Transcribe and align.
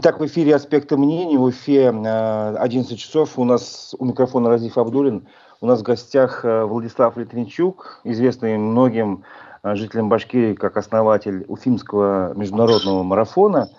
Итак, 0.00 0.20
в 0.20 0.26
эфире 0.26 0.54
«Аспекты 0.54 0.96
мнений», 0.96 1.36
в 1.36 1.42
Уфе 1.42 1.88
11 1.88 2.92
э, 2.92 2.94
часов. 2.94 3.36
У 3.36 3.42
нас 3.42 3.96
у 3.98 4.04
микрофона 4.04 4.48
Разиф 4.48 4.78
Абдулин. 4.78 5.26
У 5.60 5.66
нас 5.66 5.80
в 5.80 5.82
гостях 5.82 6.44
э, 6.44 6.62
Владислав 6.66 7.16
Литвинчук, 7.16 8.00
известный 8.04 8.56
многим 8.58 9.24
э, 9.64 9.74
жителям 9.74 10.08
Башкирии 10.08 10.54
как 10.54 10.76
основатель 10.76 11.44
Уфимского 11.48 12.32
международного 12.34 13.02
марафона. 13.02 13.70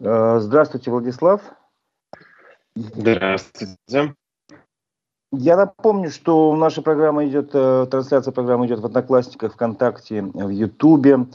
Здравствуйте, 0.00 0.90
Владислав. 0.90 1.40
Здравствуйте. 2.74 4.16
Я 5.30 5.56
напомню, 5.56 6.10
что 6.10 6.56
наша 6.56 6.82
программа 6.82 7.24
идет, 7.24 7.52
трансляция 7.52 8.32
программы 8.32 8.66
идет 8.66 8.80
в 8.80 8.86
Одноклассниках, 8.86 9.52
ВКонтакте, 9.52 10.22
в 10.22 10.48
Ютубе. 10.48 11.28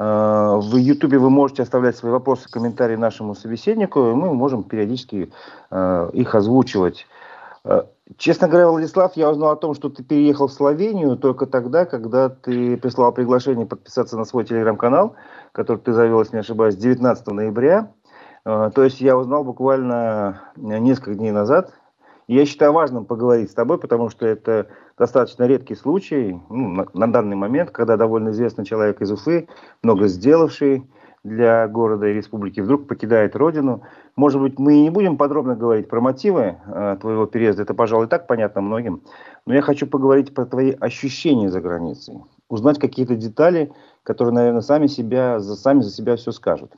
Э, 0.00 0.58
в 0.58 0.76
YouTube 0.76 1.12
вы 1.12 1.28
можете 1.28 1.62
оставлять 1.62 1.94
свои 1.94 2.10
вопросы, 2.10 2.50
комментарии 2.50 2.96
нашему 2.96 3.34
собеседнику, 3.34 4.00
и 4.08 4.14
мы 4.14 4.32
можем 4.32 4.62
периодически 4.64 5.30
э, 5.70 6.10
их 6.14 6.34
озвучивать. 6.34 7.06
Э, 7.64 7.82
честно 8.16 8.48
говоря, 8.48 8.68
Владислав, 8.68 9.14
я 9.16 9.30
узнал 9.30 9.50
о 9.50 9.56
том, 9.56 9.74
что 9.74 9.90
ты 9.90 10.02
переехал 10.02 10.48
в 10.48 10.54
Словению 10.54 11.18
только 11.18 11.44
тогда, 11.44 11.84
когда 11.84 12.30
ты 12.30 12.78
прислал 12.78 13.12
приглашение 13.12 13.66
подписаться 13.66 14.16
на 14.16 14.24
свой 14.24 14.46
телеграм-канал, 14.46 15.16
который 15.52 15.78
ты 15.78 15.92
завел, 15.92 16.20
если 16.20 16.36
не 16.36 16.40
ошибаюсь, 16.40 16.76
19 16.76 17.26
ноября. 17.26 17.92
То 18.44 18.82
есть 18.82 19.02
я 19.02 19.18
узнал 19.18 19.44
буквально 19.44 20.40
несколько 20.56 21.14
дней 21.14 21.30
назад. 21.30 21.74
Я 22.30 22.46
считаю 22.46 22.72
важным 22.72 23.06
поговорить 23.06 23.50
с 23.50 23.54
тобой, 23.54 23.76
потому 23.76 24.08
что 24.08 24.24
это 24.24 24.68
достаточно 24.96 25.48
редкий 25.48 25.74
случай 25.74 26.40
ну, 26.48 26.68
на, 26.68 26.86
на 26.94 27.12
данный 27.12 27.34
момент, 27.34 27.72
когда 27.72 27.96
довольно 27.96 28.28
известный 28.28 28.64
человек 28.64 29.00
из 29.00 29.10
Уфы, 29.10 29.48
много 29.82 30.06
сделавший 30.06 30.88
для 31.24 31.66
города 31.66 32.06
и 32.06 32.12
республики, 32.12 32.60
вдруг 32.60 32.86
покидает 32.86 33.34
родину. 33.34 33.82
Может 34.14 34.40
быть, 34.40 34.60
мы 34.60 34.76
и 34.76 34.82
не 34.82 34.90
будем 34.90 35.16
подробно 35.16 35.56
говорить 35.56 35.88
про 35.88 36.00
мотивы 36.00 36.60
э, 36.64 36.98
твоего 37.00 37.26
переезда, 37.26 37.62
это, 37.62 37.74
пожалуй, 37.74 38.06
так 38.06 38.28
понятно 38.28 38.60
многим, 38.60 39.02
но 39.44 39.54
я 39.54 39.60
хочу 39.60 39.88
поговорить 39.88 40.32
про 40.32 40.46
твои 40.46 40.70
ощущения 40.70 41.50
за 41.50 41.60
границей, 41.60 42.22
узнать 42.48 42.78
какие-то 42.78 43.16
детали, 43.16 43.72
которые, 44.04 44.32
наверное, 44.32 44.60
сами, 44.60 44.86
себя, 44.86 45.40
сами 45.40 45.80
за 45.80 45.90
себя 45.90 46.14
все 46.14 46.30
скажут. 46.30 46.76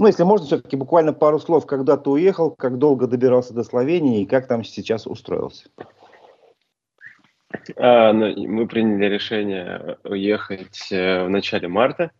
Ну, 0.00 0.06
если 0.06 0.22
можно, 0.22 0.46
все-таки 0.46 0.76
буквально 0.76 1.12
пару 1.12 1.38
слов, 1.38 1.66
когда 1.66 1.98
ты 1.98 2.08
уехал, 2.08 2.52
как 2.52 2.78
долго 2.78 3.06
добирался 3.06 3.52
до 3.52 3.64
Словении 3.64 4.22
и 4.22 4.26
как 4.26 4.48
там 4.48 4.64
сейчас 4.64 5.06
устроился. 5.06 5.68
А, 7.76 8.10
ну, 8.14 8.34
мы 8.48 8.66
приняли 8.66 9.12
решение 9.12 9.98
уехать 10.02 10.90
э, 10.90 11.24
в 11.24 11.28
начале 11.28 11.68
марта. 11.68 12.12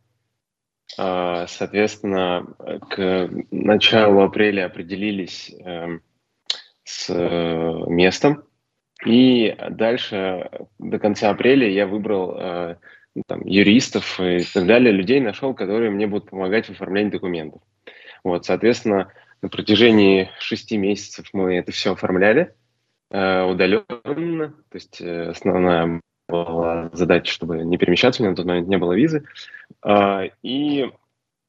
А, 0.98 1.46
соответственно, 1.46 2.48
к 2.90 3.30
началу 3.50 4.20
апреля 4.24 4.66
определились 4.66 5.50
эм, 5.64 6.02
с 6.84 7.08
э, 7.08 7.84
местом. 7.86 8.44
И 9.06 9.56
дальше 9.70 10.50
до 10.78 10.98
конца 10.98 11.30
апреля 11.30 11.66
я 11.66 11.86
выбрал 11.86 12.36
э, 12.36 12.76
там, 13.26 13.40
юристов 13.46 14.20
и 14.20 14.44
так 14.44 14.66
далее, 14.66 14.92
людей 14.92 15.20
нашел, 15.20 15.54
которые 15.54 15.90
мне 15.90 16.06
будут 16.06 16.28
помогать 16.28 16.66
в 16.66 16.72
оформлении 16.72 17.10
документов. 17.10 17.62
Вот, 18.24 18.46
соответственно, 18.46 19.12
на 19.42 19.48
протяжении 19.48 20.30
шести 20.38 20.76
месяцев 20.76 21.28
мы 21.32 21.56
это 21.56 21.72
все 21.72 21.92
оформляли. 21.92 22.54
Э, 23.10 23.42
удаленно, 23.42 24.48
то 24.48 24.74
есть 24.74 25.00
э, 25.00 25.30
основная 25.30 26.00
была 26.28 26.90
задача, 26.92 27.32
чтобы 27.32 27.64
не 27.64 27.76
перемещаться, 27.76 28.22
у 28.22 28.24
меня 28.24 28.30
на 28.30 28.36
тот 28.36 28.46
момент 28.46 28.68
не 28.68 28.78
было 28.78 28.92
визы. 28.92 29.24
А, 29.82 30.24
и 30.42 30.88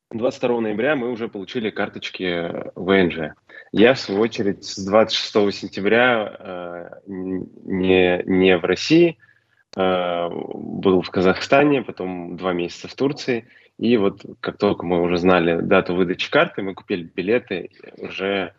22 0.09 0.61
ноября 0.61 0.95
мы 0.95 1.11
уже 1.11 1.27
получили 1.27 1.69
карточки 1.69 2.51
ВНЖ. 2.75 3.35
Я, 3.71 3.93
в 3.93 3.99
свою 3.99 4.21
очередь, 4.21 4.63
с 4.63 4.83
26 4.83 5.53
сентября 5.53 6.35
э, 6.39 6.89
не, 7.05 8.23
не 8.25 8.57
в 8.57 8.65
России, 8.65 9.17
был 9.73 11.01
в 11.01 11.09
Казахстане, 11.11 11.81
потом 11.81 12.35
два 12.35 12.51
месяца 12.51 12.89
в 12.89 12.95
Турции. 12.95 13.47
И 13.81 13.97
вот 13.97 14.23
как 14.41 14.59
только 14.59 14.85
мы 14.85 15.01
уже 15.01 15.17
знали 15.17 15.59
дату 15.59 15.95
выдачи 15.95 16.29
карты, 16.29 16.61
мы 16.61 16.75
купили 16.75 17.01
билеты 17.01 17.71
уже 17.97 18.53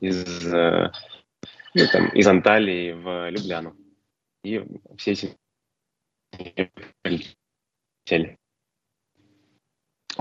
из 0.00 0.44
ну, 0.44 1.82
там, 1.92 2.08
из 2.08 2.26
Анталии 2.26 2.92
в 2.92 3.28
Любляну. 3.28 3.76
И 4.42 4.64
все 4.96 5.12
эти 5.12 5.36
полетели. 7.02 8.38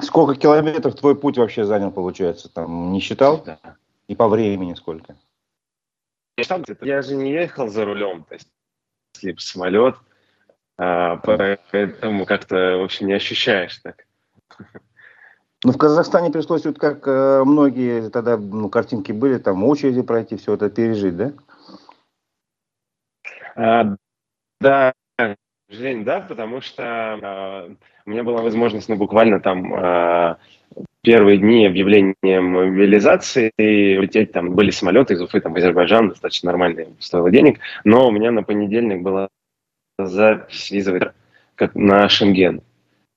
Сколько 0.02 0.36
километров 0.36 0.96
твой 0.96 1.18
путь 1.18 1.38
вообще 1.38 1.64
занял, 1.64 1.94
получается? 1.94 2.50
Там 2.50 2.92
не 2.92 3.00
считал? 3.00 3.42
Да. 3.42 3.78
И 4.10 4.16
по 4.16 4.28
времени 4.28 4.74
сколько? 4.74 5.16
Я 6.82 7.02
же 7.02 7.16
не 7.16 7.32
ехал 7.32 7.70
за 7.70 7.86
рулем, 7.86 8.26
то 8.26 8.34
есть 8.34 8.50
слип 9.14 9.40
самолет, 9.40 9.96
а, 10.78 11.16
поэтому 11.72 12.26
как-то, 12.26 12.80
в 12.80 12.84
общем, 12.84 13.08
не 13.08 13.14
ощущаешь 13.14 13.78
так. 13.78 14.05
Ну, 15.64 15.72
в 15.72 15.78
Казахстане 15.78 16.30
пришлось, 16.30 16.66
вот 16.66 16.78
как 16.78 17.08
э, 17.08 17.44
многие 17.44 18.10
тогда 18.10 18.38
ну, 18.38 18.70
картинки 18.70 19.12
были, 19.12 19.40
там 19.40 19.64
очереди 19.64 20.04
пройти, 20.04 20.38
все 20.38 20.54
это 20.54 20.70
пережить, 20.70 21.18
да? 21.18 21.34
А, 23.56 23.96
да, 24.60 24.94
Жень, 25.70 26.04
да, 26.04 26.20
потому 26.20 26.62
что 26.62 26.84
а, 26.84 27.70
у 28.06 28.10
меня 28.10 28.24
была 28.24 28.44
возможность, 28.44 28.88
ну, 28.88 28.96
буквально 28.98 29.40
там 29.40 29.74
а, 29.74 30.38
первые 31.02 31.40
дни 31.40 31.66
объявления 31.66 32.42
мобилизации 32.42 33.52
лететь 33.58 34.32
там 34.32 34.54
были 34.54 34.70
самолеты 34.70 35.16
из 35.16 35.22
Уфы 35.22 35.42
там 35.42 35.54
в 35.54 35.58
Азербайджан 35.58 36.10
достаточно 36.10 36.52
нормально 36.52 36.86
стоило 37.00 37.32
денег 37.32 37.60
но 37.84 38.08
у 38.08 38.12
меня 38.12 38.32
на 38.32 38.44
понедельник 38.44 39.02
была 39.02 39.30
запись 39.98 40.70
визовой 40.72 41.12
как 41.56 41.74
на 41.76 42.10
Шенген 42.10 42.62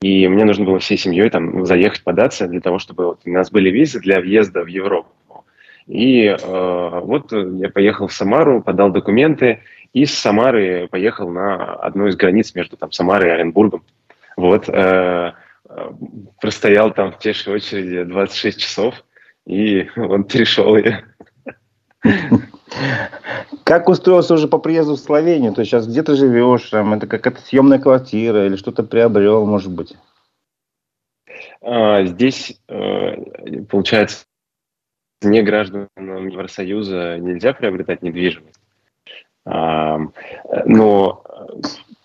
и 0.00 0.28
мне 0.28 0.44
нужно 0.44 0.64
было 0.64 0.78
всей 0.78 0.96
семьей 0.96 1.28
там 1.30 1.66
заехать, 1.66 2.04
податься 2.04 2.46
для 2.46 2.60
того, 2.60 2.78
чтобы 2.78 3.06
вот 3.06 3.20
у 3.24 3.30
нас 3.30 3.50
были 3.50 3.70
визы 3.70 3.98
для 4.00 4.20
въезда 4.20 4.62
в 4.62 4.68
Европу. 4.68 5.10
И 5.86 6.26
э, 6.26 7.00
вот 7.02 7.32
я 7.32 7.70
поехал 7.70 8.06
в 8.06 8.12
Самару, 8.12 8.62
подал 8.62 8.90
документы, 8.90 9.60
и 9.94 10.04
с 10.04 10.14
Самары 10.14 10.86
поехал 10.88 11.30
на 11.30 11.74
одну 11.74 12.06
из 12.06 12.16
границ 12.16 12.54
между 12.54 12.76
там, 12.76 12.92
Самарой 12.92 13.28
и 13.28 13.32
Оренбургом. 13.32 13.82
Вот, 14.36 14.68
э, 14.68 15.32
э 15.68 15.90
простоял 16.40 16.92
там 16.92 17.12
в 17.12 17.18
тешей 17.18 17.54
очереди 17.54 18.04
26 18.04 18.60
часов, 18.60 19.04
и 19.46 19.88
вот 19.96 20.30
перешел 20.30 20.76
я. 20.76 21.02
Как 23.64 23.88
устроился 23.88 24.34
уже 24.34 24.48
по 24.48 24.58
приезду 24.58 24.94
в 24.94 25.00
Словению? 25.00 25.52
То 25.52 25.60
есть 25.60 25.70
сейчас 25.70 25.86
где 25.86 26.02
ты 26.02 26.14
живешь? 26.14 26.68
Там, 26.70 26.94
это 26.94 27.06
какая-то 27.06 27.40
съемная 27.40 27.78
квартира 27.78 28.46
или 28.46 28.56
что-то 28.56 28.82
приобрел, 28.82 29.46
может 29.46 29.70
быть? 29.70 29.96
А, 31.60 32.04
здесь, 32.04 32.60
э, 32.68 33.62
получается, 33.68 34.24
не 35.22 35.42
гражданам 35.42 35.88
Евросоюза 36.28 37.18
нельзя 37.18 37.52
приобретать 37.52 38.02
недвижимость. 38.02 38.60
Но, 39.44 41.24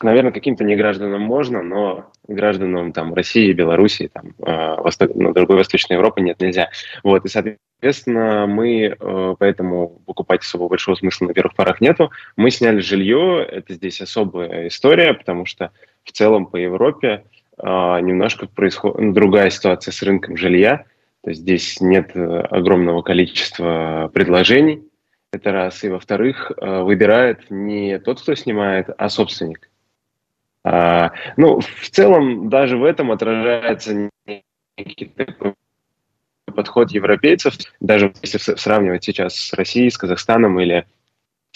наверное, 0.04 0.32
каким-то 0.32 0.64
негражданам 0.64 1.22
можно, 1.22 1.62
но 1.62 2.12
гражданам 2.28 2.94
там, 2.94 3.14
России, 3.14 3.54
Белоруссии, 3.54 4.10
там, 4.12 4.34
э, 4.40 4.82
Восток, 4.82 5.12
ну, 5.16 5.34
другой 5.34 5.58
Восточной 5.58 5.94
Европы 5.94 6.22
нет, 6.22 6.42
нельзя. 6.42 6.70
Вот, 7.04 7.26
и, 7.26 7.30
соответственно, 7.30 8.48
мы, 8.48 8.96
э, 8.98 9.36
поэтому 9.38 10.02
покупать 10.06 10.42
особо 10.42 10.68
большого 10.68 10.96
смысла 10.96 11.28
на 11.28 11.34
первых 11.34 11.56
порах 11.56 11.82
нету. 11.82 12.12
Мы 12.36 12.52
сняли 12.52 12.80
жилье, 12.80 13.46
это 13.46 13.74
здесь 13.74 14.02
особая 14.02 14.68
история, 14.68 15.14
потому 15.14 15.46
что 15.46 15.72
в 16.04 16.12
целом 16.12 16.46
по 16.46 16.58
Европе 16.58 17.26
э, 17.58 17.66
немножко 17.66 18.48
происходит 18.48 19.00
ну, 19.00 19.14
другая 19.14 19.50
ситуация 19.50 19.92
с 19.92 20.02
рынком 20.02 20.38
жилья. 20.38 20.86
То 21.24 21.30
есть 21.30 21.42
здесь 21.42 21.82
нет 21.82 22.12
э, 22.16 22.40
огромного 22.52 23.02
количества 23.02 24.10
предложений, 24.14 24.84
это 25.32 25.52
раз. 25.52 25.84
И 25.84 25.90
во-вторых, 25.90 26.52
выбирает 26.58 27.50
не 27.50 27.98
тот, 27.98 28.22
кто 28.22 28.36
снимает, 28.36 28.90
а 28.98 29.10
собственник. 29.10 29.70
А, 30.64 31.12
ну, 31.36 31.60
в 31.60 31.90
целом, 31.90 32.50
даже 32.50 32.78
в 32.78 32.84
этом 32.84 33.12
отражается 33.12 34.10
некий 34.78 35.06
такой 35.06 35.54
подход 36.46 36.92
европейцев, 36.92 37.56
даже 37.80 38.14
если 38.22 38.38
сравнивать 38.38 39.04
сейчас 39.04 39.36
с 39.36 39.54
Россией, 39.54 39.90
с 39.90 39.98
Казахстаном 39.98 40.60
или 40.60 40.86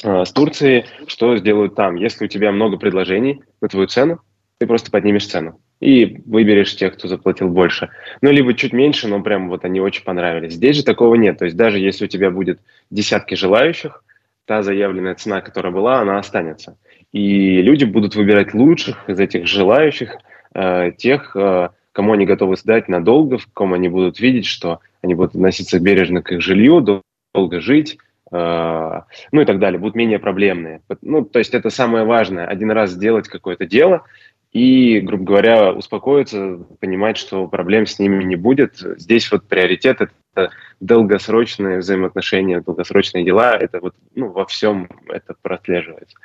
э, 0.04 0.26
с 0.26 0.32
Турцией, 0.32 0.86
что 1.08 1.38
сделают 1.38 1.76
там? 1.76 1.96
Если 1.96 2.26
у 2.26 2.28
тебя 2.28 2.52
много 2.52 2.78
предложений 2.78 3.44
на 3.62 3.70
твою 3.70 3.88
цену, 3.88 4.22
ты 4.58 4.66
просто 4.66 4.92
поднимешь 4.92 5.28
цену 5.28 5.60
и 5.80 6.22
выберешь 6.26 6.76
тех, 6.76 6.96
кто 6.96 7.08
заплатил 7.08 7.50
больше. 7.50 7.90
Ну, 8.22 8.32
либо 8.32 8.54
чуть 8.56 8.74
меньше, 8.74 9.08
но 9.08 9.22
прям 9.22 9.50
вот 9.50 9.64
они 9.64 9.80
очень 9.80 10.04
понравились. 10.04 10.54
Здесь 10.54 10.78
же 10.78 10.84
такого 10.84 11.16
нет. 11.16 11.38
То 11.38 11.46
есть 11.46 11.56
даже 11.56 11.78
если 11.78 12.06
у 12.06 12.08
тебя 12.08 12.32
будет 12.32 12.60
десятки 12.90 13.36
желающих, 13.36 14.04
та 14.46 14.64
заявленная 14.64 15.14
цена, 15.16 15.42
которая 15.42 15.72
была, 15.72 16.00
она 16.00 16.18
останется. 16.18 16.78
И 17.14 17.62
люди 17.62 17.86
будут 17.86 18.16
выбирать 18.16 18.54
лучших 18.54 19.10
из 19.10 19.20
этих 19.20 19.48
желающих, 19.48 20.18
э, 20.54 20.92
тех, 20.98 21.36
э, 21.36 21.70
кому 21.94 22.14
они 22.14 22.26
готовы 22.26 22.58
сдать 22.58 22.88
надолго, 22.88 23.38
в 23.38 23.48
ком 23.48 23.74
они 23.74 23.90
будут 23.90 24.20
видеть, 24.20 24.46
что 24.46 24.82
они 25.02 25.16
будут 25.16 25.36
относиться 25.36 25.80
бережно 25.80 26.22
к 26.22 26.32
их 26.32 26.42
жилью, 26.42 27.04
долго 27.34 27.62
жить, 27.62 27.98
э, 28.32 29.02
ну 29.32 29.42
и 29.42 29.46
так 29.46 29.60
далее, 29.60 29.80
будут 29.80 29.96
менее 29.96 30.20
проблемные. 30.20 30.82
Ну, 31.02 31.24
то 31.24 31.40
есть 31.40 31.54
это 31.54 31.70
самое 31.70 32.04
важное, 32.04 32.46
один 32.46 32.72
раз 32.72 32.92
сделать 32.92 33.28
какое-то 33.28 33.66
дело 33.66 34.04
и, 34.52 35.00
грубо 35.02 35.24
говоря, 35.24 35.72
успокоиться, 35.72 36.60
понимать, 36.80 37.18
что 37.18 37.48
проблем 37.48 37.86
с 37.86 38.00
ними 38.00 38.24
не 38.24 38.36
будет. 38.36 38.78
Здесь 38.78 39.32
вот 39.32 39.48
приоритет– 39.48 40.02
это 40.36 40.52
долгосрочные 40.80 41.80
взаимоотношения, 41.80 42.62
долгосрочные 42.62 43.24
дела, 43.24 43.56
это 43.56 43.80
вот 43.80 43.96
ну, 44.16 44.30
во 44.30 44.46
всем 44.46 44.90
это 45.08 45.36
прослеживается, 45.42 46.18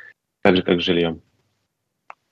так 0.42 0.56
же, 0.56 0.62
как 0.62 0.80
с 0.80 0.84
жильем. 0.84 1.20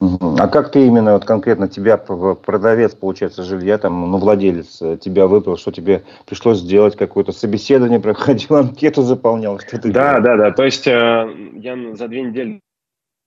А 0.00 0.48
как 0.48 0.72
ты 0.72 0.86
именно, 0.86 1.12
вот 1.12 1.26
конкретно 1.26 1.68
тебя, 1.68 1.98
продавец, 1.98 2.94
получается, 2.94 3.42
жилья, 3.42 3.76
там, 3.76 4.10
ну, 4.10 4.16
владелец, 4.16 4.80
э, 4.80 4.96
тебя 4.98 5.26
выбрал, 5.26 5.58
что 5.58 5.72
тебе 5.72 6.04
пришлось 6.24 6.58
сделать, 6.58 6.96
какое-то 6.96 7.32
собеседование 7.32 8.00
проходил, 8.00 8.56
анкету 8.56 9.02
заполнял, 9.02 9.58
что 9.58 9.78
ты 9.78 9.92
Да, 9.92 10.12
делал? 10.12 10.22
да, 10.24 10.36
да, 10.36 10.50
то 10.52 10.64
есть 10.64 10.86
э, 10.86 11.50
я 11.56 11.94
за 11.94 12.08
две 12.08 12.22
недели 12.22 12.60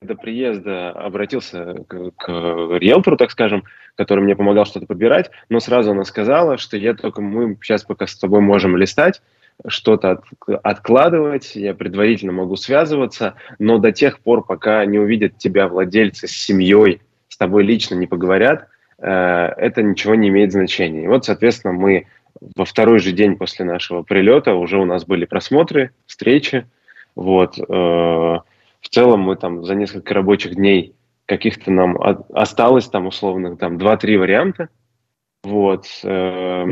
до 0.02 0.16
приезда 0.16 0.90
обратился 0.90 1.84
к, 1.86 2.10
к 2.10 2.28
риэлтору, 2.28 3.16
так 3.16 3.30
скажем, 3.30 3.62
который 3.94 4.24
мне 4.24 4.34
помогал 4.34 4.66
что-то 4.66 4.86
подбирать, 4.86 5.30
но 5.48 5.60
сразу 5.60 5.92
она 5.92 6.04
сказала, 6.04 6.58
что 6.58 6.76
я 6.76 6.94
только, 6.94 7.22
мы 7.22 7.56
сейчас 7.62 7.84
пока 7.84 8.08
с 8.08 8.16
тобой 8.16 8.40
можем 8.40 8.76
листать, 8.76 9.22
что-то 9.66 10.10
от, 10.12 10.24
откладывать, 10.62 11.56
я 11.56 11.74
предварительно 11.74 12.32
могу 12.32 12.56
связываться, 12.56 13.34
но 13.58 13.78
до 13.78 13.92
тех 13.92 14.20
пор, 14.20 14.44
пока 14.44 14.84
не 14.84 14.98
увидят 14.98 15.38
тебя 15.38 15.68
владельцы 15.68 16.26
с 16.26 16.32
семьей, 16.32 17.00
с 17.28 17.36
тобой 17.36 17.64
лично 17.64 17.94
не 17.94 18.06
поговорят, 18.06 18.68
э, 18.98 19.08
это 19.08 19.82
ничего 19.82 20.14
не 20.14 20.28
имеет 20.28 20.52
значения. 20.52 21.04
И 21.04 21.08
вот, 21.08 21.24
соответственно, 21.24 21.72
мы 21.72 22.06
во 22.56 22.64
второй 22.64 22.98
же 22.98 23.12
день 23.12 23.36
после 23.36 23.64
нашего 23.64 24.02
прилета 24.02 24.54
уже 24.54 24.78
у 24.78 24.84
нас 24.84 25.04
были 25.04 25.24
просмотры, 25.24 25.92
встречи. 26.06 26.66
Вот, 27.14 27.58
э, 27.58 27.62
в 27.64 28.88
целом 28.90 29.20
мы 29.20 29.36
там 29.36 29.64
за 29.64 29.74
несколько 29.74 30.14
рабочих 30.14 30.56
дней 30.56 30.94
каких-то 31.26 31.70
нам 31.70 31.96
осталось 32.34 32.86
там 32.88 33.06
условно 33.06 33.56
там 33.56 33.78
2-3 33.78 34.18
варианта. 34.18 34.68
Вот. 35.42 35.86
Э, 36.02 36.66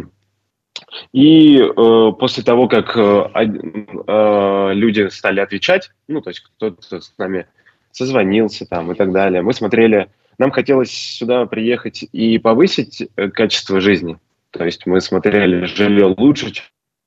и 1.13 1.59
э, 1.59 2.13
после 2.19 2.43
того, 2.43 2.69
как 2.69 2.97
э, 2.97 3.29
э, 3.35 4.71
люди 4.75 5.09
стали 5.09 5.41
отвечать, 5.41 5.91
ну, 6.09 6.21
то 6.21 6.31
есть 6.31 6.41
кто-то 6.41 7.01
с 7.01 7.15
нами 7.19 7.47
созвонился 7.91 8.67
там 8.67 8.93
и 8.93 8.95
так 8.95 9.13
далее, 9.13 9.43
мы 9.43 9.53
смотрели, 9.53 10.09
нам 10.39 10.51
хотелось 10.51 10.91
сюда 10.91 11.47
приехать 11.47 12.05
и 12.13 12.39
повысить 12.39 13.09
э, 13.17 13.29
качество 13.29 13.81
жизни. 13.81 14.19
То 14.51 14.65
есть 14.65 14.87
мы 14.87 15.01
смотрели 15.01 15.65
жилье 15.65 16.15
лучше, 16.17 16.53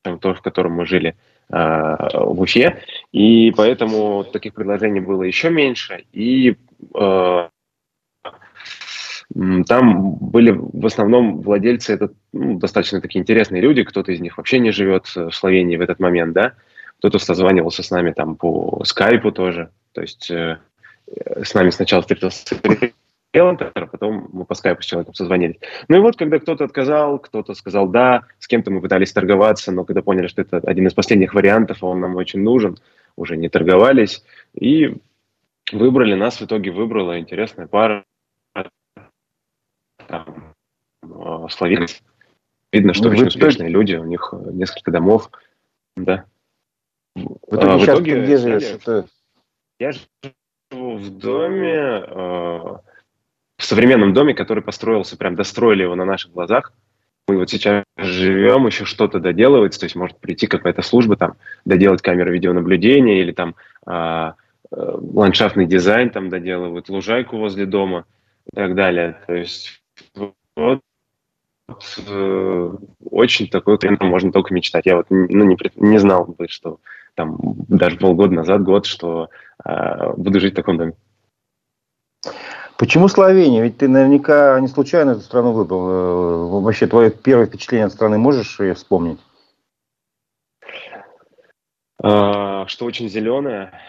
чем 0.03 0.19
то, 0.19 0.33
в 0.33 0.41
котором 0.41 0.73
мы 0.73 0.85
жили 0.85 1.15
э, 1.49 1.55
в 1.55 2.41
Уфе, 2.41 2.83
и 3.11 3.51
поэтому 3.55 4.23
таких 4.23 4.53
предложений 4.53 5.01
было 5.01 5.23
еще 5.23 5.49
меньше, 5.49 6.05
и 6.11 6.55
э, 6.93 7.49
там 9.33 10.15
были 10.15 10.51
в 10.51 10.85
основном 10.85 11.41
владельцы, 11.41 11.93
это 11.93 12.11
ну, 12.31 12.59
достаточно 12.59 13.01
такие 13.01 13.21
интересные 13.21 13.61
люди, 13.61 13.83
кто-то 13.83 14.11
из 14.11 14.19
них 14.19 14.37
вообще 14.37 14.59
не 14.59 14.71
живет 14.71 15.07
в 15.07 15.31
Словении 15.31 15.77
в 15.77 15.81
этот 15.81 15.99
момент, 15.99 16.33
да, 16.33 16.53
кто-то 16.99 17.19
созванивался 17.19 17.83
с 17.83 17.91
нами 17.91 18.11
там 18.11 18.35
по 18.35 18.83
скайпу 18.85 19.31
тоже, 19.31 19.69
то 19.93 20.01
есть 20.01 20.29
э, 20.29 20.59
с 21.43 21.53
нами 21.53 21.71
сначала 21.71 22.01
встретился 22.01 22.55
риэлтор, 23.33 23.71
а 23.73 23.85
потом 23.87 24.29
мы 24.31 24.45
по 24.45 24.55
скайпу 24.55 24.81
с 24.81 24.85
человеком 24.85 25.13
созвонились. 25.13 25.57
Ну 25.87 25.97
и 25.97 25.99
вот, 25.99 26.15
когда 26.17 26.39
кто-то 26.39 26.63
отказал, 26.63 27.19
кто-то 27.19 27.53
сказал 27.53 27.87
«да», 27.87 28.23
с 28.39 28.47
кем-то 28.47 28.71
мы 28.71 28.81
пытались 28.81 29.11
торговаться, 29.11 29.71
но 29.71 29.83
когда 29.83 30.01
поняли, 30.01 30.27
что 30.27 30.41
это 30.41 30.57
один 30.57 30.87
из 30.87 30.93
последних 30.93 31.33
вариантов, 31.33 31.79
а 31.81 31.87
он 31.87 31.99
нам 31.99 32.15
очень 32.15 32.41
нужен, 32.41 32.77
уже 33.15 33.37
не 33.37 33.49
торговались, 33.49 34.23
и 34.53 34.95
выбрали, 35.71 36.13
нас 36.15 36.39
в 36.39 36.45
итоге 36.45 36.71
выбрала 36.71 37.19
интересная 37.19 37.67
пара, 37.67 38.05
там, 40.07 40.53
э, 41.03 41.47
словенец. 41.49 42.01
Видно, 42.71 42.93
что 42.93 43.05
ну, 43.05 43.11
очень 43.11 43.27
успешные 43.27 43.69
люди, 43.69 43.95
у 43.95 44.03
них 44.03 44.33
э, 44.33 44.51
несколько 44.51 44.91
домов. 44.91 45.29
Да. 45.95 46.25
В 47.15 47.55
итоге, 47.55 47.71
а, 47.71 47.77
в 47.77 47.83
итоге 47.85 48.23
где 48.23 48.37
живешь? 48.37 48.63
Я, 48.85 49.03
я 49.79 49.91
живу 49.91 50.97
в 50.97 51.09
доме, 51.17 51.73
э, 51.73 52.77
в 53.57 53.63
современном 53.63 54.13
доме, 54.13 54.33
который 54.33 54.61
построился, 54.61 55.15
прям 55.15 55.35
достроили 55.35 55.83
его 55.83 55.95
на 55.95 56.05
наших 56.05 56.33
глазах. 56.33 56.73
Мы 57.27 57.37
вот 57.37 57.49
сейчас 57.49 57.83
живем, 57.97 58.67
еще 58.67 58.85
что-то 58.85 59.19
доделывается, 59.19 59.79
то 59.79 59.85
есть 59.85 59.95
может 59.95 60.19
прийти 60.19 60.45
какая-то 60.45 60.81
служба, 60.81 61.15
там, 61.15 61.35
доделать 61.63 62.01
камеры 62.01 62.33
видеонаблюдения 62.33 63.21
или 63.21 63.31
там 63.31 63.55
э, 63.87 63.91
э, 63.91 64.33
ландшафтный 64.71 65.65
дизайн 65.65 66.09
там 66.09 66.29
доделывают, 66.29 66.89
лужайку 66.89 67.37
возле 67.37 67.65
дома 67.65 68.05
и 68.51 68.55
так 68.55 68.75
далее. 68.75 69.17
То 69.25 69.33
есть 69.33 69.81
вот 70.55 70.81
э, 72.07 72.71
очень 73.09 73.47
такой 73.47 73.77
клиентом 73.77 74.09
можно 74.09 74.31
только 74.31 74.53
мечтать. 74.53 74.85
Я 74.85 74.97
вот 74.97 75.07
ну, 75.09 75.43
не, 75.43 75.57
не 75.75 75.97
знал 75.97 76.25
бы, 76.25 76.47
что 76.47 76.79
там 77.15 77.37
даже 77.67 77.97
полгода 77.97 78.33
назад, 78.33 78.63
год, 78.63 78.85
что 78.85 79.29
э, 79.63 80.13
буду 80.17 80.39
жить 80.39 80.53
в 80.53 80.57
таком 80.57 80.77
доме. 80.77 80.93
Почему 82.77 83.07
Словения? 83.07 83.63
Ведь 83.63 83.77
ты 83.77 83.87
наверняка 83.87 84.59
не 84.59 84.67
случайно 84.67 85.11
эту 85.11 85.21
страну 85.21 85.53
выбрал. 85.53 85.89
Э, 85.89 86.61
вообще, 86.61 86.87
твое 86.87 87.09
первое 87.09 87.45
впечатление 87.45 87.85
от 87.85 87.93
страны 87.93 88.17
можешь 88.17 88.59
ее 88.59 88.73
вспомнить? 88.73 89.19
А, 92.03 92.67
что 92.67 92.85
очень 92.85 93.09
зеленая 93.09 93.79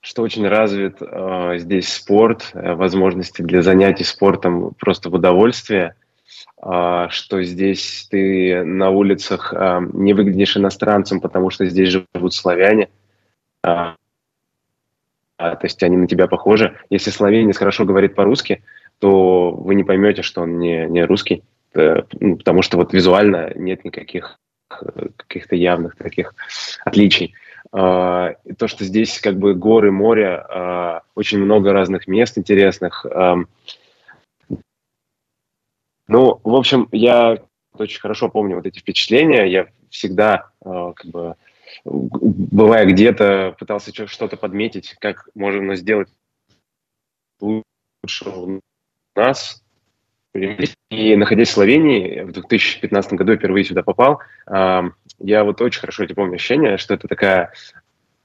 что 0.00 0.22
очень 0.22 0.46
развит 0.46 0.98
э, 1.00 1.58
здесь 1.58 1.92
спорт, 1.92 2.50
э, 2.54 2.74
возможности 2.74 3.42
для 3.42 3.62
занятий 3.62 4.04
спортом 4.04 4.74
просто 4.78 5.10
в 5.10 5.14
удовольствие, 5.14 5.94
э, 6.62 7.06
что 7.10 7.42
здесь 7.42 8.06
ты 8.10 8.62
на 8.64 8.90
улицах 8.90 9.52
э, 9.52 9.80
не 9.92 10.14
выглядишь 10.14 10.56
иностранцем, 10.56 11.20
потому 11.20 11.50
что 11.50 11.66
здесь 11.66 11.90
живут 11.90 12.34
славяне, 12.34 12.88
э, 13.62 13.94
то 15.38 15.60
есть 15.62 15.82
они 15.82 15.96
на 15.96 16.06
тебя 16.06 16.26
похожи. 16.26 16.76
Если 16.90 17.10
словенец 17.10 17.56
хорошо 17.56 17.84
говорит 17.84 18.14
по-русски, 18.14 18.62
то 18.98 19.52
вы 19.52 19.74
не 19.74 19.84
поймете, 19.84 20.22
что 20.22 20.42
он 20.42 20.58
не, 20.58 20.86
не 20.86 21.04
русский, 21.04 21.42
э, 21.74 22.02
ну, 22.20 22.36
потому 22.36 22.62
что 22.62 22.76
вот 22.76 22.92
визуально 22.92 23.52
нет 23.54 23.84
никаких 23.84 24.38
э, 24.70 25.08
каких-то 25.16 25.56
явных 25.56 25.96
таких 25.96 26.34
отличий. 26.84 27.34
А, 27.70 28.34
то, 28.56 28.66
что 28.66 28.84
здесь 28.84 29.20
как 29.20 29.38
бы 29.38 29.54
горы, 29.54 29.92
море, 29.92 30.36
а, 30.36 31.02
очень 31.14 31.38
много 31.38 31.72
разных 31.72 32.06
мест 32.06 32.38
интересных. 32.38 33.04
Ну, 36.10 36.40
в 36.42 36.54
общем, 36.54 36.88
я 36.90 37.36
очень 37.74 38.00
хорошо 38.00 38.30
помню 38.30 38.56
вот 38.56 38.66
эти 38.66 38.78
впечатления. 38.78 39.44
Я 39.44 39.66
всегда, 39.90 40.50
а, 40.64 40.92
как 40.92 41.10
бы, 41.10 41.36
бывая 41.84 42.86
где-то, 42.86 43.54
пытался 43.58 43.92
что-то 44.06 44.36
подметить, 44.38 44.96
как 45.00 45.28
можно 45.34 45.76
сделать 45.76 46.08
лучше 47.40 48.30
у 48.30 48.60
нас. 49.14 49.62
И 50.90 51.16
находясь 51.16 51.48
в 51.48 51.52
Словении, 51.52 52.22
в 52.22 52.32
2015 52.32 53.12
году 53.14 53.32
я 53.32 53.38
впервые 53.38 53.64
сюда 53.64 53.82
попал, 53.82 54.20
я 55.20 55.44
вот 55.44 55.60
очень 55.60 55.80
хорошо 55.80 56.04
эти 56.04 56.12
помню 56.12 56.36
ощущение, 56.36 56.78
что 56.78 56.94
это 56.94 57.08
такая 57.08 57.52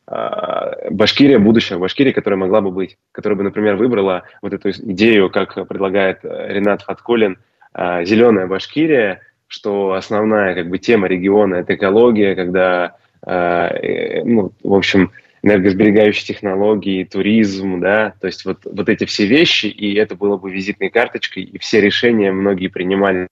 э, 0.07 0.89
Башкирия 0.91 1.39
будущего, 1.39 1.79
Башкирия, 1.79 2.13
которая 2.13 2.39
могла 2.39 2.61
бы 2.61 2.71
быть, 2.71 2.97
которая 3.11 3.37
бы, 3.37 3.43
например, 3.43 3.75
выбрала 3.75 4.23
вот 4.41 4.53
эту 4.53 4.71
идею, 4.71 5.29
как 5.29 5.55
предлагает 5.67 6.19
э, 6.23 6.53
Ренат 6.53 6.83
Фаткулин, 6.83 7.37
э, 7.73 8.05
зеленая 8.05 8.47
Башкирия, 8.47 9.21
что 9.47 9.93
основная 9.93 10.55
как 10.55 10.69
бы 10.69 10.77
тема 10.77 11.07
региона– 11.07 11.55
это 11.55 11.75
экология, 11.75 12.35
когда, 12.35 12.95
э, 13.25 14.23
ну, 14.23 14.51
в 14.63 14.73
общем, 14.73 15.11
энергосберегающие 15.43 16.25
технологии, 16.25 17.03
туризм, 17.03 17.81
да, 17.81 18.13
то 18.19 18.27
есть 18.27 18.45
вот, 18.45 18.59
вот 18.63 18.87
эти 18.87 19.05
все 19.05 19.25
вещи, 19.25 19.65
и 19.65 19.93
это 19.95 20.15
было 20.15 20.37
бы 20.37 20.49
визитной 20.49 20.89
карточкой, 20.89 21.43
и 21.43 21.57
все 21.59 21.81
решения 21.81 22.31
многие 22.31 22.69
принимали 22.69 23.27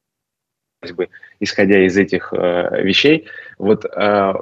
бы, 0.90 1.10
исходя 1.40 1.86
из 1.86 1.96
этих 1.98 2.34
э, 2.34 2.82
вещей, 2.82 3.28
вот 3.60 3.86
э, 3.86 4.34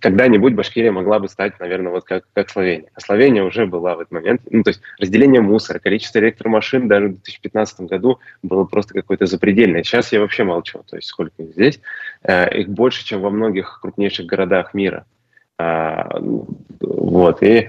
когда-нибудь 0.00 0.54
Башкирия 0.54 0.90
могла 0.90 1.18
бы 1.18 1.28
стать, 1.28 1.60
наверное, 1.60 1.92
вот 1.92 2.04
как, 2.04 2.24
как 2.32 2.48
Словения. 2.48 2.88
А 2.94 3.00
Словения 3.00 3.42
уже 3.42 3.66
была 3.66 3.94
в 3.94 4.00
этот 4.00 4.12
момент. 4.12 4.40
Ну, 4.50 4.62
то 4.62 4.70
есть 4.70 4.80
разделение 4.98 5.42
мусора, 5.42 5.78
количество 5.78 6.18
электромашин 6.20 6.88
даже 6.88 7.08
в 7.08 7.12
2015 7.12 7.80
году 7.82 8.18
было 8.42 8.64
просто 8.64 8.94
какое-то 8.94 9.26
запредельное. 9.26 9.82
Сейчас 9.82 10.12
я 10.12 10.20
вообще 10.20 10.44
молчу, 10.44 10.82
то 10.88 10.96
есть 10.96 11.08
сколько 11.08 11.42
их 11.42 11.50
здесь. 11.50 11.80
Э, 12.22 12.48
их 12.58 12.68
больше, 12.70 13.04
чем 13.04 13.20
во 13.20 13.28
многих 13.28 13.80
крупнейших 13.82 14.24
городах 14.24 14.72
мира. 14.72 15.04
Э, 15.58 16.04
вот, 16.80 17.42
и 17.42 17.68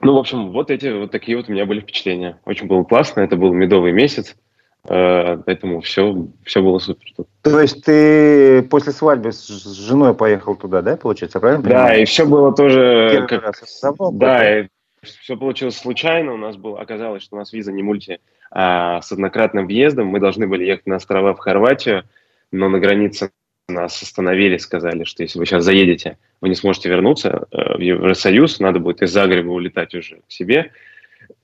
ну, 0.00 0.14
в 0.14 0.18
общем, 0.18 0.50
вот 0.52 0.70
эти 0.70 0.86
вот 0.86 1.10
такие 1.10 1.36
вот 1.36 1.48
у 1.48 1.52
меня 1.52 1.66
были 1.66 1.80
впечатления. 1.80 2.38
Очень 2.44 2.66
было 2.66 2.82
классно, 2.84 3.20
это 3.20 3.36
был 3.36 3.52
медовый 3.52 3.92
месяц. 3.92 4.36
Э, 4.86 5.38
поэтому 5.44 5.80
все, 5.80 6.26
все 6.44 6.62
было 6.62 6.78
супер. 6.78 7.06
То 7.42 7.60
есть 7.60 7.84
ты 7.84 8.62
после 8.62 8.92
свадьбы 8.92 9.32
с 9.32 9.46
женой 9.46 10.14
поехал 10.14 10.56
туда, 10.56 10.82
да, 10.82 10.96
получается, 10.96 11.40
правильно? 11.40 11.62
Да, 11.62 11.68
понимаю? 11.70 12.02
и 12.02 12.04
все 12.04 12.26
было 12.26 12.54
тоже... 12.54 13.26
как... 13.28 13.42
раз. 13.42 13.82
да, 14.12 14.60
и 14.60 14.68
все 15.02 15.36
получилось 15.36 15.76
случайно. 15.76 16.34
У 16.34 16.36
нас 16.36 16.56
было, 16.56 16.80
оказалось, 16.80 17.22
что 17.22 17.36
у 17.36 17.38
нас 17.38 17.52
виза 17.52 17.72
не 17.72 17.82
мульти, 17.82 18.20
а 18.50 19.00
с 19.00 19.10
однократным 19.10 19.66
въездом. 19.66 20.08
Мы 20.08 20.20
должны 20.20 20.46
были 20.46 20.64
ехать 20.64 20.86
на 20.86 20.96
острова 20.96 21.34
в 21.34 21.38
Хорватию, 21.38 22.04
но 22.52 22.68
на 22.68 22.78
границе 22.78 23.30
нас 23.68 24.02
остановили, 24.02 24.58
сказали, 24.58 25.04
что 25.04 25.22
если 25.22 25.38
вы 25.38 25.46
сейчас 25.46 25.64
заедете, 25.64 26.18
вы 26.42 26.50
не 26.50 26.54
сможете 26.54 26.90
вернуться 26.90 27.46
э, 27.50 27.78
в 27.78 27.80
Евросоюз, 27.80 28.60
надо 28.60 28.78
будет 28.78 29.00
из 29.00 29.10
Загреба 29.10 29.50
улетать 29.50 29.94
уже 29.94 30.16
к 30.16 30.30
себе. 30.30 30.72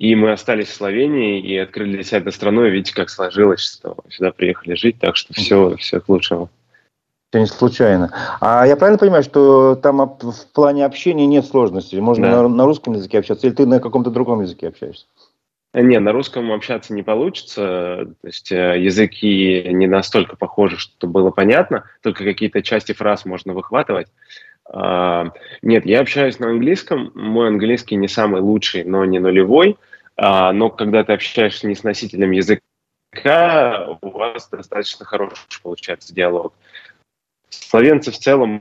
И 0.00 0.14
мы 0.14 0.32
остались 0.32 0.68
в 0.68 0.74
Словении 0.74 1.42
и 1.42 1.58
открыли 1.58 1.96
для 1.96 2.02
себя 2.04 2.20
эту 2.20 2.32
страну, 2.32 2.64
и 2.64 2.70
видите, 2.70 2.94
как 2.94 3.10
сложилось, 3.10 3.60
что 3.60 3.96
сюда 4.08 4.32
приехали 4.32 4.74
жить, 4.74 4.98
так 4.98 5.14
что 5.14 5.34
все, 5.34 5.76
все 5.76 6.00
к 6.00 6.08
лучшему. 6.08 6.48
Все 7.28 7.40
не 7.40 7.46
случайно. 7.46 8.10
А 8.40 8.66
я 8.66 8.76
правильно 8.76 8.98
понимаю, 8.98 9.22
что 9.22 9.74
там 9.74 9.98
в 9.98 10.46
плане 10.54 10.86
общения 10.86 11.26
нет 11.26 11.44
сложностей? 11.44 12.00
Можно 12.00 12.30
да. 12.30 12.42
на, 12.42 12.48
на 12.48 12.64
русском 12.64 12.94
языке 12.94 13.18
общаться, 13.18 13.46
или 13.46 13.54
ты 13.54 13.66
на 13.66 13.78
каком-то 13.78 14.08
другом 14.08 14.40
языке 14.40 14.68
общаешься? 14.68 15.04
Не, 15.74 16.00
на 16.00 16.12
русском 16.12 16.50
общаться 16.50 16.94
не 16.94 17.02
получится. 17.02 18.08
То 18.22 18.26
есть 18.26 18.50
э, 18.50 18.80
языки 18.80 19.64
не 19.70 19.86
настолько 19.86 20.34
похожи, 20.34 20.78
что 20.78 21.08
было 21.08 21.30
понятно, 21.30 21.84
только 22.02 22.24
какие-то 22.24 22.62
части 22.62 22.92
фраз 22.92 23.26
можно 23.26 23.52
выхватывать. 23.52 24.08
А, 24.72 25.26
нет, 25.60 25.84
я 25.84 26.00
общаюсь 26.00 26.38
на 26.38 26.48
английском. 26.48 27.12
Мой 27.14 27.48
английский 27.48 27.96
не 27.96 28.08
самый 28.08 28.40
лучший, 28.40 28.84
но 28.84 29.04
не 29.04 29.18
нулевой. 29.18 29.76
А, 30.22 30.52
но 30.52 30.68
когда 30.68 31.02
ты 31.02 31.14
общаешься 31.14 31.66
не 31.66 31.74
с 31.74 31.82
носителем 31.82 32.32
языка, 32.32 32.60
у 34.02 34.10
вас 34.10 34.50
достаточно 34.50 35.06
хороший 35.06 35.62
получается 35.62 36.14
диалог. 36.14 36.52
Словенцы 37.48 38.10
в 38.10 38.18
целом, 38.18 38.60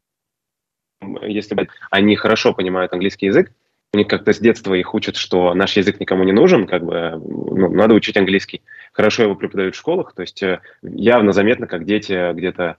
если 1.21 1.67
они 1.91 2.15
хорошо 2.15 2.53
понимают 2.53 2.93
английский 2.93 3.25
язык, 3.25 3.51
у 3.91 3.97
них 3.97 4.07
как-то 4.07 4.31
с 4.31 4.39
детства 4.39 4.73
их 4.73 4.93
учат, 4.93 5.17
что 5.17 5.53
наш 5.53 5.75
язык 5.75 5.99
никому 5.99 6.23
не 6.23 6.31
нужен, 6.31 6.65
как 6.65 6.85
бы 6.85 7.21
ну, 7.25 7.69
надо 7.73 7.93
учить 7.93 8.15
английский. 8.15 8.61
Хорошо 8.93 9.23
его 9.23 9.35
преподают 9.35 9.75
в 9.75 9.79
школах, 9.79 10.13
то 10.13 10.21
есть 10.21 10.41
э, 10.41 10.61
явно 10.81 11.33
заметно, 11.33 11.67
как 11.67 11.83
дети 11.83 12.31
где-то 12.33 12.77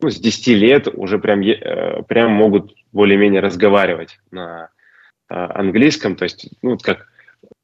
ну, 0.00 0.08
с 0.08 0.18
10 0.18 0.46
лет 0.56 0.88
уже 0.88 1.18
прям, 1.18 1.42
э, 1.42 2.02
прям 2.04 2.32
могут 2.32 2.74
более-менее 2.92 3.42
разговаривать 3.42 4.20
на 4.30 4.70
э, 5.28 5.34
английском, 5.34 6.16
то 6.16 6.22
есть 6.22 6.48
ну, 6.62 6.78
как 6.78 7.11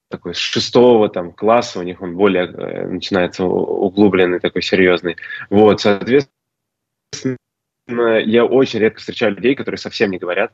такой 0.09 0.35
с 0.35 0.39
шестого 0.39 1.09
там 1.09 1.33
класса 1.33 1.81
у 1.81 1.83
них 1.83 2.01
он 2.01 2.17
более 2.17 2.47
начинается 2.87 3.45
углубленный, 3.45 4.41
такой 4.41 4.63
серьезный. 4.63 5.17
Вот, 5.51 5.81
соответственно, 5.81 6.29
я 8.25 8.45
очень 8.45 8.81
редко 8.81 9.01
встречаю 9.01 9.35
людей, 9.35 9.55
которые 9.55 9.79
совсем 9.79 10.11
не 10.11 10.19
говорят, 10.19 10.53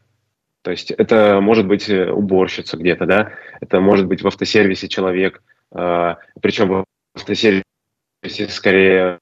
то 0.65 0.71
есть 0.71 0.91
это 0.91 1.41
может 1.43 1.67
быть 1.67 1.91
э, 1.91 2.11
уборщица 2.11 2.79
где-то, 2.79 3.05
да, 3.05 3.33
это 3.61 3.81
может 3.81 4.07
быть 4.07 4.23
в 4.23 4.27
автосервисе 4.27 4.89
человек, 4.89 5.43
э, 5.73 6.15
причем 6.41 6.69
в 6.69 6.85
автосервисе 7.15 8.49
скорее 8.49 9.19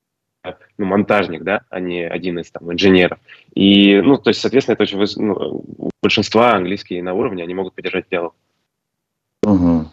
ну, 0.79 0.87
монтажник, 0.87 1.43
да, 1.43 1.63
а 1.69 1.81
не 1.81 2.07
один 2.07 2.39
из 2.39 2.49
там 2.53 2.73
инженеров. 2.73 3.19
И, 3.55 4.01
ну, 4.01 4.19
то 4.19 4.31
есть, 4.31 4.41
соответственно, 4.41 4.75
это 4.75 4.85
очень 4.85 4.99
ну, 5.17 5.65
у 5.79 5.91
большинства 6.01 6.57
на 6.59 7.15
уровне, 7.15 7.43
они 7.43 7.55
могут 7.55 7.75
поддержать 7.75 8.07
диалог. 8.09 8.37
Угу. 9.43 9.91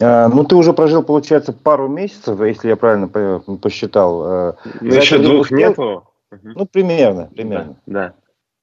А, 0.00 0.28
ну, 0.28 0.44
ты 0.44 0.54
уже 0.54 0.72
прожил, 0.72 1.02
получается, 1.02 1.52
пару 1.52 1.88
месяцев, 1.88 2.40
если 2.40 2.68
я 2.68 2.76
правильно 2.76 3.08
посчитал. 3.08 4.50
Э, 4.50 4.52
ну, 4.80 4.94
еще 4.94 5.18
двух 5.18 5.50
нету. 5.50 6.04
Ну, 6.42 6.66
примерно, 6.66 7.30
примерно. 7.34 7.76
Да, 7.86 8.14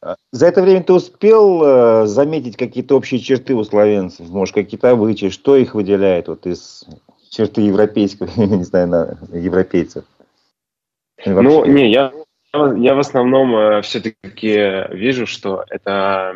да. 0.01 0.18
За 0.32 0.46
это 0.46 0.62
время 0.62 0.84
ты 0.84 0.94
успел 0.94 1.63
э, 1.63 2.06
заметить 2.06 2.58
какие-то 2.58 2.96
общие 2.96 3.20
черты 3.20 3.56
у 3.56 3.63
славянцев, 3.63 4.30
может, 4.30 4.54
какие-то 4.54 4.92
обычаи, 4.92 5.30
что 5.30 5.56
их 5.56 5.74
выделяет 5.74 6.27
вот 6.27 6.46
из 6.46 6.86
черты 7.32 7.62
европейского, 7.62 8.30
не 8.38 8.63
знаю, 8.63 8.88
на, 8.88 9.18
европейцев? 9.34 10.06
Ну, 11.25 11.65
не, 11.65 11.92
я, 11.92 12.13
я 12.54 12.94
в 12.94 13.00
основном 13.00 13.56
э, 13.56 13.82
все-таки 13.82 14.94
вижу, 14.96 15.25
что 15.25 15.65
это 15.70 16.34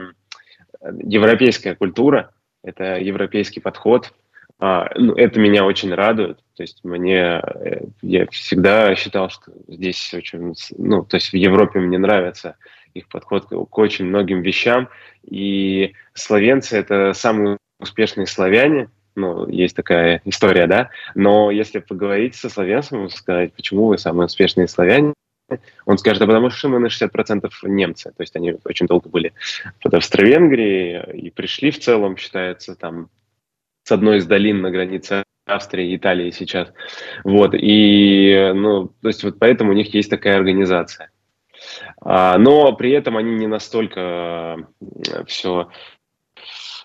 европейская 0.81 1.75
культура, 1.75 2.31
это 2.63 2.97
европейский 2.97 3.59
подход. 3.59 4.11
А, 4.59 4.89
ну, 4.95 5.13
это 5.13 5.39
меня 5.39 5.63
очень 5.65 5.93
радует. 5.93 6.39
То 6.55 6.63
есть 6.63 6.83
мне, 6.83 7.41
э, 7.41 7.85
я 8.01 8.27
всегда 8.27 8.93
считал, 8.95 9.29
что 9.29 9.53
здесь 9.67 10.13
очень, 10.13 10.53
ну, 10.77 11.03
то 11.03 11.15
есть 11.15 11.31
в 11.31 11.35
Европе 11.35 11.79
мне 11.79 11.97
нравится 11.97 12.57
их 12.93 13.07
подход 13.07 13.45
к 13.45 13.77
очень 13.77 14.05
многим 14.05 14.41
вещам. 14.41 14.89
И 15.23 15.93
словенцы— 16.13 16.77
это 16.77 17.13
самые 17.13 17.57
успешные 17.79 18.27
славяне, 18.27 18.89
ну, 19.15 19.47
есть 19.47 19.75
такая 19.75 20.21
история, 20.25 20.67
да, 20.67 20.89
но 21.15 21.51
если 21.51 21.79
поговорить 21.79 22.35
со 22.35 22.49
славянцем, 22.49 23.09
сказать, 23.09 23.53
почему 23.53 23.87
вы 23.87 23.97
самые 23.97 24.25
успешные 24.25 24.67
славяне, 24.67 25.13
он 25.85 25.97
скажет, 25.97 26.21
а 26.21 26.27
потому 26.27 26.49
что 26.49 26.69
мы 26.69 26.79
на 26.79 26.87
60% 26.87 27.49
немцы, 27.63 28.11
то 28.15 28.21
есть 28.21 28.35
они 28.35 28.55
очень 28.65 28.85
долго 28.85 29.09
были 29.09 29.33
под 29.81 29.93
Австро-Венгрией 29.95 31.11
и 31.13 31.29
пришли 31.31 31.71
в 31.71 31.79
целом, 31.79 32.17
считается, 32.17 32.75
там, 32.75 33.09
с 33.89 33.91
одной 33.91 34.17
из 34.17 34.27
долин 34.27 34.61
на 34.61 34.69
границе 34.69 35.23
Австрии 35.47 35.89
и 35.91 35.95
Италии 35.95 36.29
сейчас. 36.29 36.71
Вот, 37.23 37.55
и, 37.55 38.51
ну, 38.53 38.89
то 39.01 39.07
есть 39.07 39.23
вот 39.23 39.39
поэтому 39.39 39.71
у 39.71 39.73
них 39.73 39.91
есть 39.95 40.11
такая 40.11 40.35
организация. 40.35 41.09
А, 42.01 42.37
но 42.37 42.71
при 42.73 42.91
этом 42.91 43.17
они 43.17 43.33
не 43.33 43.47
настолько 43.47 44.67
э, 44.79 45.23
все 45.25 45.69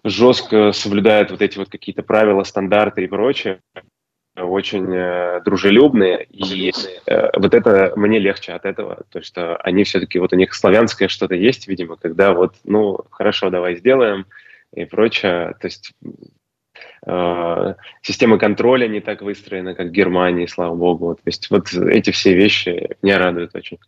жестко 0.03 0.73
соблюдают 0.73 1.31
вот 1.31 1.43
эти 1.43 1.59
вот 1.59 1.69
какие-то 1.69 2.03
правила, 2.03 2.43
стандарты 2.43 3.05
и 3.05 3.07
прочее 3.07 3.61
очень 4.37 4.93
э, 4.93 5.43
дружелюбные, 5.45 6.25
и 6.25 6.73
э, 7.07 7.39
вот 7.39 7.55
это 7.55 7.93
мне 7.97 8.19
легче 8.19 8.53
от 8.53 8.65
этого, 8.65 9.05
то 9.11 9.23
что 9.23 9.57
они 9.59 9.85
все-таки, 9.85 10.19
вот 10.19 10.33
у 10.33 10.37
них 10.37 10.55
славянское 10.55 11.09
что-то 11.09 11.35
есть, 11.35 11.69
видимо, 11.69 11.97
когда 11.97 12.33
вот, 12.33 12.57
ну, 12.65 12.99
хорошо, 13.11 13.51
давай 13.51 13.77
сделаем 13.77 14.27
и 14.75 14.87
прочее, 14.87 15.55
то 15.61 15.67
есть 15.67 15.93
система 18.03 18.39
контроля 18.39 18.89
не 18.89 19.01
так 19.01 19.23
выстроена, 19.23 19.75
как 19.75 19.89
в 19.89 19.93
Германии, 19.93 20.47
слава 20.47 20.75
богу, 20.75 21.15
то 21.15 21.23
есть 21.27 21.51
вот 21.51 21.73
эти 21.73 22.11
все 22.11 22.35
вещи 22.35 22.97
меня 23.03 23.19
радуют 23.19 23.55
очень. 23.55 23.79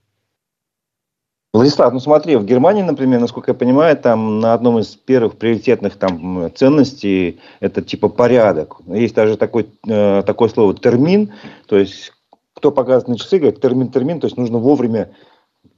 Владислав, 1.56 1.94
ну 1.94 2.00
смотри, 2.00 2.36
в 2.36 2.44
Германии, 2.44 2.82
например, 2.82 3.18
насколько 3.18 3.52
я 3.52 3.54
понимаю, 3.54 3.96
там 3.96 4.40
на 4.40 4.52
одном 4.52 4.78
из 4.78 4.88
первых 4.88 5.38
приоритетных 5.38 5.96
там 5.96 6.52
ценностей 6.54 7.40
это 7.60 7.80
типа 7.80 8.10
порядок. 8.10 8.76
Есть 8.86 9.14
даже 9.14 9.38
такой, 9.38 9.66
э, 9.88 10.22
такое 10.26 10.50
слово 10.50 10.74
термин, 10.74 11.32
то 11.66 11.78
есть 11.78 12.12
кто 12.52 12.70
показывает 12.70 13.08
на 13.08 13.16
часы, 13.16 13.38
говорит 13.38 13.60
термин, 13.60 13.88
термин, 13.88 14.20
то 14.20 14.26
есть 14.26 14.36
нужно 14.36 14.58
вовремя 14.58 15.12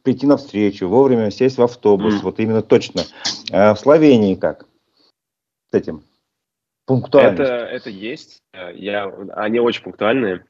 прийти 0.03 0.27
на 0.27 0.37
встречу, 0.37 0.89
вовремя 0.89 1.31
сесть 1.31 1.59
в 1.59 1.63
автобус, 1.63 2.15
mm. 2.15 2.23
вот 2.23 2.41
именно 2.41 2.63
точно. 2.63 3.03
А 3.53 3.75
в 3.75 3.79
Словении 3.79 4.35
как 4.35 4.67
с 5.71 5.75
этим? 5.75 6.03
Пунктуальность. 6.89 7.39
Это, 7.39 7.53
это 7.53 7.91
есть. 7.91 8.43
Я, 8.75 9.13
они 9.35 9.61
очень 9.61 9.83
пунктуальные. 9.83 10.47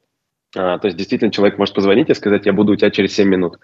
А, 0.56 0.78
то 0.78 0.86
есть 0.86 0.96
действительно 0.96 1.32
человек 1.32 1.58
может 1.58 1.74
позвонить 1.74 2.10
и 2.10 2.14
сказать, 2.14 2.46
я 2.46 2.52
буду 2.52 2.72
у 2.72 2.76
тебя 2.76 2.90
через 2.90 3.12
7 3.14 3.28
минут. 3.28 3.58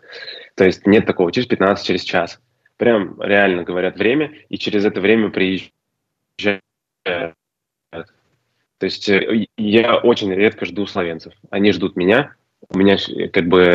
То 0.57 0.65
есть 0.65 0.85
нет 0.85 1.07
такого, 1.07 1.31
через 1.31 1.47
15, 1.47 1.87
через 1.87 2.03
час. 2.03 2.41
Прям 2.77 3.23
реально 3.23 3.63
говорят 3.63 3.97
время, 3.97 4.33
и 4.49 4.59
через 4.59 4.85
это 4.85 5.01
время 5.01 5.31
приезжают. 5.31 6.65
То 7.85 8.87
есть 8.87 9.09
э, 9.09 9.47
я 9.57 9.97
очень 9.97 10.35
редко 10.35 10.67
жду 10.67 10.85
словенцев. 10.87 11.33
Они 11.51 11.71
ждут 11.71 11.95
меня, 11.95 12.35
у 12.71 12.79
меня 12.79 12.97
как 13.33 13.47
бы, 13.47 13.75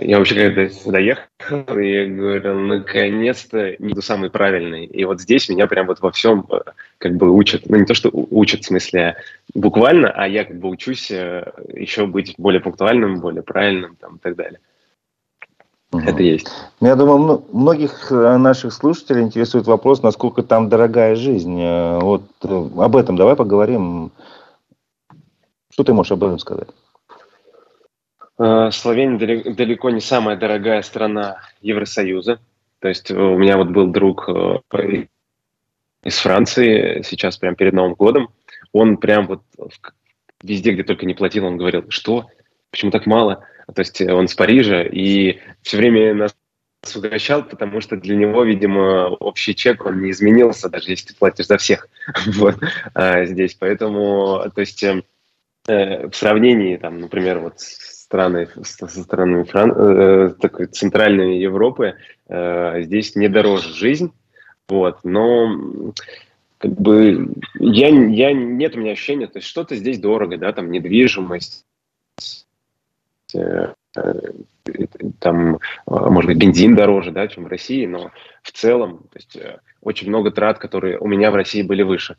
я 0.00 0.18
вообще 0.18 0.34
когда 0.34 0.68
сюда 0.68 0.98
ехал, 0.98 1.24
я 1.78 2.06
говорю, 2.06 2.60
наконец-то 2.60 3.76
не 3.78 4.00
самый 4.00 4.30
правильный. 4.30 4.84
И 4.84 5.04
вот 5.04 5.20
здесь 5.20 5.48
меня 5.48 5.66
прям 5.66 5.86
вот 5.86 6.00
во 6.00 6.10
всем 6.12 6.46
э, 6.50 6.58
как 6.98 7.16
бы 7.16 7.30
учат. 7.30 7.68
Ну, 7.68 7.76
не 7.76 7.84
то, 7.84 7.94
что 7.94 8.10
учат 8.12 8.62
в 8.62 8.66
смысле 8.66 9.16
буквально, 9.54 10.10
а 10.10 10.26
я 10.28 10.44
как 10.44 10.58
бы 10.58 10.68
учусь 10.68 11.10
э, 11.10 11.50
еще 11.74 12.06
быть 12.06 12.34
более 12.38 12.60
пунктуальным, 12.60 13.20
более 13.20 13.42
правильным 13.42 13.96
там 13.96 14.16
и 14.16 14.18
так 14.18 14.36
далее. 14.36 14.60
Угу. 15.92 16.02
Это 16.02 16.22
есть. 16.22 16.48
Ну, 16.80 16.88
я 16.88 16.96
думаю, 16.96 17.44
многих 17.52 18.12
э, 18.12 18.36
наших 18.36 18.72
слушателей 18.72 19.22
интересует 19.22 19.66
вопрос, 19.66 20.02
насколько 20.02 20.42
там 20.42 20.68
дорогая 20.68 21.16
жизнь. 21.16 21.62
Вот 21.62 22.22
об 22.42 22.96
этом 22.96 23.16
давай 23.16 23.36
поговорим. 23.36 24.12
Что 25.70 25.84
ты 25.84 25.92
можешь 25.92 26.12
об 26.12 26.24
этом 26.24 26.38
сказать? 26.38 26.68
Э, 28.38 28.70
Словения 28.72 29.18
далеко 29.52 29.90
не 29.90 30.00
самая 30.00 30.36
дорогая 30.36 30.82
страна 30.82 31.40
Евросоюза. 31.60 32.40
То 32.80 32.88
есть 32.88 33.10
у 33.10 33.36
меня 33.36 33.56
вот 33.56 33.68
был 33.68 33.88
друг 33.88 34.28
э, 34.28 35.06
из 36.04 36.18
Франции 36.18 37.02
сейчас 37.02 37.36
прямо 37.36 37.56
перед 37.56 37.72
Новым 37.72 37.94
годом. 37.94 38.28
Он 38.72 38.96
прям 38.96 39.26
вот 39.26 39.42
везде, 40.42 40.72
где 40.72 40.84
только 40.84 41.06
не 41.06 41.14
платил, 41.14 41.46
он 41.46 41.56
говорил, 41.56 41.86
что 41.88 42.26
почему 42.70 42.90
так 42.90 43.06
мало? 43.06 43.44
То 43.74 43.80
есть 43.80 44.00
он 44.00 44.28
с 44.28 44.34
Парижа, 44.34 44.82
и 44.82 45.40
все 45.62 45.76
время 45.76 46.14
нас 46.14 46.34
угощал, 46.94 47.42
потому 47.42 47.80
что 47.80 47.96
для 47.96 48.14
него, 48.14 48.44
видимо, 48.44 49.08
общий 49.08 49.54
чек, 49.54 49.84
он 49.84 50.00
не 50.00 50.10
изменился, 50.10 50.68
даже 50.68 50.90
если 50.90 51.08
ты 51.08 51.14
платишь 51.16 51.46
за 51.46 51.58
всех 51.58 51.88
вот, 52.36 52.56
а, 52.94 53.24
здесь. 53.24 53.54
Поэтому, 53.54 54.50
то 54.54 54.60
есть 54.60 54.82
э, 54.84 55.02
в 55.68 56.12
сравнении, 56.14 56.76
там, 56.76 56.98
например, 57.00 57.38
вот 57.40 57.60
страны, 57.60 58.48
со 58.62 58.88
странами 58.88 59.44
Фран... 59.44 59.72
э, 59.72 60.30
такой 60.40 60.66
центральной 60.66 61.38
Европы, 61.38 61.94
э, 62.28 62.82
здесь 62.82 63.14
не 63.16 63.28
дороже 63.28 63.74
жизнь, 63.74 64.12
вот, 64.68 65.00
но 65.04 65.92
как 66.56 66.72
бы 66.72 67.34
я, 67.58 67.88
я, 67.88 68.32
нет 68.32 68.76
у 68.76 68.80
меня 68.80 68.92
ощущения, 68.92 69.26
то 69.26 69.38
есть 69.38 69.48
что-то 69.48 69.76
здесь 69.76 69.98
дорого, 69.98 70.38
да, 70.38 70.52
там 70.52 70.70
недвижимость, 70.70 71.66
э, 73.34 73.72
там, 75.18 75.58
может 75.86 76.28
быть, 76.28 76.38
бензин 76.38 76.74
дороже, 76.74 77.10
да, 77.10 77.28
чем 77.28 77.44
в 77.44 77.48
России, 77.48 77.84
но 77.86 78.10
в 78.42 78.52
целом, 78.52 79.00
то 79.10 79.18
есть 79.18 79.36
э, 79.36 79.60
очень 79.82 80.08
много 80.08 80.30
трат, 80.30 80.58
которые 80.58 80.98
у 80.98 81.06
меня 81.06 81.30
в 81.30 81.34
России 81.34 81.62
были 81.62 81.82
выше. 81.82 82.16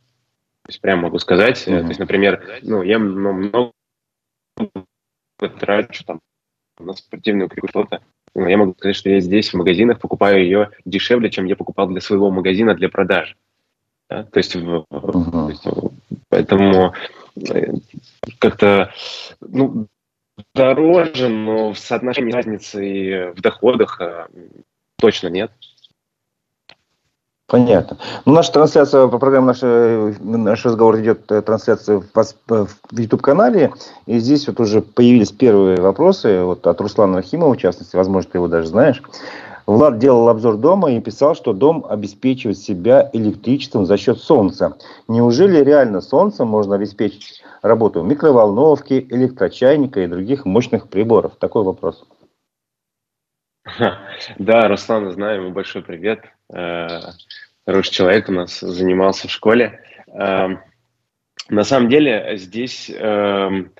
То 0.69 0.71
есть 0.71 0.81
прямо 0.81 1.01
могу 1.01 1.17
сказать, 1.17 1.67
mm-hmm. 1.67 1.81
то 1.81 1.87
есть, 1.87 1.99
например, 1.99 2.59
ну, 2.61 2.83
я 2.83 2.99
ну, 2.99 3.33
много 3.33 3.71
трачу 5.59 6.03
там 6.05 6.19
на 6.77 6.93
спортивную 6.93 7.49
что-то. 7.69 8.03
Я 8.35 8.55
могу 8.55 8.75
сказать, 8.77 8.95
что 8.95 9.09
я 9.09 9.19
здесь 9.19 9.49
в 9.49 9.55
магазинах 9.55 9.99
покупаю 9.99 10.43
ее 10.43 10.69
дешевле, 10.85 11.31
чем 11.31 11.45
я 11.45 11.55
покупал 11.55 11.87
для 11.87 12.01
своего 12.01 12.29
магазина 12.29 12.75
для 12.75 12.87
продажи. 12.87 13.35
Да? 14.11 14.25
То, 14.25 14.37
есть, 14.37 14.55
uh-huh. 14.55 14.85
то 14.91 15.49
есть, 15.49 15.65
поэтому 16.29 16.93
э, 17.35 17.73
как-то 18.37 18.93
ну, 19.41 19.87
дороже, 20.53 21.29
но 21.29 21.73
в 21.73 21.79
соотношении 21.79 22.31
разницы 22.31 23.33
в 23.35 23.41
доходах 23.41 23.99
э, 24.01 24.27
точно 24.97 25.29
нет. 25.29 25.51
Понятно. 27.49 27.97
Ну, 28.25 28.33
наша 28.33 28.51
трансляция 28.51 29.07
по 29.07 29.17
программе 29.17 29.53
наш, 30.19 30.65
разговор 30.65 30.99
идет 30.99 31.31
э, 31.31 31.41
трансляция 31.41 31.99
в, 32.13 32.23
в 32.45 32.99
YouTube-канале. 32.99 33.73
И 34.05 34.19
здесь 34.19 34.47
вот 34.47 34.59
уже 34.59 34.81
появились 34.81 35.31
первые 35.31 35.81
вопросы 35.81 36.43
вот 36.43 36.67
от 36.67 36.79
Руслана 36.79 37.17
Рахимова, 37.17 37.55
в 37.55 37.57
частности, 37.57 37.95
возможно, 37.95 38.29
ты 38.31 38.37
его 38.37 38.47
даже 38.47 38.67
знаешь. 38.67 39.01
Влад 39.65 39.97
делал 39.97 40.29
обзор 40.29 40.57
дома 40.57 40.91
и 40.91 40.99
писал, 40.99 41.33
что 41.35 41.53
дом 41.53 41.87
обеспечивает 41.89 42.59
себя 42.59 43.09
электричеством 43.13 43.87
за 43.87 43.97
счет 43.97 44.19
солнца. 44.19 44.75
Неужели 45.07 45.63
реально 45.63 46.01
солнцем 46.01 46.47
можно 46.47 46.75
обеспечить 46.75 47.41
работу 47.63 48.03
микроволновки, 48.03 49.07
электрочайника 49.09 50.01
и 50.01 50.07
других 50.07 50.45
мощных 50.45 50.87
приборов? 50.87 51.31
Такой 51.39 51.63
вопрос. 51.63 52.03
Да, 54.39 54.67
Руслан, 54.67 55.11
знаю, 55.11 55.41
ему 55.41 55.51
большой 55.51 55.81
привет. 55.81 56.21
Э, 56.53 56.87
хороший 57.65 57.91
человек 57.91 58.29
у 58.29 58.31
нас 58.31 58.59
занимался 58.59 59.27
в 59.27 59.31
школе. 59.31 59.81
Эм, 60.07 60.59
на 61.49 61.63
самом 61.63 61.89
деле 61.89 62.33
здесь 62.37 62.91
эм, 62.93 63.71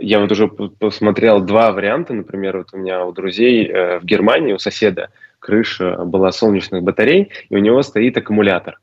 я 0.00 0.20
вот 0.20 0.30
уже 0.32 0.48
посмотрел 0.48 1.40
два 1.40 1.72
варианта. 1.72 2.14
Например, 2.14 2.58
вот 2.58 2.68
у 2.72 2.78
меня 2.78 3.04
у 3.04 3.12
друзей 3.12 3.66
э, 3.66 3.98
в 3.98 4.04
Германии, 4.04 4.52
у 4.52 4.58
соседа, 4.58 5.10
крыша 5.38 6.04
была 6.04 6.32
солнечных 6.32 6.82
батарей, 6.82 7.30
и 7.48 7.56
у 7.56 7.58
него 7.58 7.82
стоит 7.82 8.16
аккумулятор. 8.16 8.78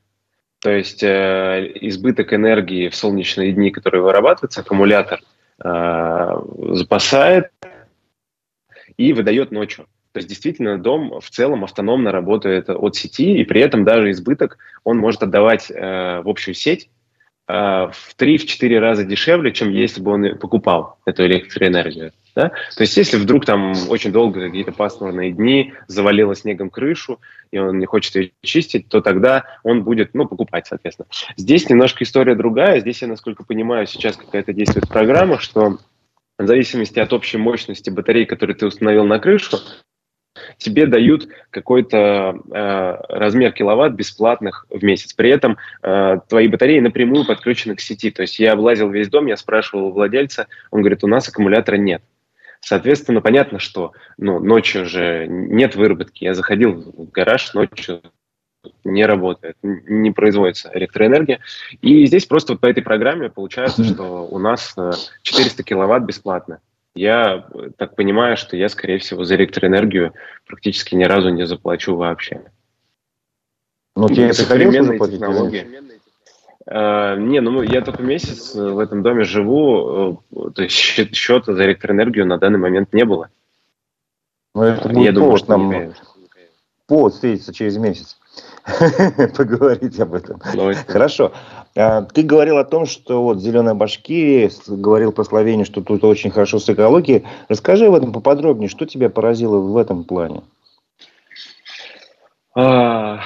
То 0.60 0.70
есть 0.70 1.02
э, 1.02 1.72
избыток 1.80 2.34
энергии 2.34 2.88
в 2.88 2.94
солнечные 2.94 3.52
дни, 3.52 3.70
который 3.70 4.00
вырабатывается, 4.00 4.60
аккумулятор 4.60 5.20
запасает 5.62 7.50
и 8.96 9.12
выдает 9.12 9.50
ночью. 9.50 9.86
То 10.12 10.18
есть 10.18 10.28
действительно 10.28 10.78
дом 10.78 11.20
в 11.20 11.30
целом 11.30 11.64
автономно 11.64 12.10
работает 12.10 12.68
от 12.68 12.96
сети, 12.96 13.36
и 13.38 13.44
при 13.44 13.60
этом 13.60 13.84
даже 13.84 14.10
избыток 14.10 14.58
он 14.82 14.98
может 14.98 15.22
отдавать 15.22 15.70
э, 15.70 16.20
в 16.22 16.28
общую 16.28 16.54
сеть 16.54 16.90
э, 17.46 17.52
в 17.52 18.16
3-4 18.18 18.78
раза 18.78 19.04
дешевле, 19.04 19.52
чем 19.52 19.70
если 19.70 20.00
бы 20.00 20.12
он 20.12 20.38
покупал 20.38 20.98
эту 21.06 21.24
электроэнергию. 21.26 22.12
Да? 22.34 22.48
То 22.48 22.82
есть 22.82 22.96
если 22.96 23.16
вдруг 23.18 23.44
там 23.44 23.72
очень 23.88 24.12
долго 24.12 24.40
какие-то 24.40 24.72
пасмурные 24.72 25.32
дни 25.32 25.74
завалило 25.86 26.34
снегом 26.34 26.70
крышу, 26.70 27.20
и 27.52 27.58
он 27.58 27.78
не 27.78 27.86
хочет 27.86 28.16
ее 28.16 28.32
чистить, 28.42 28.88
то 28.88 29.00
тогда 29.00 29.44
он 29.62 29.84
будет 29.84 30.14
ну, 30.14 30.26
покупать, 30.26 30.66
соответственно. 30.66 31.06
Здесь 31.36 31.68
немножко 31.68 32.02
история 32.02 32.34
другая. 32.34 32.80
Здесь 32.80 33.02
я, 33.02 33.08
насколько 33.08 33.44
понимаю, 33.44 33.86
сейчас 33.86 34.16
какая-то 34.16 34.52
действует 34.52 34.88
программа, 34.88 35.38
что 35.38 35.78
в 36.38 36.46
зависимости 36.46 36.98
от 36.98 37.12
общей 37.12 37.36
мощности 37.36 37.90
батареи, 37.90 38.24
которые 38.24 38.56
ты 38.56 38.66
установил 38.66 39.04
на 39.04 39.18
крышу, 39.18 39.58
тебе 40.58 40.86
дают 40.86 41.28
какой-то 41.50 42.36
э, 42.52 42.96
размер 43.08 43.52
киловатт 43.52 43.92
бесплатных 43.92 44.66
в 44.70 44.82
месяц. 44.84 45.12
При 45.12 45.30
этом 45.30 45.58
э, 45.82 46.16
твои 46.28 46.48
батареи 46.48 46.80
напрямую 46.80 47.26
подключены 47.26 47.74
к 47.76 47.80
сети. 47.80 48.10
То 48.10 48.22
есть 48.22 48.38
я 48.38 48.52
облазил 48.52 48.90
весь 48.90 49.08
дом, 49.08 49.26
я 49.26 49.36
спрашивал 49.36 49.86
у 49.86 49.92
владельца, 49.92 50.46
он 50.70 50.80
говорит, 50.80 51.04
у 51.04 51.08
нас 51.08 51.28
аккумулятора 51.28 51.76
нет. 51.76 52.02
Соответственно, 52.60 53.20
понятно, 53.20 53.58
что 53.58 53.92
ну, 54.18 54.38
ночью 54.38 54.84
же 54.84 55.26
нет 55.28 55.76
выработки. 55.76 56.24
Я 56.24 56.34
заходил 56.34 56.92
в 56.96 57.10
гараж, 57.10 57.54
ночью 57.54 58.02
не 58.84 59.06
работает, 59.06 59.56
не 59.62 60.10
производится 60.10 60.70
электроэнергия. 60.74 61.40
И 61.80 62.04
здесь 62.06 62.26
просто 62.26 62.52
вот 62.52 62.60
по 62.60 62.66
этой 62.66 62.82
программе 62.82 63.30
получается, 63.30 63.84
что 63.94 64.26
у 64.26 64.38
нас 64.38 64.76
400 65.22 65.62
э, 65.62 65.64
киловатт 65.64 66.04
бесплатно 66.04 66.60
я 66.94 67.46
так 67.76 67.94
понимаю, 67.96 68.36
что 68.36 68.56
я, 68.56 68.68
скорее 68.68 68.98
всего, 68.98 69.24
за 69.24 69.36
электроэнергию 69.36 70.12
практически 70.46 70.94
ни 70.94 71.04
разу 71.04 71.30
не 71.30 71.46
заплачу 71.46 71.96
вообще. 71.96 72.42
Ну, 73.96 74.08
тебе 74.08 74.32
современные 74.32 74.98
технологии. 74.98 75.66
Uh, 76.70 77.18
не, 77.18 77.40
ну 77.40 77.62
я 77.62 77.80
только 77.80 78.02
месяц 78.02 78.54
в 78.54 78.78
этом 78.78 79.02
доме 79.02 79.24
живу, 79.24 80.22
э, 80.30 80.50
то 80.54 80.62
есть 80.62 80.76
счета 80.76 81.54
за 81.54 81.64
электроэнергию 81.64 82.26
на 82.26 82.38
данный 82.38 82.58
момент 82.58 82.92
не 82.92 83.04
было. 83.04 83.30
Ну, 84.54 84.62
это 84.62 84.88
будет 84.88 85.04
я 85.06 85.12
думаю, 85.12 85.38
что 85.38 85.56
нам 85.56 85.94
повод 86.86 87.14
встретиться 87.14 87.52
через 87.52 87.76
месяц. 87.76 88.18
поговорить 89.36 89.98
об 90.00 90.14
этом. 90.14 90.40
Хорошо. 90.86 91.32
А, 91.76 92.02
ты 92.02 92.22
говорил 92.22 92.58
о 92.58 92.64
том, 92.64 92.86
что 92.86 93.22
вот 93.22 93.40
«Зеленая 93.40 93.74
башки», 93.74 94.50
говорил 94.66 95.12
про 95.12 95.24
Словению, 95.24 95.66
что 95.66 95.82
тут 95.82 96.04
очень 96.04 96.30
хорошо 96.30 96.58
с 96.58 96.68
экологией. 96.68 97.24
Расскажи 97.48 97.86
об 97.86 97.94
этом 97.94 98.12
поподробнее. 98.12 98.68
Что 98.68 98.86
тебя 98.86 99.08
поразило 99.08 99.58
в 99.58 99.76
этом 99.76 100.04
плане? 100.04 100.42
А, 102.54 103.20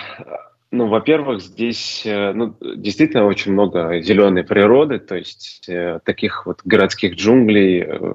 ну, 0.70 0.88
во-первых, 0.88 1.40
здесь 1.40 2.02
э, 2.04 2.32
ну, 2.32 2.56
действительно 2.60 3.26
очень 3.26 3.52
много 3.52 4.00
зеленой 4.00 4.44
природы, 4.44 4.98
то 4.98 5.14
есть 5.14 5.64
э, 5.68 6.00
таких 6.04 6.46
вот 6.46 6.60
городских 6.64 7.14
джунглей 7.14 7.84
э, 7.86 8.14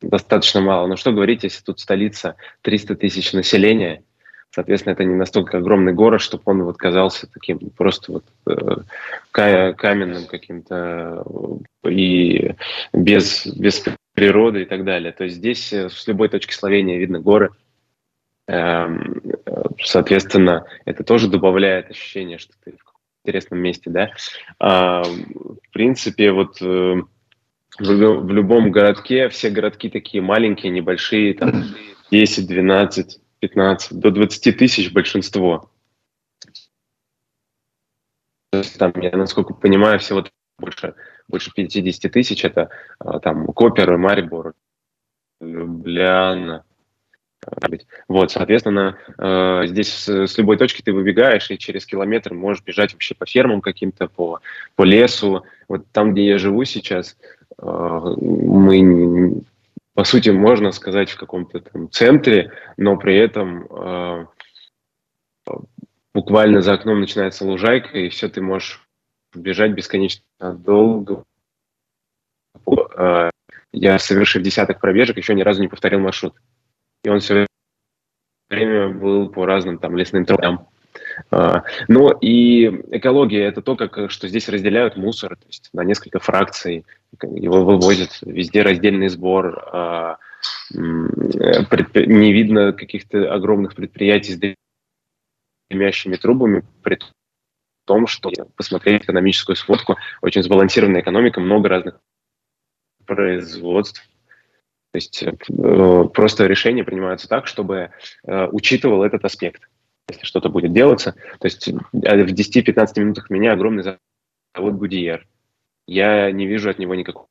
достаточно 0.00 0.60
мало. 0.60 0.86
Но 0.86 0.96
что 0.96 1.12
говорить, 1.12 1.42
если 1.42 1.64
тут 1.64 1.80
столица 1.80 2.36
300 2.62 2.94
тысяч 2.96 3.32
населения, 3.32 4.04
Соответственно, 4.50 4.94
это 4.94 5.04
не 5.04 5.14
настолько 5.14 5.58
огромный 5.58 5.92
город, 5.92 6.20
чтобы 6.20 6.42
он 6.46 6.62
вот 6.62 6.78
казался 6.78 7.30
таким 7.30 7.58
просто 7.70 8.12
вот 8.12 8.24
э, 8.46 9.72
каменным 9.74 10.26
каким-то 10.26 11.22
э, 11.84 11.90
и 11.90 12.54
без, 12.92 13.46
без 13.46 13.84
природы 14.14 14.62
и 14.62 14.64
так 14.64 14.84
далее. 14.84 15.12
То 15.12 15.24
есть 15.24 15.36
здесь 15.36 15.72
э, 15.72 15.90
с 15.90 16.06
любой 16.06 16.28
точки 16.28 16.54
Словении 16.54 16.96
видно 16.96 17.20
горы. 17.20 17.50
Эм, 18.46 19.20
соответственно, 19.84 20.64
это 20.86 21.04
тоже 21.04 21.28
добавляет 21.28 21.90
ощущение, 21.90 22.38
что 22.38 22.54
ты 22.64 22.72
в 22.72 23.26
интересном 23.26 23.60
месте, 23.60 23.90
да. 23.90 24.10
А, 24.58 25.02
в 25.02 25.70
принципе, 25.72 26.32
вот 26.32 26.58
в, 26.62 27.06
в 27.78 28.30
любом 28.32 28.70
городке, 28.70 29.28
все 29.28 29.50
городки 29.50 29.90
такие 29.90 30.22
маленькие, 30.22 30.72
небольшие, 30.72 31.34
там 31.34 31.66
10-12 32.10 33.18
15 33.40 33.98
до 33.98 34.10
20 34.10 34.56
тысяч 34.56 34.92
большинство. 34.92 35.70
Там, 38.78 38.92
я, 39.00 39.16
насколько 39.16 39.54
понимаю, 39.54 39.98
всего 39.98 40.24
больше, 40.58 40.94
больше 41.28 41.52
50 41.54 42.10
тысяч. 42.10 42.44
Это 42.44 42.70
а, 42.98 43.20
там 43.20 43.46
Копер, 43.46 43.96
Марибор, 43.96 44.54
Любляна. 45.40 46.64
Вот, 48.08 48.32
соответственно, 48.32 48.98
э, 49.16 49.66
здесь 49.66 50.08
с, 50.08 50.38
любой 50.38 50.56
точки 50.56 50.82
ты 50.82 50.92
выбегаешь, 50.92 51.50
и 51.50 51.58
через 51.58 51.86
километр 51.86 52.34
можешь 52.34 52.64
бежать 52.64 52.92
вообще 52.92 53.14
по 53.14 53.26
фермам 53.26 53.60
каким-то, 53.60 54.08
по, 54.08 54.40
по 54.74 54.82
лесу. 54.82 55.44
Вот 55.68 55.86
там, 55.92 56.12
где 56.12 56.26
я 56.26 56.38
живу 56.38 56.64
сейчас, 56.64 57.16
э, 57.56 57.64
мы 57.64 59.42
по 59.98 60.04
сути, 60.04 60.28
можно 60.28 60.70
сказать, 60.70 61.10
в 61.10 61.18
каком-то 61.18 61.58
там 61.58 61.90
центре, 61.90 62.52
но 62.76 62.96
при 62.96 63.16
этом 63.16 63.66
э, 63.66 64.26
буквально 66.14 66.62
за 66.62 66.74
окном 66.74 67.00
начинается 67.00 67.44
лужайка, 67.44 67.98
и 67.98 68.08
все, 68.08 68.28
ты 68.28 68.40
можешь 68.40 68.86
бежать 69.34 69.72
бесконечно 69.72 70.22
долго 70.40 71.24
э, 72.96 73.30
я, 73.72 73.98
совершив 73.98 74.44
десяток 74.44 74.80
пробежек, 74.80 75.16
еще 75.16 75.34
ни 75.34 75.42
разу 75.42 75.62
не 75.62 75.68
повторил 75.68 75.98
маршрут. 75.98 76.36
И 77.02 77.08
он 77.08 77.18
все 77.18 77.44
время 78.48 78.90
был 78.90 79.28
по 79.30 79.46
разным 79.46 79.80
там 79.80 79.96
лесным 79.96 80.24
тропам. 80.24 80.68
А, 81.30 81.64
ну 81.88 82.10
и 82.10 82.66
экология– 82.90 83.44
это 83.48 83.62
то, 83.62 83.76
как, 83.76 84.10
что 84.10 84.28
здесь 84.28 84.48
разделяют 84.48 84.96
мусор 84.96 85.36
то 85.36 85.46
есть 85.46 85.70
на 85.72 85.84
несколько 85.84 86.18
фракций, 86.18 86.84
его 87.22 87.64
вывозят, 87.64 88.18
везде 88.22 88.62
раздельный 88.62 89.08
сбор, 89.08 89.68
а, 89.72 90.18
не 90.72 92.32
видно 92.32 92.72
каких-то 92.72 93.32
огромных 93.32 93.74
предприятий 93.74 94.32
с 94.34 94.56
дымящими 95.70 96.16
трубами, 96.16 96.64
при 96.82 96.98
том, 97.84 98.06
что 98.06 98.30
посмотреть 98.56 99.04
экономическую 99.04 99.56
сводку, 99.56 99.96
очень 100.20 100.42
сбалансированная 100.42 101.00
экономика, 101.00 101.40
много 101.40 101.68
разных 101.68 102.00
производств. 103.06 104.06
То 104.92 104.96
есть 104.96 105.22
э, 105.22 106.04
просто 106.14 106.46
решения 106.46 106.84
принимаются 106.84 107.28
так, 107.28 107.46
чтобы 107.46 107.90
э, 108.26 108.46
учитывал 108.46 109.02
этот 109.02 109.24
аспект 109.24 109.68
если 110.08 110.24
что-то 110.24 110.48
будет 110.48 110.72
делаться. 110.72 111.14
То 111.38 111.46
есть 111.46 111.68
э, 111.68 111.72
в 111.72 112.32
10-15 112.32 113.00
минутах 113.00 113.30
меня 113.30 113.52
огромный 113.52 113.82
завод 113.82 114.74
Гудиер. 114.74 115.26
Я 115.86 116.30
не 116.32 116.46
вижу 116.46 116.70
от 116.70 116.78
него 116.78 116.94
никакого 116.94 117.28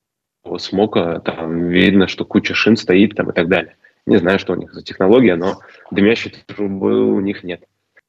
смока, 0.57 1.19
там 1.19 1.67
видно, 1.67 2.07
что 2.07 2.25
куча 2.25 2.53
шин 2.53 2.77
стоит 2.77 3.15
там 3.15 3.29
и 3.29 3.33
так 3.33 3.47
далее. 3.47 3.75
Не 4.05 4.17
знаю, 4.17 4.39
что 4.39 4.53
у 4.53 4.55
них 4.55 4.73
за 4.73 4.81
технология, 4.81 5.35
но 5.35 5.59
дымящей 5.91 6.31
трубы 6.45 7.11
у 7.11 7.19
них 7.19 7.43
нет. 7.43 7.63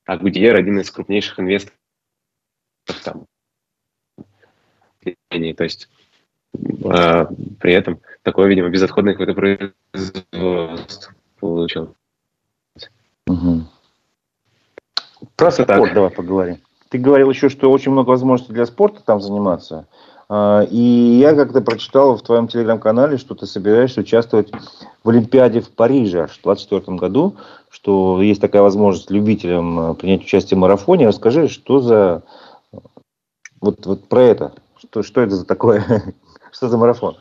А 0.04 0.16
Гудиер 0.16 0.54
один 0.54 0.78
из 0.80 0.90
крупнейших 0.90 1.40
инвесторов 1.40 1.74
там. 3.04 3.26
То 5.02 5.64
есть 5.64 5.88
э, 6.54 7.26
при 7.60 7.72
этом 7.72 8.00
такое, 8.22 8.48
видимо, 8.48 8.68
безотходное 8.68 9.14
какое-то 9.14 9.34
производство 9.34 11.14
получилось. 11.38 11.90
Угу. 13.26 13.66
Про 15.38 15.52
спорт 15.52 15.68
так. 15.68 15.94
давай 15.94 16.10
поговорим. 16.10 16.58
Ты 16.88 16.98
говорил 16.98 17.30
еще, 17.30 17.48
что 17.48 17.70
очень 17.70 17.92
много 17.92 18.10
возможностей 18.10 18.52
для 18.52 18.66
спорта 18.66 19.02
там 19.04 19.20
заниматься. 19.20 19.86
А, 20.28 20.62
и 20.68 20.76
я 20.76 21.34
как-то 21.34 21.60
прочитал 21.60 22.16
в 22.16 22.22
твоем 22.22 22.48
телеграм-канале, 22.48 23.18
что 23.18 23.36
ты 23.36 23.46
собираешься 23.46 24.00
участвовать 24.00 24.50
в 25.04 25.08
Олимпиаде 25.08 25.60
в 25.60 25.70
Париже 25.70 26.26
в 26.26 26.42
2024 26.42 26.96
году, 26.96 27.36
что 27.70 28.20
есть 28.20 28.40
такая 28.40 28.62
возможность 28.62 29.12
любителям 29.12 29.78
а, 29.78 29.94
принять 29.94 30.22
участие 30.22 30.56
в 30.56 30.60
марафоне. 30.60 31.06
Расскажи, 31.06 31.46
что 31.46 31.80
за... 31.80 32.24
Вот, 33.60 33.86
вот 33.86 34.08
про 34.08 34.22
это. 34.22 34.54
Что, 34.76 35.04
что 35.04 35.20
это 35.20 35.36
за 35.36 35.46
такое? 35.46 36.14
что 36.50 36.68
за 36.68 36.76
марафон? 36.76 37.16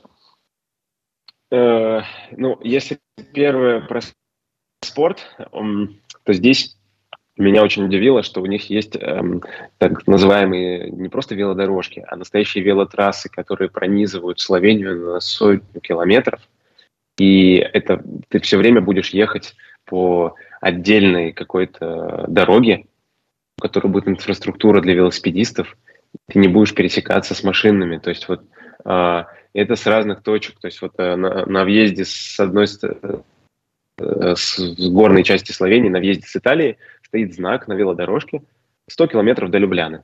Э, 1.52 2.02
ну, 2.32 2.58
если 2.64 3.00
первое 3.32 3.82
про 3.82 4.02
спорт, 4.82 5.20
то 6.24 6.34
здесь 6.34 6.78
меня 7.44 7.64
очень 7.64 7.86
удивило, 7.86 8.24
что 8.24 8.42
у 8.42 8.46
них 8.46 8.70
есть 8.70 8.96
эм, 8.96 9.44
так 9.78 10.08
называемые 10.08 10.90
не 10.90 11.10
просто 11.10 11.36
велодорожки, 11.36 12.04
а 12.08 12.16
настоящие 12.16 12.64
велотрассы, 12.64 13.30
которые 13.30 13.70
пронизывают 13.70 14.40
Словению 14.40 15.14
на 15.14 15.20
сотню 15.20 15.82
километров. 15.82 16.42
И 17.18 17.56
это 17.56 18.04
ты 18.30 18.40
все 18.40 18.58
время 18.58 18.82
будешь 18.82 19.10
ехать 19.10 19.56
по 19.86 20.36
отдельной 20.62 21.32
какой-то 21.32 22.26
дороге, 22.28 22.86
у 23.58 23.62
которой 23.62 23.88
будет 23.88 24.08
инфраструктура 24.08 24.82
для 24.82 24.94
велосипедистов. 24.94 25.78
Ты 26.28 26.40
не 26.40 26.48
будешь 26.48 26.74
пересекаться 26.74 27.34
с 27.34 27.44
машинами. 27.44 27.98
То 27.98 28.10
есть 28.10 28.28
вот 28.28 28.42
э, 28.86 29.24
это 29.54 29.76
с 29.76 29.86
разных 29.86 30.22
точек. 30.22 30.60
То 30.60 30.68
есть 30.68 30.82
вот 30.82 30.94
э, 30.98 31.16
на, 31.16 31.46
на 31.46 31.64
въезде 31.64 32.06
с 32.06 32.40
одной 32.40 32.68
э, 32.82 34.36
с 34.36 34.60
горной 34.90 35.24
части 35.24 35.52
Словении, 35.52 35.90
на 35.90 36.00
въезде 36.00 36.28
с 36.28 36.36
Италии 36.36 36.78
стоит 37.08 37.34
знак 37.34 37.68
на 37.68 37.74
велодорожке 37.74 38.42
100 38.90 39.08
километров 39.08 39.50
до 39.50 39.58
Любляны. 39.58 40.04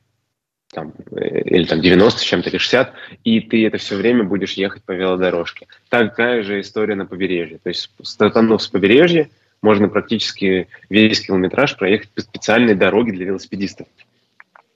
Там, 0.72 0.94
э, 1.12 1.42
или 1.42 1.66
там 1.66 1.82
90 1.82 2.20
с 2.20 2.24
чем-то, 2.24 2.50
или 2.50 2.58
60, 2.58 2.94
и 3.24 3.42
ты 3.42 3.68
это 3.68 3.78
все 3.78 3.96
время 3.96 4.24
будешь 4.24 4.54
ехать 4.54 4.84
по 4.84 4.92
велодорожке. 4.92 5.68
Такая 5.90 6.44
же 6.44 6.62
история 6.62 6.96
на 6.96 7.06
побережье. 7.06 7.60
То 7.60 7.70
есть, 7.70 7.92
стартанув 8.02 8.62
с 8.62 8.68
побережья, 8.68 9.30
можно 9.62 9.88
практически 9.88 10.68
весь 10.90 11.22
километраж 11.22 11.78
проехать 11.78 12.10
по 12.10 12.22
специальной 12.22 12.76
дороге 12.76 13.12
для 13.12 13.26
велосипедистов. 13.26 13.88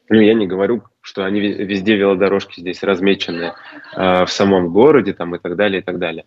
Ну, 0.09 0.21
я 0.21 0.33
не 0.33 0.47
говорю, 0.47 0.83
что 1.01 1.25
они 1.25 1.41
везде 1.41 1.95
велодорожки 1.95 2.61
здесь 2.61 2.83
размечены 2.83 3.53
э, 3.95 4.25
в 4.25 4.29
самом 4.29 4.71
городе 4.71 5.13
там, 5.13 5.35
и 5.35 5.39
так 5.39 5.55
далее, 5.55 5.81
и 5.81 5.83
так 5.83 5.97
далее. 5.97 6.25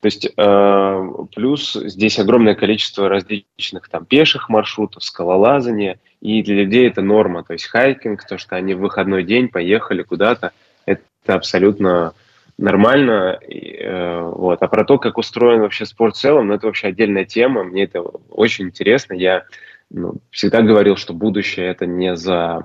То 0.00 0.06
есть 0.06 0.28
э, 0.36 1.08
плюс 1.34 1.72
здесь 1.72 2.18
огромное 2.18 2.54
количество 2.54 3.08
различных 3.08 3.88
там 3.88 4.04
пеших 4.04 4.48
маршрутов, 4.48 5.02
скалолазания, 5.02 5.98
и 6.20 6.42
для 6.42 6.56
людей 6.56 6.86
это 6.86 7.02
норма. 7.02 7.44
То 7.44 7.54
есть 7.54 7.66
хайкинг, 7.66 8.24
то, 8.26 8.36
что 8.36 8.56
они 8.56 8.74
в 8.74 8.80
выходной 8.80 9.24
день 9.24 9.48
поехали 9.48 10.02
куда-то, 10.02 10.52
это 10.84 11.02
абсолютно 11.26 12.12
нормально. 12.58 13.38
И, 13.48 13.78
э, 13.80 14.20
вот. 14.22 14.62
А 14.62 14.68
про 14.68 14.84
то, 14.84 14.98
как 14.98 15.18
устроен 15.18 15.60
вообще 15.60 15.86
спорт 15.86 16.16
в 16.16 16.20
целом, 16.20 16.48
ну, 16.48 16.54
это 16.54 16.66
вообще 16.66 16.88
отдельная 16.88 17.24
тема. 17.24 17.64
Мне 17.64 17.84
это 17.84 18.02
очень 18.02 18.66
интересно. 18.66 19.14
Я 19.14 19.44
ну, 19.90 20.14
всегда 20.30 20.62
говорил, 20.62 20.96
что 20.96 21.14
будущее 21.14 21.68
это 21.68 21.86
не 21.86 22.16
за 22.16 22.62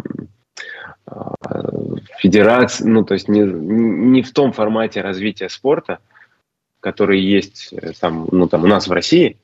э, 1.08 1.12
федерации, 2.18 2.86
ну, 2.86 3.04
то 3.04 3.14
есть 3.14 3.28
не, 3.28 3.42
не 3.42 4.22
в 4.22 4.32
том 4.34 4.52
формате 4.54 5.02
развития 5.02 5.50
спорта, 5.50 6.00
которые 6.82 7.26
есть 7.26 7.72
э, 7.72 7.94
там, 8.00 8.28
ну, 8.32 8.48
там 8.48 8.64
у 8.64 8.68
нас 8.68 8.88
в 8.88 8.92
России, 8.92 9.38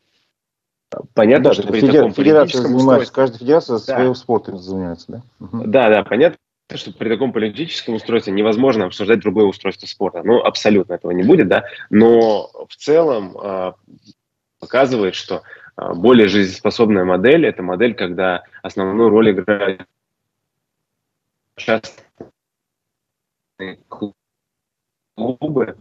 понятно, 1.13 1.49
да, 1.49 1.53
что 1.53 1.67
при 1.67 1.79
федер... 1.79 1.93
таком 1.93 2.13
федерация 2.13 2.61
занимается, 2.61 3.13
каждая 3.13 3.39
федерация 3.39 3.73
да. 3.77 3.79
своим 3.79 4.15
спортом 4.15 4.57
занимается, 4.57 5.05
да? 5.07 5.21
Угу. 5.39 5.63
Да, 5.67 5.89
да, 5.89 6.03
понятно, 6.03 6.37
что 6.75 6.91
при 6.91 7.09
таком 7.09 7.31
политическом 7.31 7.95
устройстве 7.95 8.33
невозможно 8.33 8.85
обсуждать 8.85 9.21
другое 9.21 9.45
устройство 9.45 9.85
спорта. 9.85 10.23
Ну, 10.23 10.41
абсолютно 10.41 10.93
этого 10.93 11.11
не 11.11 11.23
будет, 11.23 11.47
да, 11.47 11.63
но 11.89 12.49
в 12.67 12.75
целом 12.75 13.37
э, 13.37 13.73
показывает, 14.59 15.15
что 15.15 15.43
э, 15.77 15.93
более 15.93 16.27
жизнеспособная 16.27 17.05
модель– 17.05 17.45
это 17.47 17.63
модель, 17.63 17.93
когда 17.93 18.43
основную 18.63 19.09
роль 19.09 19.31
играют 19.31 19.83
частные 21.55 22.07
клубы, 25.15 25.77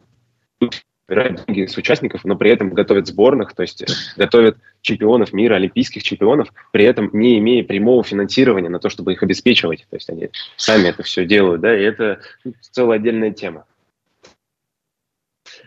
собирают 1.08 1.44
деньги 1.46 1.66
с 1.66 1.76
участников, 1.76 2.24
но 2.24 2.36
при 2.36 2.50
этом 2.50 2.70
готовят 2.70 3.06
сборных, 3.06 3.54
то 3.54 3.62
есть 3.62 3.84
готовят 4.16 4.58
чемпионов 4.80 5.32
мира, 5.32 5.54
олимпийских 5.54 6.02
чемпионов, 6.02 6.52
при 6.72 6.84
этом 6.84 7.10
не 7.12 7.38
имея 7.38 7.64
прямого 7.64 8.02
финансирования 8.02 8.68
на 8.68 8.80
то, 8.80 8.88
чтобы 8.88 9.12
их 9.12 9.22
обеспечивать. 9.22 9.86
То 9.88 9.96
есть 9.96 10.10
они 10.10 10.30
сами 10.56 10.88
это 10.88 11.02
все 11.02 11.24
делают, 11.24 11.60
да, 11.60 11.76
и 11.76 11.82
это 11.82 12.20
целая 12.60 12.98
отдельная 12.98 13.30
тема. 13.30 13.64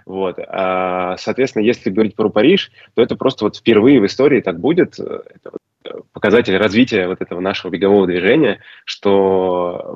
Вот. 0.05 0.39
А, 0.39 1.17
соответственно, 1.17 1.63
если 1.63 1.89
говорить 1.89 2.15
про 2.15 2.29
Париж, 2.29 2.71
то 2.95 3.01
это 3.01 3.15
просто 3.15 3.45
вот 3.45 3.57
впервые 3.57 4.01
в 4.01 4.05
истории 4.05 4.41
так 4.41 4.59
будет. 4.59 4.99
Это 4.99 5.51
вот 5.51 6.05
показатель 6.11 6.57
развития 6.57 7.07
вот 7.07 7.21
этого 7.21 7.39
нашего 7.39 7.71
бегового 7.71 8.07
движения, 8.07 8.59
что 8.85 9.95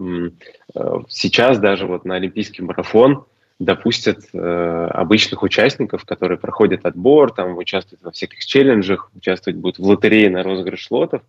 э, 0.73 0.79
сейчас 1.09 1.59
даже 1.59 1.85
вот 1.87 2.05
на 2.05 2.15
Олимпийский 2.15 2.61
марафон 2.61 3.25
допустят 3.59 4.19
э, 4.33 4.87
обычных 4.91 5.43
участников, 5.43 6.05
которые 6.05 6.37
проходят 6.37 6.85
отбор, 6.85 7.31
там 7.31 7.57
участвуют 7.57 8.01
во 8.03 8.11
всяких 8.11 8.45
челленджах, 8.45 9.11
участвовать 9.15 9.59
будут 9.59 9.79
в 9.79 9.83
лотерее 9.83 10.29
на 10.29 10.43
розыгрыш 10.43 10.89
лотов. 10.91 11.21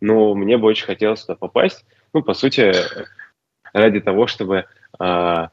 Но 0.00 0.34
мне 0.34 0.56
бы 0.56 0.66
очень 0.66 0.86
хотелось 0.86 1.22
туда 1.22 1.36
попасть. 1.36 1.84
Ну, 2.12 2.22
по 2.22 2.34
сути, 2.34 2.72
ради 3.72 4.00
того, 4.00 4.26
чтобы 4.26 4.66
э, 5.00 5.48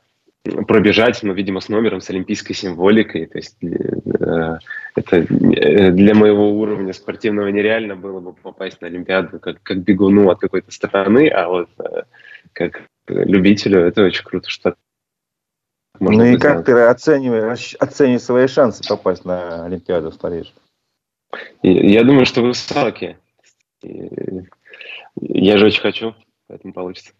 пробежать, 0.68 1.20
ну, 1.24 1.34
видимо, 1.34 1.60
с 1.60 1.70
номером, 1.70 2.02
с 2.02 2.10
олимпийской 2.10 2.54
символикой. 2.54 3.26
То 3.28 3.38
есть 3.38 3.58
э, 3.64 4.58
это 4.96 5.18
э, 5.18 5.92
для 5.92 6.16
моего 6.16 6.52
уровня 6.52 6.94
спортивного 6.94 7.48
нереально 7.48 7.96
было 7.96 8.20
бы 8.20 8.34
попасть 8.34 8.82
на 8.82 8.88
Олимпиаду 8.88 9.40
как, 9.40 9.62
как 9.62 9.78
бегуну 9.80 10.30
от 10.30 10.40
какой-то 10.40 10.72
страны, 10.72 11.30
а 11.30 11.48
вот 11.48 11.70
э, 11.80 12.04
как 12.54 12.84
любителю 13.08 13.82
это 13.82 14.04
очень 14.04 14.24
круто, 14.24 14.50
что 14.50 14.76
можно 16.02 16.26
ну 16.26 16.32
и 16.32 16.38
как 16.38 16.66
ты 16.66 16.72
оцениваешь, 16.72 17.76
оцениваешь 17.76 18.24
свои 18.24 18.48
шансы 18.48 18.88
попасть 18.88 19.24
на 19.24 19.66
Олимпиаду 19.66 20.10
в 20.10 20.18
Париж? 20.18 20.52
Я 21.62 22.04
думаю, 22.04 22.26
что 22.26 22.42
высокие. 22.42 23.18
Я 23.84 25.58
же 25.58 25.68
очень 25.68 25.82
хочу, 25.82 26.16
поэтому 26.48 26.74
получится. 26.74 27.14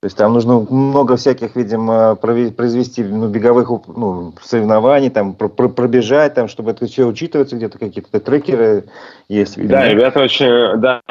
То 0.00 0.06
есть 0.06 0.16
там 0.16 0.34
нужно 0.34 0.60
много 0.60 1.16
всяких, 1.16 1.56
видимо, 1.56 2.14
произвести 2.14 3.02
ну, 3.02 3.28
беговых 3.28 3.68
ну, 3.88 4.34
соревнований, 4.40 5.10
там 5.10 5.34
пробежать, 5.34 6.34
там, 6.34 6.46
чтобы 6.46 6.70
это 6.70 6.86
все 6.86 7.06
учитывается, 7.06 7.56
где-то 7.56 7.78
какие-то 7.78 8.20
трекеры 8.20 8.84
есть. 9.28 9.56
Видимо. 9.56 9.80
Да, 9.80 9.88
ребята 9.88 10.20
очень, 10.20 10.80
да, 10.80 11.02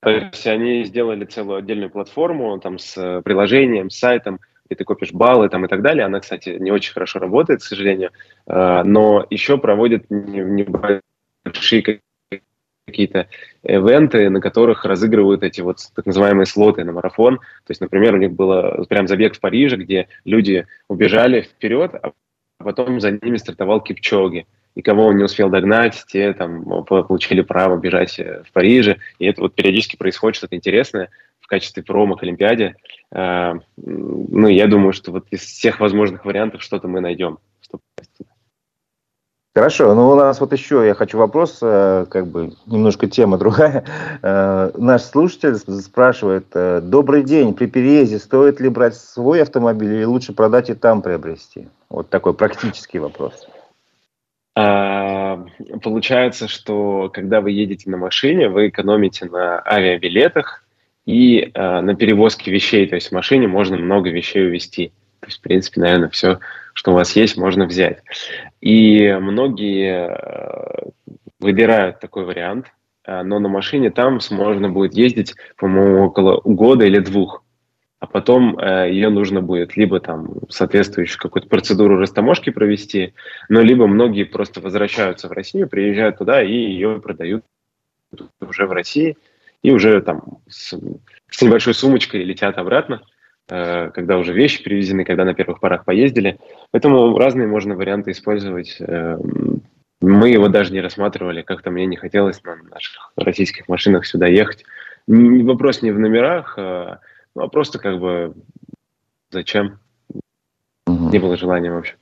то 0.00 0.10
есть 0.10 0.46
они 0.46 0.84
сделали 0.84 1.24
целую 1.24 1.58
отдельную 1.58 1.90
платформу 1.90 2.58
там 2.60 2.78
с 2.78 3.20
приложением, 3.22 3.90
с 3.90 3.98
сайтом, 3.98 4.40
и 4.68 4.74
ты 4.74 4.84
копишь 4.84 5.12
баллы 5.12 5.48
там 5.48 5.64
и 5.64 5.68
так 5.68 5.82
далее. 5.82 6.04
Она, 6.04 6.20
кстати, 6.20 6.50
не 6.60 6.70
очень 6.70 6.92
хорошо 6.92 7.18
работает, 7.18 7.60
к 7.60 7.64
сожалению, 7.64 8.10
э, 8.46 8.82
но 8.84 9.26
еще 9.30 9.58
проводит 9.58 10.10
небольшие 10.10 12.00
какие-то 12.86 13.28
ивенты, 13.64 14.30
на 14.30 14.40
которых 14.40 14.84
разыгрывают 14.84 15.42
эти 15.42 15.60
вот 15.60 15.78
так 15.94 16.06
называемые 16.06 16.46
слоты 16.46 16.84
на 16.84 16.92
марафон. 16.92 17.38
То 17.38 17.70
есть, 17.70 17.80
например, 17.80 18.14
у 18.14 18.18
них 18.18 18.32
было 18.32 18.84
прям 18.88 19.08
забег 19.08 19.34
в 19.34 19.40
Париже, 19.40 19.76
где 19.76 20.08
люди 20.24 20.66
убежали 20.88 21.42
вперед, 21.42 21.92
а 21.94 22.12
потом 22.58 23.00
за 23.00 23.10
ними 23.10 23.36
стартовал 23.36 23.80
Кипчоги. 23.80 24.46
И 24.76 24.82
кого 24.82 25.06
он 25.06 25.16
не 25.16 25.24
успел 25.24 25.48
догнать, 25.48 26.04
те 26.06 26.34
там 26.34 26.84
получили 26.84 27.40
право 27.40 27.78
бежать 27.78 28.18
э, 28.18 28.42
в 28.46 28.52
Париже. 28.52 28.98
И 29.18 29.26
это 29.26 29.40
вот 29.40 29.54
периодически 29.54 29.96
происходит 29.96 30.36
что-то 30.36 30.54
интересное 30.54 31.08
в 31.46 31.48
качестве 31.48 31.84
промо 31.84 32.16
к 32.16 32.24
Олимпиаде. 32.24 32.74
Э, 33.14 33.52
ну, 33.76 34.48
я 34.48 34.66
думаю, 34.66 34.92
что 34.92 35.12
вот 35.12 35.26
из 35.30 35.42
всех 35.42 35.78
возможных 35.78 36.24
вариантов 36.24 36.60
что-то 36.60 36.88
мы 36.88 37.00
найдем. 37.00 37.38
Хорошо, 39.54 39.94
ну 39.94 40.10
у 40.10 40.14
нас 40.16 40.40
вот 40.40 40.52
еще 40.52 40.84
я 40.84 40.94
хочу 40.94 41.16
вопрос, 41.18 41.60
э, 41.62 42.06
как 42.10 42.26
бы 42.26 42.52
немножко 42.66 43.06
тема 43.06 43.38
другая. 43.42 43.84
Э, 44.22 44.72
наш 44.76 45.02
слушатель 45.02 45.54
спрашивает, 45.56 46.48
добрый 46.52 47.22
день, 47.22 47.54
при 47.54 47.66
переезде 47.66 48.18
стоит 48.18 48.58
ли 48.58 48.68
брать 48.68 48.96
свой 48.96 49.40
автомобиль 49.40 49.94
или 49.94 50.04
лучше 50.04 50.32
продать 50.32 50.68
и 50.68 50.74
там 50.74 51.00
приобрести? 51.00 51.68
Вот 51.88 52.10
такой 52.10 52.34
практический 52.34 52.98
вопрос. 52.98 53.46
А, 54.56 55.44
получается, 55.80 56.48
что 56.48 57.08
когда 57.12 57.40
вы 57.40 57.52
едете 57.52 57.88
на 57.88 57.98
машине, 57.98 58.48
вы 58.48 58.68
экономите 58.68 59.26
на 59.26 59.62
авиабилетах 59.64 60.65
и 61.06 61.50
на 61.54 61.94
перевозке 61.94 62.50
вещей. 62.50 62.86
То 62.86 62.96
есть 62.96 63.08
в 63.08 63.12
машине 63.12 63.46
можно 63.48 63.76
много 63.76 64.10
вещей 64.10 64.44
увезти. 64.46 64.92
То 65.20 65.26
есть, 65.28 65.38
в 65.38 65.42
принципе, 65.42 65.80
наверное, 65.80 66.08
все 66.10 66.40
что 66.76 66.92
у 66.92 66.94
вас 66.94 67.16
есть, 67.16 67.38
можно 67.38 67.64
взять. 67.64 68.02
И 68.60 69.10
многие 69.18 70.10
э, 70.10 70.90
выбирают 71.40 72.00
такой 72.00 72.26
вариант, 72.26 72.66
э, 73.06 73.22
но 73.22 73.38
на 73.38 73.48
машине 73.48 73.90
там 73.90 74.18
можно 74.30 74.68
будет 74.68 74.92
ездить, 74.92 75.34
по-моему, 75.56 76.04
около 76.04 76.38
года 76.44 76.84
или 76.84 76.98
двух. 76.98 77.42
А 77.98 78.06
потом 78.06 78.58
э, 78.58 78.90
ее 78.90 79.08
нужно 79.08 79.40
будет 79.40 79.74
либо 79.78 80.00
там 80.00 80.28
соответствующую 80.50 81.18
какую-то 81.18 81.48
процедуру 81.48 81.96
растаможки 81.96 82.50
провести, 82.50 83.14
но 83.48 83.62
либо 83.62 83.86
многие 83.86 84.24
просто 84.24 84.60
возвращаются 84.60 85.28
в 85.28 85.32
Россию, 85.32 85.70
приезжают 85.70 86.18
туда 86.18 86.42
и 86.42 86.52
ее 86.52 87.00
продают 87.00 87.42
уже 88.38 88.66
в 88.66 88.72
России, 88.72 89.16
и 89.62 89.70
уже 89.70 90.00
там 90.00 90.38
с, 90.48 90.78
с 91.30 91.42
небольшой 91.42 91.74
сумочкой 91.74 92.24
летят 92.24 92.58
обратно. 92.58 93.02
Э, 93.48 93.90
когда 93.90 94.18
уже 94.18 94.32
вещи 94.32 94.62
привезены, 94.62 95.04
когда 95.04 95.24
на 95.24 95.34
первых 95.34 95.60
порах 95.60 95.84
поездили. 95.84 96.38
Поэтому 96.72 97.16
разные 97.16 97.46
можно 97.46 97.76
варианты 97.76 98.10
использовать. 98.10 98.76
Э, 98.80 99.18
мы 100.00 100.30
его 100.30 100.48
даже 100.48 100.72
не 100.72 100.80
рассматривали, 100.80 101.42
как-то 101.42 101.70
мне 101.70 101.86
не 101.86 101.96
хотелось 101.96 102.42
на 102.42 102.56
наших 102.56 103.12
российских 103.16 103.68
машинах 103.68 104.04
сюда 104.04 104.26
ехать. 104.26 104.64
Вопрос 105.06 105.82
не 105.82 105.92
в 105.92 105.98
номерах, 105.98 106.54
а, 106.58 106.98
ну, 107.34 107.42
а 107.42 107.48
просто 107.48 107.78
как 107.78 107.98
бы 107.98 108.34
зачем? 109.30 109.78
Не 110.86 111.18
было 111.18 111.36
желания 111.36 111.72
вообще. 111.72 111.94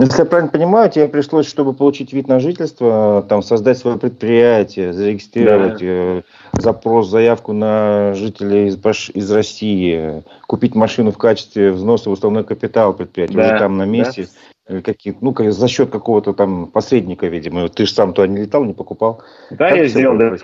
Если 0.00 0.20
я 0.20 0.24
правильно 0.24 0.50
понимаю, 0.50 0.90
тебе 0.90 1.08
пришлось, 1.08 1.46
чтобы 1.46 1.74
получить 1.74 2.12
вид 2.12 2.26
на 2.26 2.40
жительство, 2.40 3.24
там 3.28 3.42
создать 3.42 3.76
свое 3.76 3.98
предприятие, 3.98 4.94
зарегистрировать 4.94 5.80
да. 5.80 5.86
э, 5.86 6.22
запрос, 6.54 7.10
заявку 7.10 7.52
на 7.52 8.14
жителей 8.14 8.68
из, 8.68 8.78
из 9.14 9.30
России, 9.30 10.22
купить 10.46 10.74
машину 10.74 11.12
в 11.12 11.18
качестве 11.18 11.70
взноса 11.70 12.08
в 12.08 12.12
уставной 12.12 12.44
капитал 12.44 12.94
предприятия, 12.94 13.34
да. 13.34 13.46
уже 13.46 13.58
там 13.58 13.76
на 13.76 13.84
месте, 13.84 14.28
да. 14.66 14.80
какие, 14.80 15.14
ну, 15.20 15.34
за 15.50 15.68
счет 15.68 15.90
какого-то 15.90 16.32
там 16.32 16.66
посредника, 16.68 17.26
видимо. 17.26 17.68
Ты 17.68 17.84
же 17.84 17.92
сам 17.92 18.14
туда 18.14 18.26
не 18.26 18.38
летал, 18.38 18.64
не 18.64 18.72
покупал. 18.72 19.22
Да, 19.50 19.68
как 19.68 19.76
я 19.76 19.86
сделал, 19.86 20.16
да. 20.16 20.34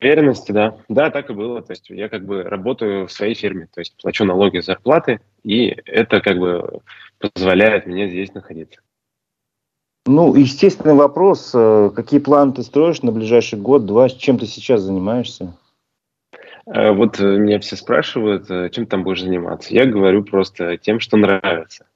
Уверенности, 0.00 0.52
да. 0.52 0.76
Да, 0.88 1.10
так 1.10 1.30
и 1.30 1.32
было. 1.32 1.62
То 1.62 1.72
есть 1.72 1.88
я 1.88 2.08
как 2.08 2.24
бы 2.26 2.42
работаю 2.42 3.06
в 3.06 3.12
своей 3.12 3.34
фирме, 3.34 3.68
то 3.72 3.80
есть 3.80 3.96
плачу 3.96 4.24
налоги, 4.24 4.58
зарплаты, 4.58 5.20
и 5.42 5.68
это 5.86 6.20
как 6.20 6.38
бы 6.38 6.80
позволяет 7.18 7.86
мне 7.86 8.08
здесь 8.08 8.34
находиться. 8.34 8.80
Ну, 10.04 10.34
естественный 10.34 10.94
вопрос. 10.94 11.50
Э, 11.54 11.90
какие 11.94 12.20
планы 12.20 12.52
ты 12.52 12.62
строишь 12.62 13.02
на 13.02 13.10
ближайший 13.10 13.58
год, 13.58 13.86
два? 13.86 14.08
Чем 14.08 14.38
ты 14.38 14.46
сейчас 14.46 14.82
занимаешься? 14.82 15.56
Э, 16.66 16.92
вот 16.92 17.18
э, 17.18 17.38
меня 17.38 17.58
все 17.58 17.74
спрашивают, 17.74 18.72
чем 18.72 18.86
там 18.86 19.02
будешь 19.02 19.22
заниматься. 19.22 19.74
Я 19.74 19.86
говорю 19.86 20.22
просто 20.22 20.76
тем, 20.76 21.00
что 21.00 21.16
нравится. 21.16 21.86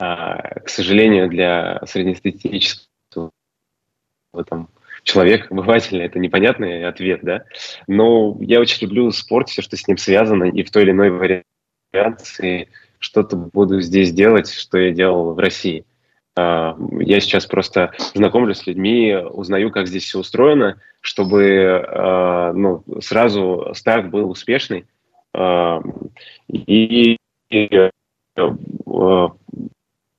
А, 0.00 0.58
к 0.60 0.68
сожалению, 0.68 1.28
для 1.28 1.80
среднестатистического 1.86 3.30
там, 4.46 4.68
человека, 5.02 5.48
обывателя, 5.50 6.04
это 6.06 6.18
непонятный 6.18 6.86
ответ, 6.86 7.20
да. 7.22 7.44
Но 7.86 8.36
я 8.40 8.60
очень 8.60 8.86
люблю 8.86 9.10
спорт, 9.10 9.48
все, 9.48 9.62
что 9.62 9.76
с 9.76 9.86
ним 9.86 9.96
связано, 9.96 10.44
и 10.44 10.62
в 10.62 10.70
той 10.70 10.82
или 10.84 10.90
иной 10.92 11.10
вариации 11.10 12.68
что-то 12.98 13.36
буду 13.36 13.80
здесь 13.80 14.12
делать, 14.12 14.52
что 14.52 14.78
я 14.78 14.92
делал 14.92 15.34
в 15.34 15.38
России. 15.38 15.84
А, 16.34 16.76
я 17.00 17.20
сейчас 17.20 17.46
просто 17.46 17.92
знакомлюсь 18.14 18.58
с 18.58 18.66
людьми, 18.66 19.14
узнаю, 19.14 19.70
как 19.70 19.88
здесь 19.88 20.04
все 20.04 20.20
устроено, 20.20 20.80
чтобы 21.00 21.84
а, 21.86 22.52
ну, 22.52 22.84
сразу 23.00 23.72
старт 23.74 24.10
был 24.10 24.30
успешный. 24.30 24.86
А, 25.34 25.82
и 26.48 27.18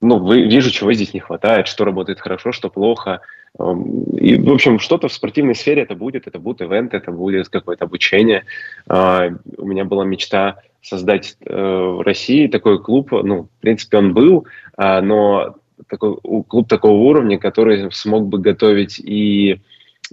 ну, 0.04 0.34
вижу, 0.34 0.69
чего 0.69 0.93
здесь 0.93 1.13
не 1.13 1.22
хватает, 1.22 1.67
что 1.67 1.86
работает 1.86 2.19
хорошо, 2.19 2.52
что 2.52 2.69
плохо. 2.69 3.22
И, 3.60 4.36
в 4.36 4.52
общем, 4.52 4.80
что-то 4.80 5.08
в 5.08 5.13
спортивной 5.13 5.54
сфере 5.54 5.84
это 5.84 5.96
будет, 5.96 6.26
это 6.28 6.39
будут 6.39 6.62
ивенты, 6.62 6.98
это 6.98 7.12
будет 7.12 7.50
какое-то 7.50 7.86
обучение. 7.86 8.46
У 8.88 9.66
меня 9.66 9.86
была 9.86 10.06
мечта 10.06 10.58
создать 10.84 11.38
э, 11.46 11.56
в 11.56 12.02
России 12.02 12.48
такой 12.48 12.82
клуб, 12.82 13.12
ну, 13.12 13.44
в 13.44 13.62
принципе, 13.62 13.98
он 13.98 14.13
был, 14.13 14.46
а, 14.76 15.02
но 15.02 15.56
такой, 15.88 16.18
клуб 16.48 16.68
такого 16.68 17.00
уровня, 17.00 17.39
который 17.39 17.92
смог 17.92 18.28
бы 18.28 18.38
готовить 18.39 19.00
и 19.00 19.62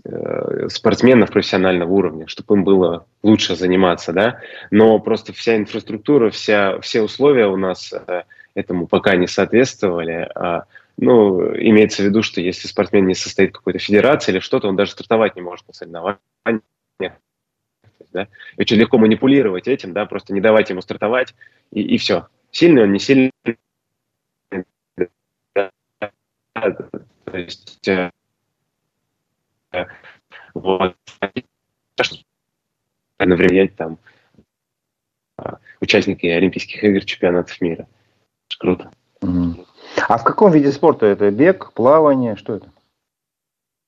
э, 0.04 0.68
спортсменов 0.68 1.30
профессионального 1.30 1.90
уровня, 1.90 2.28
чтобы 2.28 2.54
им 2.54 2.64
было 2.64 3.04
лучше 3.22 3.56
заниматься, 3.56 4.12
да, 4.12 4.38
но 4.70 4.98
просто 5.00 5.32
вся 5.32 5.56
инфраструктура, 5.56 6.30
вся, 6.30 6.78
все 6.80 7.02
условия 7.02 7.48
у 7.48 7.56
нас 7.56 7.92
э, 7.92 8.22
этому 8.54 8.86
пока 8.86 9.16
не 9.16 9.26
соответствовали, 9.26 10.28
а, 10.34 10.64
ну, 11.00 11.54
имеется 11.56 12.02
в 12.02 12.06
виду, 12.06 12.22
что 12.22 12.40
если 12.40 12.68
спортсмен 12.68 13.06
не 13.06 13.14
состоит 13.14 13.50
в 13.50 13.54
какой-то 13.54 13.78
федерации 13.78 14.32
или 14.32 14.40
что-то, 14.40 14.68
он 14.68 14.76
даже 14.76 14.92
стартовать 14.92 15.34
не 15.36 15.42
может 15.42 15.66
на 15.66 15.74
соревнованиях 15.74 16.20
да, 18.12 18.28
очень 18.56 18.76
легко 18.76 18.98
манипулировать 18.98 19.68
этим, 19.68 19.92
да, 19.92 20.06
просто 20.06 20.32
не 20.32 20.40
давать 20.40 20.70
ему 20.70 20.80
стартовать, 20.80 21.34
и, 21.70 21.82
и 21.82 21.98
все. 21.98 22.28
Сильный 22.50 22.82
он, 22.82 22.92
не 22.92 22.98
сильный. 22.98 23.30
То 25.54 27.36
есть, 27.36 27.88
э, 27.88 28.10
вот, 30.54 30.96
одновременно 33.18 33.68
там 33.68 33.98
а, 35.36 35.58
участники 35.80 36.26
Олимпийских 36.26 36.82
игр, 36.82 37.04
чемпионатов 37.04 37.60
мира. 37.60 37.86
Круто. 38.58 38.90
А 40.08 40.18
в 40.18 40.24
каком 40.24 40.52
виде 40.52 40.72
спорта 40.72 41.06
это? 41.06 41.30
Бег, 41.30 41.72
плавание, 41.72 42.36
что 42.36 42.54
это? 42.54 42.70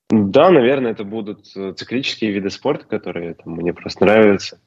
Да, 0.09 0.51
наверное, 0.51 0.91
это 0.91 1.03
будут 1.03 1.55
э, 1.55 1.73
циклические 1.73 2.31
виды 2.31 2.49
спорта, 2.49 2.85
которые 2.85 3.33
там, 3.33 3.53
мне 3.53 3.73
просто 3.73 4.05
нравятся. 4.05 4.59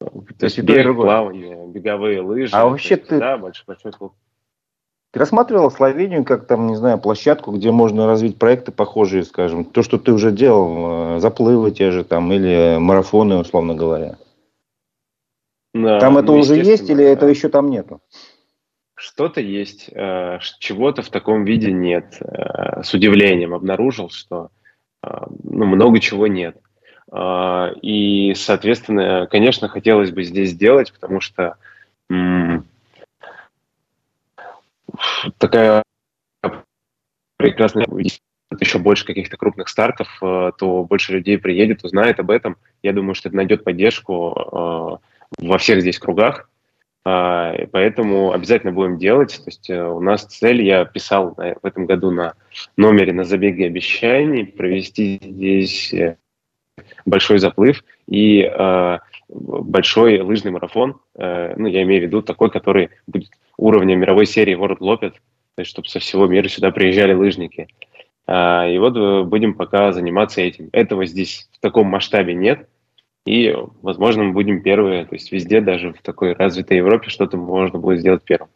То, 0.00 0.10
То 0.38 0.46
есть 0.46 0.58
бег, 0.58 0.82
другое. 0.82 1.06
плавание, 1.06 1.66
беговые 1.68 2.20
лыжи. 2.20 2.54
А 2.54 2.66
вообще 2.66 2.94
есть, 2.94 3.08
ты... 3.08 3.18
Да, 3.20 3.38
большой, 3.38 3.64
большой 3.66 3.92
клуб. 3.92 4.14
Ты 5.12 5.20
рассматривал 5.20 5.70
Словению 5.70 6.24
как 6.24 6.46
там, 6.46 6.68
не 6.68 6.76
знаю, 6.76 6.98
площадку, 6.98 7.52
где 7.52 7.70
можно 7.70 8.06
развить 8.06 8.38
проекты 8.38 8.72
похожие, 8.72 9.24
скажем, 9.24 9.64
то, 9.64 9.82
что 9.82 9.98
ты 9.98 10.12
уже 10.12 10.32
делал, 10.32 11.16
э, 11.16 11.20
заплывы 11.20 11.70
те 11.70 11.90
же 11.90 12.02
там 12.02 12.32
или 12.32 12.78
марафоны, 12.78 13.36
условно 13.36 13.74
говоря. 13.74 14.16
Да, 15.74 16.00
там 16.00 16.18
это 16.18 16.32
ну, 16.32 16.38
уже 16.38 16.56
есть 16.56 16.90
или 16.90 17.04
да. 17.04 17.10
этого 17.10 17.30
еще 17.30 17.48
там 17.48 17.70
нету? 17.70 18.00
Что-то 19.02 19.40
есть, 19.40 19.90
э, 19.92 20.38
чего-то 20.60 21.02
в 21.02 21.08
таком 21.08 21.44
виде 21.44 21.72
нет. 21.72 22.18
Э, 22.20 22.84
с 22.84 22.94
удивлением 22.94 23.52
обнаружил, 23.52 24.10
что 24.10 24.50
э, 25.02 25.08
ну, 25.42 25.64
много 25.66 25.98
чего 25.98 26.28
нет. 26.28 26.56
И, 27.82 28.32
соответственно, 28.36 29.26
конечно, 29.30 29.68
хотелось 29.68 30.12
бы 30.12 30.22
здесь 30.22 30.50
сделать, 30.50 30.94
потому 30.94 31.20
что 31.20 31.56
такая 35.36 35.82
прекрасная 37.36 37.86
еще 38.58 38.78
больше 38.78 39.04
каких-то 39.04 39.36
крупных 39.36 39.68
стартов, 39.68 40.08
то 40.20 40.86
больше 40.88 41.12
людей 41.12 41.36
приедет, 41.36 41.84
узнает 41.84 42.18
об 42.18 42.30
этом. 42.30 42.56
Я 42.82 42.94
думаю, 42.94 43.14
что 43.14 43.28
это 43.28 43.36
найдет 43.36 43.62
поддержку 43.62 45.00
во 45.36 45.58
всех 45.58 45.82
здесь 45.82 45.98
кругах. 45.98 46.48
А, 47.04 47.54
поэтому 47.72 48.32
обязательно 48.32 48.72
будем 48.72 48.98
делать. 48.98 49.36
То 49.36 49.50
есть 49.50 49.68
э, 49.70 49.84
у 49.84 50.00
нас 50.00 50.24
цель, 50.24 50.62
я 50.62 50.84
писал 50.84 51.34
в 51.34 51.66
этом 51.66 51.86
году 51.86 52.10
на 52.10 52.34
номере 52.76 53.12
на 53.12 53.24
забеге 53.24 53.66
обещаний, 53.66 54.46
провести 54.46 55.18
здесь 55.20 55.92
э, 55.92 56.16
большой 57.04 57.38
заплыв 57.38 57.84
и 58.06 58.42
э, 58.42 58.98
большой 59.28 60.20
лыжный 60.20 60.52
марафон. 60.52 61.00
Э, 61.16 61.54
ну, 61.56 61.66
я 61.66 61.82
имею 61.82 62.02
в 62.02 62.04
виду 62.04 62.22
такой, 62.22 62.50
который 62.50 62.90
будет 63.06 63.30
уровня 63.56 63.96
мировой 63.96 64.26
серии 64.26 64.56
World 64.56 64.78
Lopet, 64.78 65.12
то 65.54 65.60
есть 65.60 65.70
чтобы 65.70 65.88
со 65.88 65.98
всего 65.98 66.26
мира 66.26 66.48
сюда 66.48 66.70
приезжали 66.70 67.14
лыжники. 67.14 67.68
Э, 68.26 68.72
и 68.72 68.78
вот 68.78 68.96
э, 68.96 69.24
будем 69.24 69.54
пока 69.54 69.92
заниматься 69.92 70.40
этим. 70.40 70.68
Этого 70.72 71.04
здесь 71.06 71.48
в 71.52 71.60
таком 71.60 71.88
масштабе 71.88 72.34
нет, 72.34 72.68
и, 73.24 73.54
возможно, 73.82 74.24
мы 74.24 74.32
будем 74.32 74.62
первые, 74.62 75.04
то 75.04 75.14
есть 75.14 75.30
везде, 75.30 75.60
даже 75.60 75.92
в 75.92 76.02
такой 76.02 76.32
развитой 76.32 76.78
Европе, 76.78 77.08
что-то 77.08 77.36
можно 77.36 77.78
будет 77.78 78.00
сделать 78.00 78.22
первым. 78.22 78.48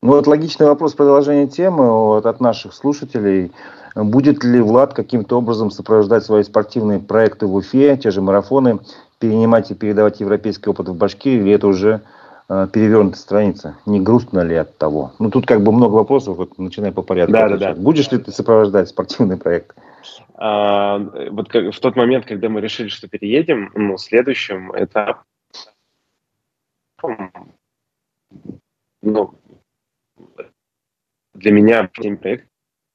Ну 0.00 0.12
вот 0.12 0.26
логичный 0.26 0.66
вопрос 0.66 0.94
продолжения 0.94 1.48
темы 1.48 1.90
вот, 1.90 2.26
от 2.26 2.40
наших 2.40 2.72
слушателей. 2.72 3.50
Будет 3.96 4.44
ли 4.44 4.60
Влад 4.60 4.94
каким-то 4.94 5.38
образом 5.38 5.72
сопровождать 5.72 6.24
свои 6.24 6.44
спортивные 6.44 7.00
проекты 7.00 7.46
в 7.46 7.54
Уфе, 7.54 7.96
те 7.96 8.12
же 8.12 8.22
марафоны, 8.22 8.78
перенимать 9.18 9.70
и 9.72 9.74
передавать 9.74 10.20
европейский 10.20 10.70
опыт 10.70 10.88
в 10.88 10.94
Башкирии, 10.94 11.40
или 11.40 11.52
это 11.52 11.66
уже 11.66 12.02
э, 12.48 12.68
перевернутая 12.72 13.18
страница? 13.18 13.76
Не 13.86 14.00
грустно 14.00 14.40
ли 14.40 14.54
от 14.54 14.78
того? 14.78 15.12
Ну 15.18 15.30
тут 15.30 15.46
как 15.46 15.62
бы 15.62 15.72
много 15.72 15.94
вопросов, 15.94 16.36
вот 16.36 16.58
начинаем 16.58 16.94
по 16.94 17.02
порядку. 17.02 17.32
Да, 17.32 17.48
да, 17.48 17.56
да. 17.56 17.74
Будешь 17.74 18.10
ли 18.12 18.18
ты 18.18 18.30
сопровождать 18.30 18.88
спортивный 18.88 19.36
проект? 19.36 19.76
А, 20.34 20.98
вот 20.98 21.48
как, 21.48 21.74
в 21.74 21.80
тот 21.80 21.96
момент, 21.96 22.26
когда 22.26 22.48
мы 22.48 22.60
решили, 22.60 22.88
что 22.88 23.08
переедем, 23.08 23.70
ну, 23.74 23.98
следующим 23.98 24.72
этапом, 24.76 25.24
ну, 29.02 29.34
для 31.34 31.52
меня 31.52 31.90
проект 32.20 32.46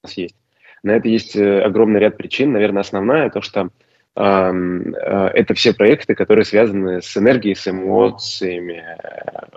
у 0.02 0.06
нас 0.06 0.16
есть. 0.16 0.36
На 0.82 0.92
это 0.92 1.08
есть 1.08 1.34
э, 1.34 1.62
огромный 1.62 2.00
ряд 2.00 2.16
причин. 2.16 2.52
Наверное, 2.52 2.82
основная 2.82 3.30
то, 3.30 3.40
что 3.40 3.70
э, 4.16 4.22
э, 4.22 5.26
это 5.34 5.54
все 5.54 5.72
проекты, 5.72 6.14
которые 6.14 6.44
связаны 6.44 7.00
с 7.00 7.16
энергией, 7.16 7.54
с 7.54 7.66
эмоциями, 7.66 8.84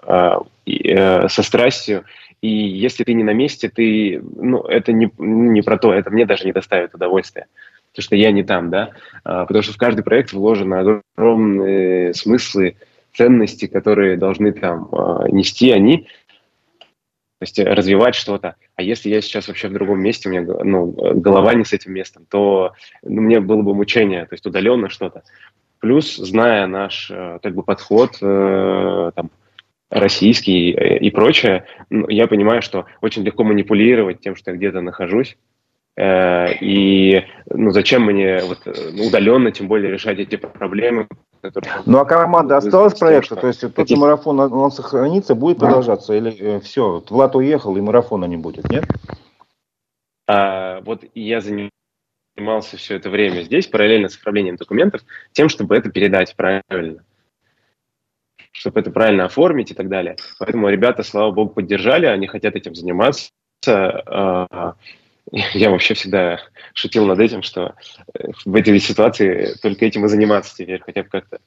э, 0.03 0.39
э, 0.65 1.27
со 1.27 1.43
страстью. 1.43 2.05
И 2.41 2.49
если 2.49 3.03
ты 3.03 3.13
не 3.13 3.23
на 3.23 3.33
месте, 3.33 3.69
ты, 3.69 4.21
ну, 4.21 4.61
это 4.61 4.93
не, 4.93 5.11
не 5.17 5.61
про 5.61 5.77
то, 5.77 5.93
это 5.93 6.11
мне 6.11 6.25
даже 6.25 6.45
не 6.45 6.51
доставит 6.51 6.93
удовольствия 6.93 7.47
потому 7.97 8.03
что 8.03 8.15
я 8.15 8.31
не 8.31 8.43
там, 8.43 8.69
да, 8.69 8.91
а, 9.23 9.45
потому 9.47 9.63
что 9.63 9.73
в 9.73 9.77
каждый 9.77 10.03
проект 10.03 10.31
вложены 10.31 11.01
огромные 11.15 12.13
смыслы, 12.13 12.75
ценности, 13.15 13.65
которые 13.65 14.17
должны 14.17 14.51
там 14.51 14.87
а, 14.91 15.27
нести 15.29 15.71
они, 15.71 16.07
то 17.39 17.43
есть 17.43 17.57
развивать 17.59 18.13
что-то. 18.13 18.55
А 18.75 18.83
если 18.83 19.09
я 19.09 19.21
сейчас 19.21 19.47
вообще 19.47 19.67
в 19.67 19.73
другом 19.73 19.99
месте, 19.99 20.29
у 20.29 20.31
меня 20.31 20.41
ну, 20.41 20.91
голова 20.91 21.55
не 21.55 21.65
с 21.65 21.73
этим 21.73 21.93
местом, 21.93 22.25
то 22.29 22.73
ну, 23.01 23.21
мне 23.21 23.39
было 23.39 23.63
бы 23.63 23.73
мучение, 23.73 24.25
то 24.25 24.33
есть 24.33 24.45
удаленно 24.45 24.89
что-то. 24.89 25.23
Плюс, 25.79 26.15
зная 26.17 26.65
наш 26.65 27.09
э, 27.11 27.39
как 27.41 27.53
бы 27.53 27.61
подход 27.61 28.17
э, 28.21 29.11
там, 29.15 29.29
российский 29.89 30.71
и 30.71 31.09
прочее, 31.11 31.65
ну, 31.89 32.07
я 32.09 32.27
понимаю, 32.27 32.61
что 32.61 32.85
очень 33.01 33.23
легко 33.23 33.43
манипулировать 33.43 34.19
тем, 34.19 34.35
что 34.35 34.51
я 34.51 34.57
где-то 34.57 34.81
нахожусь, 34.81 35.37
Э, 35.97 36.53
и 36.61 37.25
ну, 37.49 37.71
зачем 37.71 38.03
мне 38.03 38.39
вот, 38.43 38.59
ну, 38.65 39.07
удаленно, 39.07 39.51
тем 39.51 39.67
более, 39.67 39.91
решать 39.91 40.19
эти 40.19 40.35
проблемы, 40.35 41.07
которые... 41.41 41.73
Ну, 41.87 41.97
а 41.97 42.05
команда 42.05 42.57
осталась 42.57 42.93
проекта? 42.93 43.35
То 43.35 43.47
есть 43.47 43.61
тот 43.73 43.89
же 43.89 43.97
марафон, 43.97 44.39
он 44.39 44.71
сохранится, 44.71 45.33
будет 45.33 45.57
продолжаться? 45.57 46.13
Или 46.13 46.37
э, 46.39 46.59
все, 46.59 47.03
Влад 47.09 47.35
уехал, 47.35 47.75
и 47.75 47.81
марафона 47.81 48.25
не 48.25 48.37
будет, 48.37 48.69
нет? 48.69 48.85
А, 50.27 50.81
вот 50.81 51.03
я 51.15 51.41
занимался 51.41 52.77
все 52.77 52.95
это 52.95 53.09
время 53.09 53.41
здесь, 53.41 53.65
параллельно 53.65 54.09
с 54.09 54.17
оформлением 54.17 54.57
документов, 54.57 55.01
тем, 55.31 55.49
чтобы 55.49 55.75
это 55.75 55.89
передать 55.89 56.35
правильно 56.35 57.03
чтобы 58.57 58.79
это 58.79 58.89
правильно 58.89 59.25
оформить 59.25 59.71
и 59.71 59.75
так 59.75 59.87
далее. 59.87 60.17
Поэтому 60.39 60.69
ребята, 60.69 61.03
слава 61.03 61.31
богу, 61.31 61.53
поддержали, 61.53 62.07
они 62.07 62.27
хотят 62.27 62.55
этим 62.55 62.73
заниматься. 62.73 63.29
А, 63.67 64.73
я 65.31 65.69
вообще 65.69 65.93
всегда 65.93 66.39
шутил 66.73 67.05
над 67.05 67.19
этим, 67.19 67.43
что 67.43 67.75
э, 68.13 68.29
в 68.45 68.55
этой 68.55 68.79
ситуации 68.79 69.53
только 69.61 69.85
этим 69.85 70.05
и 70.05 70.09
заниматься 70.09 70.55
теперь, 70.55 70.79
хотя 70.79 71.03
бы 71.03 71.09
как-то 71.09 71.39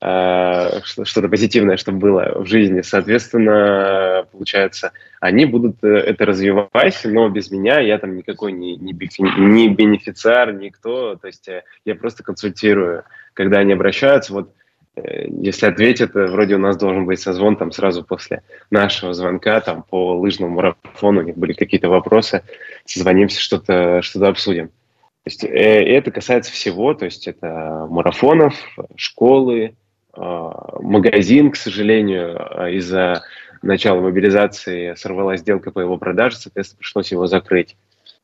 э, 0.00 0.80
что-то 0.84 1.28
позитивное, 1.28 1.76
чтобы 1.76 1.98
было 1.98 2.40
в 2.40 2.46
жизни. 2.46 2.80
Соответственно, 2.80 4.26
получается, 4.32 4.92
они 5.20 5.44
будут 5.44 5.84
э, 5.84 5.88
это 5.88 6.24
развивать, 6.24 7.00
но 7.04 7.28
без 7.28 7.50
меня 7.50 7.80
я 7.80 7.98
там 7.98 8.16
никакой 8.16 8.52
не, 8.52 8.76
не, 8.76 8.92
не 8.92 9.68
бенефициар, 9.68 10.54
никто. 10.54 11.16
То 11.16 11.26
есть 11.26 11.48
я 11.84 11.94
просто 11.96 12.22
консультирую, 12.22 13.04
когда 13.34 13.58
они 13.58 13.72
обращаются. 13.72 14.32
Вот 14.32 14.50
Э, 14.50 14.65
если 14.96 15.66
ответит, 15.66 16.14
вроде 16.14 16.54
у 16.54 16.58
нас 16.58 16.76
должен 16.76 17.04
быть 17.04 17.20
созвон 17.20 17.56
там 17.56 17.70
сразу 17.70 18.02
после 18.02 18.42
нашего 18.70 19.12
звонка, 19.12 19.60
там 19.60 19.82
по 19.82 20.16
лыжному 20.16 20.54
марафону, 20.54 21.20
у 21.20 21.24
них 21.24 21.36
были 21.36 21.52
какие-то 21.52 21.88
вопросы, 21.88 22.42
созвонимся, 22.86 23.40
что-то 23.40 24.00
что 24.02 24.26
обсудим. 24.26 24.68
То 24.68 25.30
есть, 25.30 25.44
э, 25.44 25.48
это 25.48 26.10
касается 26.10 26.52
всего, 26.52 26.94
то 26.94 27.04
есть 27.04 27.26
это 27.26 27.86
марафонов, 27.90 28.54
школы, 28.94 29.74
э, 30.16 30.50
магазин, 30.80 31.50
к 31.50 31.56
сожалению, 31.56 32.36
из-за 32.72 33.22
начала 33.62 34.00
мобилизации 34.00 34.94
сорвалась 34.94 35.40
сделка 35.40 35.70
по 35.70 35.80
его 35.80 35.98
продаже, 35.98 36.36
соответственно, 36.36 36.78
пришлось 36.78 37.12
его 37.12 37.26
закрыть. 37.26 37.76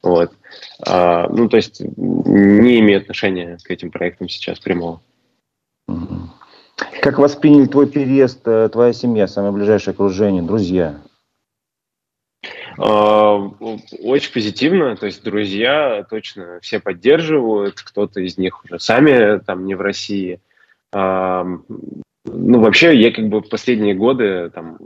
Вот. 0.02 0.32
А, 0.84 1.28
ну, 1.28 1.48
то 1.48 1.56
есть 1.56 1.80
не 1.80 2.80
имеет 2.80 3.02
отношения 3.02 3.58
к 3.62 3.70
этим 3.70 3.90
проектам 3.90 4.28
сейчас 4.28 4.58
прямого. 4.58 5.00
Как 7.00 7.18
восприняли 7.18 7.66
твой 7.66 7.86
переезд, 7.88 8.40
э, 8.46 8.68
твоя 8.70 8.92
семья, 8.92 9.26
самое 9.26 9.52
ближайшее 9.52 9.92
окружение, 9.92 10.42
друзья? 10.42 10.96
А, 12.78 13.36
очень 14.02 14.32
позитивно, 14.32 14.96
то 14.96 15.06
есть 15.06 15.22
друзья 15.22 16.04
точно 16.08 16.58
все 16.62 16.80
поддерживают, 16.80 17.80
кто-то 17.80 18.20
из 18.20 18.38
них 18.38 18.64
уже 18.64 18.78
сами 18.78 19.38
там 19.40 19.66
не 19.66 19.74
в 19.74 19.80
России. 19.80 20.40
А, 20.92 21.44
ну, 22.24 22.60
вообще, 22.60 22.96
я 22.96 23.12
как 23.12 23.28
бы 23.28 23.42
последние 23.42 23.94
годы, 23.94 24.50
там, 24.50 24.78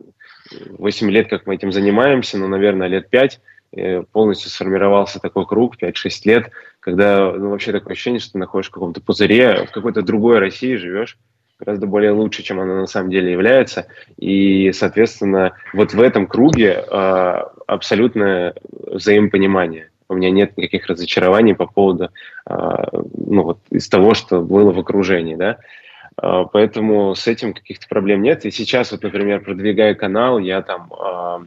8 0.78 1.10
лет, 1.10 1.28
как 1.28 1.46
мы 1.46 1.54
этим 1.54 1.72
занимаемся, 1.72 2.38
ну, 2.38 2.48
наверное, 2.48 2.88
лет 2.88 3.10
5, 3.10 3.40
э, 3.72 4.02
полностью 4.02 4.50
сформировался 4.50 5.20
такой 5.20 5.46
круг, 5.46 5.76
5-6 5.76 6.24
лет, 6.24 6.50
когда, 6.80 7.32
ну, 7.32 7.50
вообще 7.50 7.72
такое 7.72 7.92
ощущение, 7.92 8.20
что 8.20 8.32
ты 8.32 8.38
находишься 8.38 8.70
в 8.70 8.74
каком-то 8.74 9.00
пузыре, 9.00 9.66
в 9.66 9.70
какой-то 9.70 10.02
другой 10.02 10.38
России 10.38 10.76
живешь, 10.76 11.18
гораздо 11.58 11.86
более 11.86 12.12
лучше, 12.12 12.42
чем 12.42 12.60
она 12.60 12.80
на 12.80 12.86
самом 12.86 13.10
деле 13.10 13.32
является. 13.32 13.86
И, 14.16 14.72
соответственно, 14.72 15.52
вот 15.72 15.94
в 15.94 16.00
этом 16.00 16.26
круге 16.26 16.84
э, 16.88 17.42
абсолютное 17.66 18.54
взаимопонимание. 18.70 19.90
У 20.08 20.14
меня 20.14 20.30
нет 20.30 20.56
никаких 20.56 20.86
разочарований 20.86 21.54
по 21.54 21.66
поводу 21.66 22.10
э, 22.48 22.54
ну, 23.16 23.42
вот, 23.42 23.58
из 23.70 23.88
того, 23.88 24.14
что 24.14 24.40
было 24.40 24.72
в 24.72 24.78
окружении. 24.78 25.34
Да? 25.34 25.58
Э, 26.22 26.44
поэтому 26.52 27.14
с 27.14 27.26
этим 27.26 27.54
каких-то 27.54 27.88
проблем 27.88 28.22
нет. 28.22 28.44
И 28.44 28.50
сейчас, 28.50 28.92
вот, 28.92 29.02
например, 29.02 29.40
продвигая 29.40 29.94
канал, 29.94 30.38
я 30.38 30.62
там 30.62 30.92
э, 30.92 31.46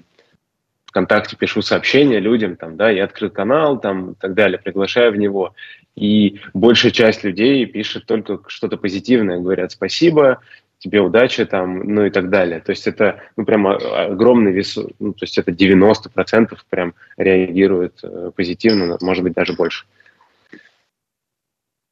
ВКонтакте 0.90 1.38
пишу 1.38 1.62
сообщения 1.62 2.20
людям, 2.20 2.56
там, 2.56 2.76
да, 2.76 2.90
я 2.90 3.06
открыл 3.06 3.30
канал, 3.30 3.80
там, 3.80 4.12
и 4.12 4.16
так 4.16 4.34
далее, 4.34 4.60
приглашаю 4.60 5.12
в 5.14 5.18
него. 5.18 5.54
И 5.96 6.40
большая 6.54 6.92
часть 6.92 7.24
людей 7.24 7.66
пишет 7.66 8.06
только 8.06 8.40
что-то 8.48 8.78
позитивное, 8.78 9.40
говорят 9.40 9.72
спасибо, 9.72 10.40
тебе 10.80 11.02
удачи 11.02 11.46
там, 11.46 11.80
ну 11.94 12.06
и 12.06 12.10
так 12.10 12.30
далее. 12.30 12.60
То 12.60 12.72
есть 12.72 12.88
это 12.88 13.22
ну, 13.38 13.46
прям 13.46 13.68
огромный 13.68 14.52
вес, 14.52 14.78
ну, 15.00 15.14
то 15.14 15.24
есть 15.24 15.38
это 15.38 15.52
90% 15.52 16.58
прям 16.70 16.94
реагирует 17.18 18.00
э, 18.02 18.32
позитивно, 18.36 18.98
может 19.02 19.24
быть, 19.24 19.34
даже 19.34 19.54
больше. 19.54 19.86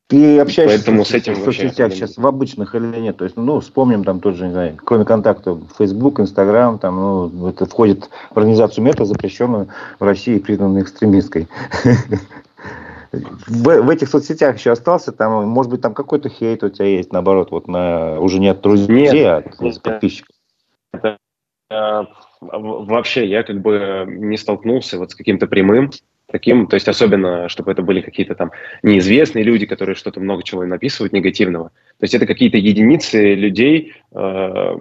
Ты 0.07 0.39
общаешься 0.39 0.77
Поэтому 0.77 1.03
с, 1.03 1.09
с 1.09 1.13
этим 1.13 1.33
в 1.33 1.39
соцсетях 1.39 1.91
сейчас 1.91 2.15
в 2.15 2.25
обычных 2.25 2.75
или 2.75 2.97
нет? 2.97 3.17
То 3.17 3.25
есть, 3.25 3.35
ну, 3.35 3.59
вспомним 3.59 4.05
там 4.05 4.21
тот 4.21 4.35
же, 4.35 4.45
не 4.45 4.51
знаю, 4.51 4.77
кроме 4.77 5.03
контактов, 5.03 5.59
Facebook, 5.77 6.21
Instagram, 6.21 6.79
там, 6.79 6.95
ну, 6.95 7.49
это 7.49 7.65
входит 7.65 8.09
в 8.31 8.37
организацию 8.37 8.85
мета, 8.85 9.03
запрещенную 9.03 9.67
в 9.99 10.03
России, 10.03 10.39
признанной 10.39 10.81
экстремистской. 10.81 11.47
В, 13.47 13.81
в 13.81 13.89
этих 13.89 14.09
соцсетях 14.09 14.57
еще 14.57 14.71
остался, 14.71 15.13
там, 15.13 15.47
может 15.47 15.71
быть, 15.71 15.81
там 15.81 15.93
какой-то 15.93 16.27
хейт 16.27 16.61
у 16.63 16.69
тебя 16.69 16.87
есть, 16.87 17.13
наоборот, 17.13 17.51
вот 17.51 17.69
на 17.69 18.19
уже 18.19 18.39
не 18.39 18.49
от 18.49 18.59
друзей, 18.59 19.09
нет, 19.09 19.25
а 19.25 19.37
от 19.37 19.81
подписчиков. 19.81 20.35
Это, 20.91 21.17
э, 21.71 22.01
вообще, 22.41 23.25
я 23.25 23.43
как 23.43 23.61
бы 23.61 24.05
не 24.07 24.37
столкнулся 24.37 24.99
вот 24.99 25.11
с 25.11 25.15
каким-то 25.15 25.47
прямым 25.47 25.91
таким, 26.29 26.67
то 26.67 26.75
есть 26.75 26.87
особенно, 26.87 27.49
чтобы 27.49 27.71
это 27.71 27.81
были 27.81 28.01
какие-то 28.01 28.35
там 28.35 28.51
неизвестные 28.83 29.43
люди, 29.43 29.65
которые 29.65 29.95
что-то 29.95 30.19
много 30.19 30.43
чего 30.43 30.65
написывают 30.65 31.13
негативного. 31.13 31.69
То 31.69 32.03
есть 32.03 32.13
это 32.13 32.25
какие-то 32.25 32.57
единицы 32.57 33.33
людей, 33.33 33.93
э, 34.11 34.75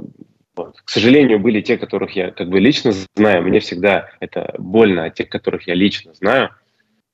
вот. 0.56 0.80
К 0.82 0.88
сожалению, 0.88 1.38
были 1.38 1.60
те, 1.60 1.76
которых 1.76 2.12
я 2.12 2.30
как 2.30 2.48
бы 2.48 2.58
лично 2.60 2.92
знаю. 3.14 3.42
Мне 3.42 3.60
всегда 3.60 4.08
это 4.20 4.54
больно 4.58 5.04
от 5.04 5.14
тех, 5.14 5.28
которых 5.28 5.66
я 5.66 5.74
лично 5.74 6.14
знаю. 6.14 6.50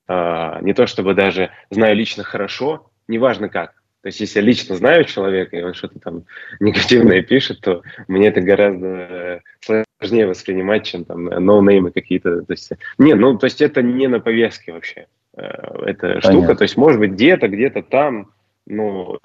А, 0.06 0.60
не 0.62 0.74
то 0.74 0.86
чтобы 0.86 1.14
даже 1.14 1.50
знаю 1.68 1.96
лично 1.96 2.22
хорошо, 2.22 2.90
неважно 3.08 3.48
как. 3.48 3.81
То 4.02 4.08
есть, 4.08 4.18
если 4.18 4.40
я 4.40 4.44
лично 4.44 4.74
знаю 4.74 5.04
человека, 5.04 5.56
и 5.56 5.62
он 5.62 5.74
что-то 5.74 6.00
там 6.00 6.24
негативное 6.58 7.22
пишет, 7.22 7.60
то 7.60 7.82
мне 8.08 8.28
это 8.28 8.40
гораздо 8.40 9.42
сложнее 9.60 10.26
воспринимать, 10.26 10.84
чем 10.84 11.04
там 11.04 11.24
ноунеймы 11.24 11.92
какие-то. 11.92 12.42
То 12.42 12.52
есть, 12.52 12.72
не, 12.98 13.14
ну, 13.14 13.38
то 13.38 13.46
есть 13.46 13.62
это 13.62 13.80
не 13.80 14.08
на 14.08 14.18
повестке 14.18 14.72
вообще. 14.72 15.06
Э, 15.36 15.42
эта 15.86 16.20
штука, 16.20 16.56
то 16.56 16.62
есть, 16.62 16.76
может 16.76 16.98
быть, 16.98 17.12
где-то, 17.12 17.46
где-то 17.46 17.82
там, 17.82 18.32
ну, 18.66 19.18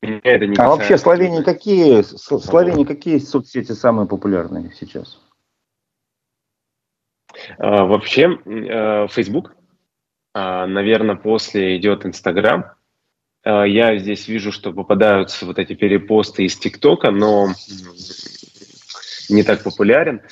это 0.00 0.46
не 0.46 0.56
а 0.56 0.68
вообще 0.68 0.96
Словении 0.96 1.42
какие, 1.42 2.02
Словении 2.02 2.84
какие 2.84 3.18
соцсети 3.18 3.72
самые 3.72 4.06
популярные 4.06 4.72
сейчас? 4.72 5.20
А, 7.58 7.84
вообще, 7.84 8.38
э, 8.44 9.08
Facebook, 9.08 9.56
а, 10.32 10.66
наверное, 10.66 11.16
после 11.16 11.76
идет 11.76 12.04
Instagram. 12.04 12.66
А, 13.44 13.64
я 13.64 13.96
здесь 13.98 14.26
вижу, 14.26 14.52
что 14.52 14.72
попадаются 14.72 15.46
вот 15.46 15.58
эти 15.58 15.74
перепосты 15.74 16.44
из 16.44 16.56
ТикТока, 16.56 17.10
но 17.10 17.48
не 19.28 19.42
так 19.42 19.62
популярен. 19.62 20.22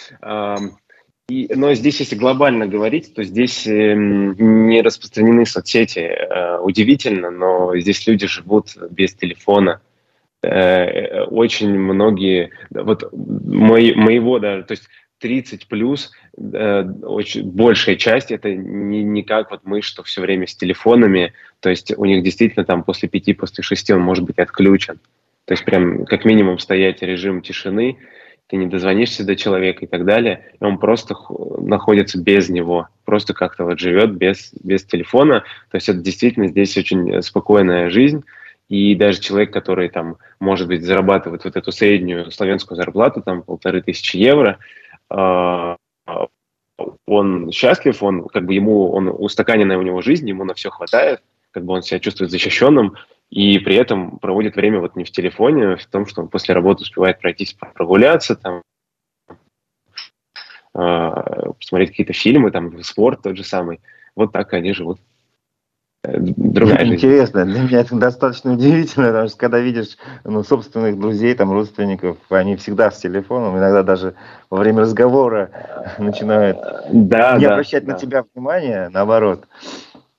И, 1.29 1.49
но 1.55 1.73
здесь, 1.73 2.01
если 2.01 2.17
глобально 2.17 2.67
говорить, 2.67 3.15
то 3.15 3.23
здесь 3.23 3.67
э, 3.67 3.95
не 3.95 4.83
распространены 4.83 5.47
соцсети. 5.47 6.01
Э, 6.01 6.59
удивительно, 6.59 7.31
но 7.31 7.75
здесь 7.79 8.07
люди 8.07 8.27
живут 8.27 8.77
без 8.91 9.15
телефона. 9.15 9.81
Э, 10.43 11.23
очень 11.23 11.79
многие, 11.79 12.51
вот 12.71 13.09
мои, 13.13 13.95
моего 13.95 14.41
даже, 14.41 14.65
то 14.65 14.73
есть 14.73 14.89
30 15.23 15.69
плюс, 15.69 16.11
э, 16.37 16.85
очень, 17.03 17.45
большая 17.45 17.97
часть, 17.97 18.33
это 18.33 18.53
не, 18.53 19.03
не 19.05 19.23
как 19.23 19.51
вот 19.51 19.61
мы, 19.65 19.81
что 19.81 20.03
все 20.03 20.21
время 20.21 20.47
с 20.47 20.55
телефонами, 20.55 21.33
то 21.61 21.71
есть 21.71 21.97
у 21.97 22.05
них 22.05 22.23
действительно 22.25 22.65
там 22.65 22.83
после 22.83 23.09
пяти, 23.09 23.33
после 23.33 23.63
шести 23.63 23.93
он 23.95 24.01
может 24.01 24.25
быть 24.25 24.39
отключен. 24.39 24.99
То 25.45 25.53
есть 25.55 25.65
прям 25.65 26.05
как 26.05 26.25
минимум 26.25 26.59
стоять 26.59 27.03
режим 27.03 27.41
тишины, 27.41 27.99
ты 28.49 28.57
не 28.57 28.67
дозвонишься 28.67 29.25
до 29.25 29.37
человека 29.37 29.85
и 29.85 29.89
так 29.89 30.05
далее, 30.05 30.53
и 30.61 30.65
он 30.65 30.79
просто 30.79 31.15
находится 31.59 32.21
без 32.21 32.49
него, 32.49 32.89
просто 33.05 33.33
как-то 33.33 33.65
вот 33.65 33.79
живет 33.79 34.13
без, 34.15 34.53
без 34.63 34.85
телефона. 34.85 35.45
То 35.71 35.77
есть 35.77 35.89
это 35.89 36.01
действительно 36.01 36.49
здесь 36.49 36.77
очень 36.77 37.23
спокойная 37.23 37.89
жизнь, 37.89 38.25
и 38.69 38.95
даже 38.95 39.21
человек, 39.21 39.53
который 39.53 39.89
там, 39.89 40.17
может 40.41 40.67
быть, 40.67 40.83
зарабатывает 40.83 41.45
вот 41.45 41.57
эту 41.57 41.73
среднюю 41.73 42.31
славянскую 42.31 42.77
зарплату, 42.77 43.23
там 43.23 43.43
полторы 43.43 43.83
тысячи 43.83 44.17
евро, 44.17 44.59
э, 44.59 44.82
он 47.07 47.53
счастлив, 47.53 48.03
он 48.03 48.29
как 48.29 48.45
бы 48.45 48.55
ему, 48.55 48.91
он 48.93 49.09
устаканенная 49.09 49.79
у 49.79 49.83
него 49.83 50.03
жизнь, 50.03 50.29
ему 50.29 50.45
на 50.45 50.55
все 50.55 50.71
хватает, 50.71 51.23
как 51.51 51.65
бы 51.65 51.75
он 51.75 51.83
себя 51.83 52.01
чувствует 52.01 52.31
защищенным, 52.31 52.97
и 53.31 53.59
при 53.59 53.77
этом 53.77 54.19
проводит 54.19 54.57
время 54.57 54.81
вот 54.81 54.97
не 54.97 55.05
в 55.05 55.11
телефоне, 55.11 55.69
а 55.69 55.77
в 55.77 55.87
том, 55.87 56.07
что 56.07 56.23
он 56.23 56.29
после 56.29 56.55
работы 56.55 56.83
успевает 56.83 57.21
пройтись, 57.21 57.55
прогуляться, 57.55 58.37
там, 58.37 58.63
э, 60.75 61.53
посмотреть 61.59 61.91
какие-то 61.91 62.13
фильмы, 62.13 62.51
там, 62.51 62.83
спорт 62.83 63.23
тот 63.23 63.37
же 63.37 63.45
самый. 63.45 63.81
Вот 64.15 64.33
так 64.33 64.53
они 64.53 64.73
живут. 64.75 64.99
Другая 66.05 66.85
Интересно, 66.85 67.45
для 67.45 67.61
меня 67.61 67.81
это 67.81 67.95
достаточно 67.95 68.55
удивительно, 68.55 69.09
потому 69.09 69.29
что 69.29 69.39
когда 69.39 69.61
видишь 69.61 69.97
ну, 70.25 70.43
собственных 70.43 70.99
друзей, 70.99 71.33
там, 71.35 71.53
родственников, 71.53 72.17
они 72.29 72.57
всегда 72.57 72.91
с 72.91 72.99
телефоном, 72.99 73.57
иногда 73.57 73.85
даже 73.85 74.15
во 74.51 74.59
время 74.59 74.81
разговора 74.81 75.51
начинают 75.99 76.59
да, 76.91 77.39
не 77.39 77.47
да, 77.47 77.53
обращать 77.53 77.85
да. 77.85 77.93
на 77.93 77.99
тебя 77.99 78.25
внимания, 78.35 78.91
наоборот. 78.93 79.47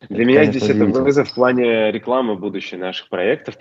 Для 0.08 0.24
меня 0.24 0.46
здесь 0.46 0.70
это 0.70 0.86
вызов 0.86 1.30
в 1.30 1.36
плане 1.36 1.92
рекламы 1.92 2.36
будущей 2.36 2.78
наших 2.78 3.10
проектов, 3.10 3.56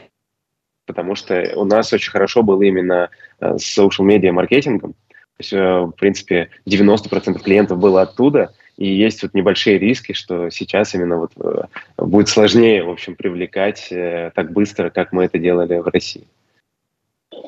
потому 0.87 1.17
что 1.17 1.43
у 1.57 1.65
нас 1.65 1.93
очень 1.93 2.13
хорошо 2.13 2.45
было 2.45 2.63
именно 2.63 3.11
э, 3.41 3.59
с 3.59 3.77
social 3.77 4.05
медиа 4.05 4.33
маркетингом. 4.33 4.93
То 4.93 5.39
есть, 5.39 5.53
э, 5.53 5.81
в 5.81 5.93
принципе, 5.93 6.51
90% 6.69 7.43
клиентов 7.43 7.79
было 7.79 8.03
оттуда, 8.03 8.53
и 8.83 8.95
есть 8.95 9.23
вот 9.23 9.35
небольшие 9.35 9.79
риски, 9.79 10.13
что 10.13 10.51
сейчас 10.51 10.95
именно 10.95 11.19
вот 11.19 11.33
э, 11.37 11.65
будет 11.99 12.29
сложнее, 12.29 12.83
в 12.83 12.91
общем, 12.91 13.15
привлекать 13.15 13.89
так 14.35 14.53
быстро, 14.53 14.91
как 14.91 15.13
мы 15.13 15.25
это 15.25 15.39
делали 15.39 15.79
в 15.79 15.89
России. 15.89 16.27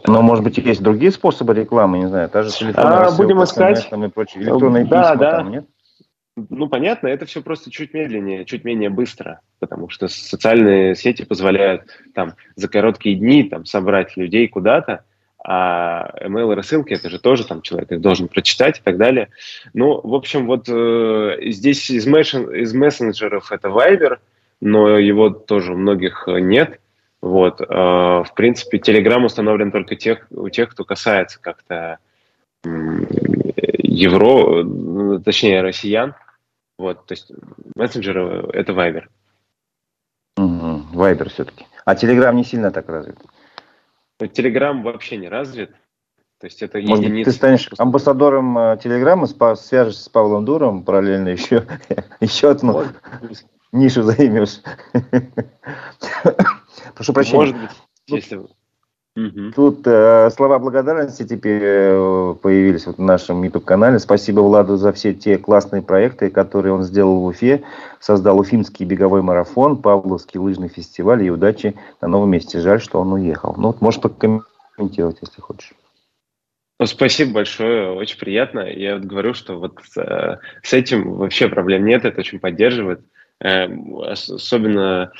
Но, 0.07 0.22
может 0.22 0.45
быть, 0.45 0.59
есть 0.59 0.82
другие 0.82 1.11
способы 1.11 1.55
рекламы, 1.55 1.99
не 1.99 2.09
знаю, 2.09 2.28
та 2.28 2.43
же 2.43 2.51
телефонная 2.51 3.07
а, 3.07 3.16
будем 3.16 3.43
искать. 3.43 3.89
и 3.91 4.09
прочее, 4.09 4.43
электронные 4.45 4.85
да, 4.85 5.12
письма 5.12 5.16
да. 5.16 5.37
там, 5.39 5.51
нет? 5.51 5.66
Ну, 6.51 6.68
понятно, 6.68 7.07
это 7.09 7.26
все 7.26 7.43
просто 7.43 7.70
чуть 7.70 7.95
медленнее, 7.95 8.45
чуть 8.45 8.64
менее 8.64 8.91
быстро, 8.91 9.41
потому 9.61 9.89
что 9.89 10.09
социальные 10.09 10.97
сети 10.97 11.24
позволяют 11.24 11.82
там 12.12 12.35
за 12.57 12.68
короткие 12.68 13.16
дни 13.16 13.45
там 13.45 13.64
собрать 13.64 14.16
людей 14.16 14.49
куда-то, 14.49 15.05
а 15.47 16.11
email 16.22 16.55
рассылки 16.55 16.95
это 16.95 17.11
же 17.11 17.18
тоже 17.18 17.47
там 17.47 17.61
человек 17.61 17.92
их 17.92 18.01
должен 18.01 18.28
прочитать 18.28 18.78
и 18.78 18.82
так 18.82 18.97
далее. 18.97 19.28
Ну, 19.74 20.01
в 20.03 20.14
общем, 20.14 20.47
вот 20.47 20.68
э, 20.68 21.36
здесь 21.51 21.90
из, 21.90 22.07
мессен, 22.07 22.51
из 22.51 22.72
мессенджеров 22.72 23.53
это 23.53 23.68
Viber, 23.68 24.18
но 24.62 24.99
его 24.99 25.28
тоже 25.28 25.72
у 25.72 25.76
многих 25.76 26.24
нет. 26.26 26.80
Вот, 27.20 27.61
э, 27.61 27.64
в 27.66 28.30
принципе, 28.34 28.78
Telegram 28.78 29.22
установлен 29.22 29.70
только 29.70 29.97
тех, 29.97 30.26
у 30.30 30.49
тех, 30.49 30.70
кто 30.70 30.84
касается 30.84 31.38
как-то 31.40 31.99
э, 32.64 32.68
евро, 33.82 35.20
точнее 35.20 35.61
россиян. 35.61 36.14
Вот, 36.78 37.05
то 37.05 37.12
есть 37.12 37.30
мессенджеры— 37.76 38.49
это 38.55 38.72
Viber. 38.72 39.05
Угу, 40.38 40.99
Viber 40.99 41.28
все-таки. 41.28 41.66
А 41.84 41.95
Telegram 41.95 42.34
не 42.34 42.45
сильно 42.45 42.70
так 42.70 42.88
развит? 42.88 43.18
Telegram 44.27 44.83
вообще 44.83 45.16
не 45.16 45.29
развит. 45.29 45.70
То 46.41 46.47
есть 46.47 46.62
это 46.62 46.81
Может 46.81 47.05
единица. 47.05 47.31
Ты 47.31 47.37
станешь 47.37 47.68
амбассадором 47.79 48.79
Телеграма, 48.79 49.27
свяжешься 49.27 50.03
с 50.05 50.09
Павлом 50.09 50.45
Дуром, 50.45 50.85
параллельно 50.85 51.29
еще, 51.29 51.66
еще 52.20 52.51
одну 52.51 52.85
нишу 53.75 54.03
займешь. 54.03 54.61
Прошу 56.95 57.12
прощения. 57.12 57.39
Может 57.39 57.57
быть, 57.57 57.70
если 58.07 58.41
Угу. 59.17 59.53
Тут 59.55 59.87
э, 59.87 60.29
слова 60.31 60.59
благодарности 60.59 61.25
теперь 61.25 61.62
э, 61.62 62.35
появились 62.43 62.87
вот 62.87 62.97
в 62.97 63.01
нашем 63.01 63.45
YouTube-канале. 63.45 64.01
Спасибо 64.01 64.41
Владу 64.41 64.77
за 64.77 64.93
все 64.93 65.15
те 65.15 65.39
классные 65.39 65.83
проекты, 65.83 66.31
которые 66.31 66.73
он 66.73 66.83
сделал 66.83 67.21
в 67.21 67.27
Уфе. 67.27 67.62
Создал 68.01 68.41
Уфимский 68.41 68.85
беговой 68.85 69.23
марафон, 69.23 69.81
Павловский 69.81 70.41
лыжный 70.41 70.69
фестиваль 70.69 71.23
и 71.23 71.31
удачи 71.31 71.77
на 72.01 72.09
новом 72.09 72.31
месте. 72.31 72.59
Жаль, 72.59 72.81
что 72.81 72.99
он 72.99 73.12
уехал. 73.12 73.55
Ну 73.57 73.69
вот 73.69 73.81
можешь 73.81 74.01
прокомментировать, 74.01 75.19
если 75.23 75.41
хочешь. 75.41 75.75
Ну, 76.81 76.87
спасибо 76.87 77.35
большое, 77.35 77.93
очень 77.93 78.19
приятно. 78.19 78.69
Я 78.69 78.97
вот 78.97 79.05
говорю, 79.05 79.35
что 79.35 79.61
вот 79.61 79.79
э, 79.97 80.39
с 80.65 80.73
этим 80.73 81.15
вообще 81.15 81.49
проблем 81.49 81.85
нет, 81.85 82.05
это 82.05 82.19
очень 82.19 82.41
поддерживает. 82.41 83.01
Эм, 83.45 83.99
особенно, 83.99 85.12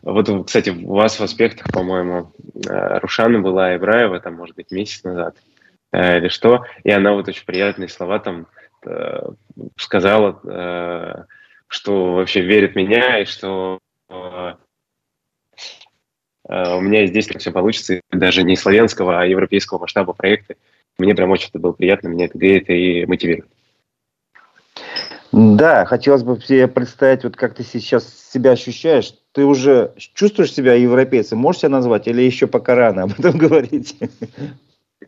вот, 0.00 0.46
кстати, 0.46 0.70
у 0.70 0.94
вас 0.94 1.20
в 1.20 1.22
аспектах, 1.22 1.66
по-моему, 1.70 2.32
э, 2.66 2.98
Рушана 3.00 3.40
была 3.40 3.76
Ибраева, 3.76 4.20
там, 4.20 4.36
может 4.36 4.56
быть, 4.56 4.70
месяц 4.70 5.04
назад 5.04 5.36
э, 5.92 6.16
или 6.16 6.28
что, 6.28 6.64
и 6.82 6.90
она 6.90 7.12
вот 7.12 7.28
очень 7.28 7.44
приятные 7.44 7.90
слова 7.90 8.20
там 8.20 8.46
э, 8.86 9.20
сказала, 9.76 11.26
что 11.66 12.14
вообще 12.14 12.40
верит 12.40 12.72
в 12.72 12.76
меня, 12.76 13.18
и 13.20 13.26
что 13.26 13.80
у 16.48 16.80
меня 16.80 17.04
здесь 17.04 17.28
все 17.28 17.50
получится, 17.50 18.00
даже 18.10 18.44
не 18.44 18.56
славянского, 18.56 19.20
а 19.20 19.26
европейского 19.26 19.78
масштаба 19.78 20.14
проекта. 20.14 20.54
Мне 20.96 21.14
прям 21.14 21.30
очень 21.30 21.50
это 21.50 21.58
было 21.58 21.72
приятно, 21.72 22.08
меня 22.08 22.24
это 22.24 22.38
греет 22.38 22.70
и 22.70 23.04
мотивирует. 23.04 23.50
Да, 25.32 25.84
хотелось 25.84 26.22
бы 26.22 26.40
себе 26.40 26.68
представить, 26.68 27.24
вот 27.24 27.36
как 27.36 27.54
ты 27.54 27.62
сейчас 27.62 28.08
себя 28.32 28.52
ощущаешь. 28.52 29.12
Ты 29.32 29.44
уже 29.44 29.92
чувствуешь 29.96 30.52
себя 30.52 30.74
европейцем? 30.74 31.38
Можешь 31.38 31.60
себя 31.60 31.70
назвать 31.70 32.08
или 32.08 32.22
еще 32.22 32.46
пока 32.46 32.74
рано 32.74 33.02
об 33.04 33.12
этом 33.18 33.36
говорить? 33.38 33.96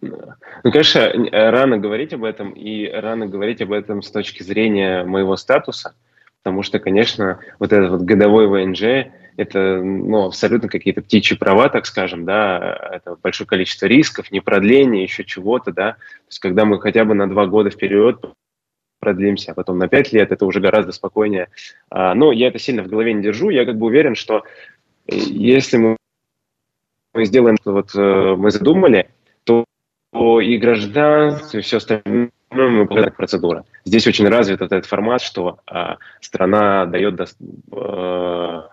Ну, 0.01 0.73
конечно, 0.73 1.13
рано 1.33 1.79
говорить 1.79 2.13
об 2.13 2.25
этом, 2.25 2.53
и 2.53 2.87
рано 2.89 3.27
говорить 3.27 3.61
об 3.63 3.73
этом 3.73 4.03
с 4.03 4.11
точки 4.11 4.43
зрения 4.43 5.05
моего 5.05 5.37
статуса, 5.37 5.95
потому 6.43 6.63
что, 6.63 6.79
конечно, 6.79 7.41
вот 7.59 7.73
этот 7.73 7.91
вот 7.91 8.03
годовой 8.03 8.47
ВНЖ– 8.47 9.11
это 9.37 9.81
ну, 9.83 10.27
абсолютно 10.27 10.69
какие-то 10.69 11.03
птичьи 11.03 11.37
права, 11.37 11.69
так 11.69 11.87
скажем, 11.87 12.25
да, 12.25 12.91
это 12.93 13.17
большое 13.23 13.49
количество 13.49 13.87
рисков, 13.87 14.31
не 14.31 14.41
продление, 14.41 15.03
еще 15.03 15.25
чего-то, 15.25 15.73
да, 15.73 15.93
то 15.93 16.29
есть 16.29 16.41
когда 16.41 16.65
мы 16.65 16.79
хотя 16.81 17.05
бы 17.05 17.15
на 17.15 17.29
два 17.29 17.47
года 17.47 17.71
вперед 17.71 18.23
продлимся, 19.01 19.53
а 19.53 19.55
потом 19.55 19.79
на 19.79 19.89
5 19.89 20.13
лет, 20.13 20.31
это 20.31 20.47
уже 20.47 20.61
гораздо 20.61 20.93
спокойнее. 20.93 21.49
А, 21.91 22.15
но 22.15 22.33
я 22.33 22.49
это 22.49 22.59
сильно 22.59 22.83
в 22.83 22.89
голове 22.89 23.13
не 23.13 23.23
держу, 23.23 23.51
я 23.51 23.65
как 23.65 23.77
бы 23.77 23.87
уверен, 23.87 24.15
что 24.15 24.45
э, 25.07 25.17
если 25.17 25.79
мы, 25.79 25.97
мы 27.15 27.25
сделаем, 27.25 27.57
что 27.61 27.73
вот 27.73 27.95
э, 27.95 28.35
мы 28.37 28.51
задумали, 28.51 29.11
то 29.45 29.65
и 30.41 30.57
гражданство, 30.59 31.59
и 31.59 31.61
все 31.61 31.79
остальное 31.79 32.31
мы 32.51 32.87
процедура. 32.87 33.65
Здесь 33.85 34.07
очень 34.07 34.29
развит 34.29 34.61
этот 34.61 34.87
формат, 34.87 35.23
что 35.23 35.61
а, 35.67 35.99
страна 36.21 36.87
дает 36.87 37.15
до, 37.15 37.27
а, 37.73 38.69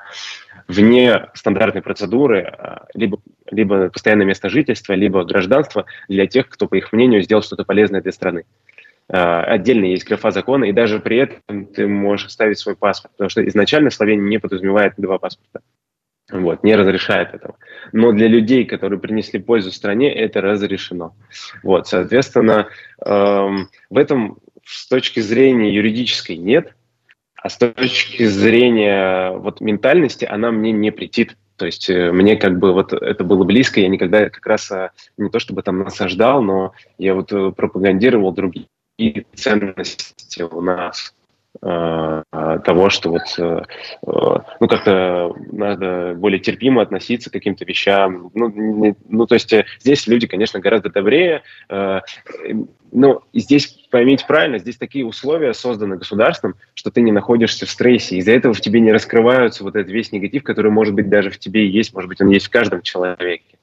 вне 0.67 1.27
стандартной 1.35 1.83
процедуры 1.83 2.41
а, 2.41 2.87
либо, 2.95 3.19
либо 3.51 3.89
постоянное 3.89 4.25
место 4.25 4.49
жительства, 4.49 4.93
либо 4.93 5.23
гражданство 5.23 5.85
для 6.07 6.25
тех, 6.25 6.49
кто, 6.49 6.67
по 6.67 6.75
их 6.75 6.91
мнению, 6.91 7.21
сделал 7.21 7.43
что-то 7.43 7.65
полезное 7.65 8.01
для 8.01 8.11
страны. 8.11 8.45
А, 9.09 9.43
отдельно 9.43 9.85
есть 9.85 10.05
графа 10.05 10.31
закона, 10.31 10.65
и 10.65 10.73
даже 10.73 10.99
при 10.99 11.17
этом 11.17 11.65
ты 11.67 11.87
можешь 11.87 12.27
оставить 12.27 12.59
свой 12.59 12.75
паспорт, 12.75 13.13
потому 13.13 13.29
что 13.29 13.47
изначально 13.47 13.89
Словения 13.89 14.23
не 14.23 14.37
подразумевает 14.37 14.93
два 14.97 15.17
паспорта. 15.17 15.61
Вот, 16.29 16.61
не 16.63 16.75
разрешает 16.75 17.33
этого. 17.33 17.55
Но 17.93 18.11
для 18.11 18.27
людей, 18.27 18.65
которые 18.65 18.99
принесли 18.99 19.39
пользу 19.39 19.71
стране, 19.71 20.13
это 20.13 20.41
разрешено. 20.41 21.15
Вот, 21.63 21.87
соответственно, 21.87 22.67
эм, 23.05 23.69
в 23.89 23.97
этом 23.97 24.37
с 24.65 24.89
точки 24.89 25.21
зрения 25.21 25.73
юридической 25.73 26.35
нет, 26.35 26.75
а 27.37 27.47
с 27.47 27.57
точки 27.57 28.25
зрения 28.25 29.31
вот 29.37 29.61
ментальности 29.61 30.25
она 30.25 30.51
мне 30.51 30.73
не 30.73 30.91
претит. 30.91 31.37
То 31.55 31.65
есть 31.65 31.89
э, 31.89 32.11
мне 32.11 32.35
как 32.35 32.59
бы 32.59 32.73
вот 32.73 32.91
это 32.91 33.23
было 33.23 33.45
близко, 33.45 33.79
я 33.79 33.87
никогда 33.87 34.29
как 34.29 34.45
раз 34.45 34.69
э, 34.69 34.91
не 35.17 35.29
то 35.29 35.39
чтобы 35.39 35.63
там 35.63 35.79
насаждал, 35.79 36.41
но 36.43 36.73
я 36.97 37.15
вот 37.15 37.31
э, 37.31 37.51
пропагандировал 37.51 38.33
другие 38.97 39.25
ценности 39.35 40.41
у 40.41 40.61
нас 40.61 41.13
Э, 41.61 42.23
того, 42.65 42.89
что 42.89 43.09
вот, 43.09 43.23
э, 43.39 43.41
э, 43.41 44.37
ну, 44.59 44.67
как-то 44.67 45.33
надо 45.51 46.13
более 46.15 46.39
терпимо 46.39 46.81
относиться 46.81 47.29
к 47.29 47.33
каким-то 47.33 47.65
вещам. 47.65 48.29
Ну, 48.35 48.49
не, 48.49 48.95
ну, 49.07 49.25
то 49.25 49.33
есть 49.33 49.53
здесь 49.79 50.07
люди, 50.07 50.27
конечно, 50.27 50.59
гораздо 50.59 50.89
добрее. 50.89 51.43
Но 52.91 53.23
здесь, 53.33 53.67
поймите 53.89 54.25
правильно, 54.27 54.59
здесь 54.59 54.77
такие 54.77 55.05
условия 55.05 55.53
созданы 55.53 55.97
государством, 55.97 56.55
что 56.73 56.91
ты 56.91 57.01
не 57.01 57.11
находишься 57.11 57.65
в 57.65 57.69
стрессе. 57.69 58.17
Из-за 58.17 58.31
этого 58.31 58.53
в 58.53 58.61
тебе 58.61 58.79
не 58.79 58.91
раскрываются 58.91 59.63
вот 59.63 59.75
этот 59.75 59.91
весь 59.91 60.11
негатив, 60.11 60.43
который, 60.43 60.71
может 60.71 60.93
быть, 60.93 61.09
даже 61.09 61.29
в 61.29 61.39
тебе 61.39 61.67
есть, 61.67 61.93
может 61.93 62.07
быть, 62.07 62.21
он 62.21 62.29
есть 62.29 62.47
в 62.47 62.51
каждом 62.51 62.81
человеке. 62.81 63.57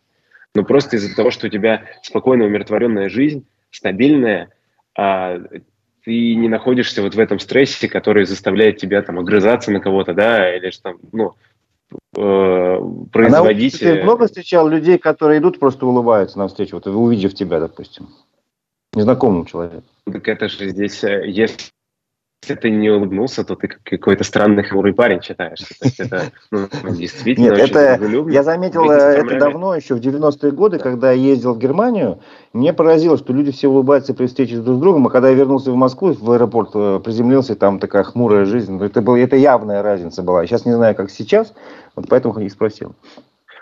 Но 0.54 0.64
просто 0.64 0.96
из-за 0.96 1.14
того, 1.14 1.30
что 1.30 1.46
у 1.46 1.50
тебя 1.50 1.84
спокойная, 2.02 2.46
умиротворенная 2.48 3.08
жизнь, 3.08 3.46
стабильная, 3.70 4.50
а 4.96 5.38
ты 6.04 6.34
не 6.34 6.48
находишься 6.48 7.02
вот 7.02 7.14
в 7.14 7.18
этом 7.18 7.38
стрессе, 7.38 7.88
который 7.88 8.26
заставляет 8.26 8.76
тебя 8.76 9.02
там 9.02 9.18
огрызаться 9.18 9.70
на 9.70 9.80
кого-то, 9.80 10.12
да, 10.12 10.54
или 10.54 10.70
что 10.70 10.82
там, 10.82 10.98
ну, 11.12 11.34
э, 12.16 12.78
производить... 13.10 13.82
А 13.82 13.94
ты 13.94 14.02
много 14.02 14.26
встречал 14.26 14.68
людей, 14.68 14.98
которые 14.98 15.40
идут, 15.40 15.58
просто 15.58 15.86
улыбаются 15.86 16.38
навстречу, 16.38 16.76
вот 16.76 16.86
увидев 16.86 17.34
тебя, 17.34 17.58
допустим, 17.58 18.08
незнакомому 18.92 19.46
человеку? 19.46 19.84
Так 20.04 20.28
это 20.28 20.48
же 20.48 20.68
здесь, 20.68 21.02
э, 21.04 21.24
если 21.26 21.70
если 22.44 22.60
ты 22.60 22.70
не 22.70 22.90
улыбнулся, 22.90 23.42
то 23.42 23.54
ты 23.56 23.68
какой-то 23.68 24.22
странный 24.22 24.62
хмурый 24.64 24.92
парень 24.92 25.22
считаешь. 25.22 25.60
То 25.60 25.84
есть 25.84 26.00
это 26.00 26.22
ну, 26.50 26.68
действительно 26.90 27.54
Нет, 27.54 27.70
это, 27.70 27.98
я 28.28 28.42
заметил 28.42 28.90
э, 28.90 28.96
это 28.96 29.38
давно, 29.38 29.74
еще 29.74 29.94
в 29.94 30.00
90-е 30.00 30.52
годы, 30.52 30.78
когда 30.78 31.12
я 31.12 31.20
ездил 31.30 31.54
в 31.54 31.58
Германию, 31.58 32.20
мне 32.52 32.72
поразило, 32.72 33.16
что 33.16 33.32
люди 33.32 33.50
все 33.50 33.68
улыбаются 33.68 34.12
при 34.12 34.26
встрече 34.26 34.58
друг 34.58 34.76
с 34.76 34.80
другом, 34.80 35.06
а 35.06 35.10
когда 35.10 35.30
я 35.30 35.34
вернулся 35.34 35.72
в 35.72 35.76
Москву, 35.76 36.12
в 36.12 36.30
аэропорт 36.30 36.70
э, 36.74 37.00
приземлился, 37.02 37.56
там 37.56 37.78
такая 37.78 38.04
хмурая 38.04 38.44
жизнь. 38.44 38.82
Это, 38.82 39.00
было, 39.00 39.16
это 39.16 39.36
явная 39.36 39.82
разница 39.82 40.22
была. 40.22 40.46
Сейчас 40.46 40.66
не 40.66 40.72
знаю, 40.72 40.94
как 40.94 41.10
сейчас, 41.10 41.54
вот 41.96 42.06
поэтому 42.08 42.38
и 42.40 42.48
спросил. 42.50 42.94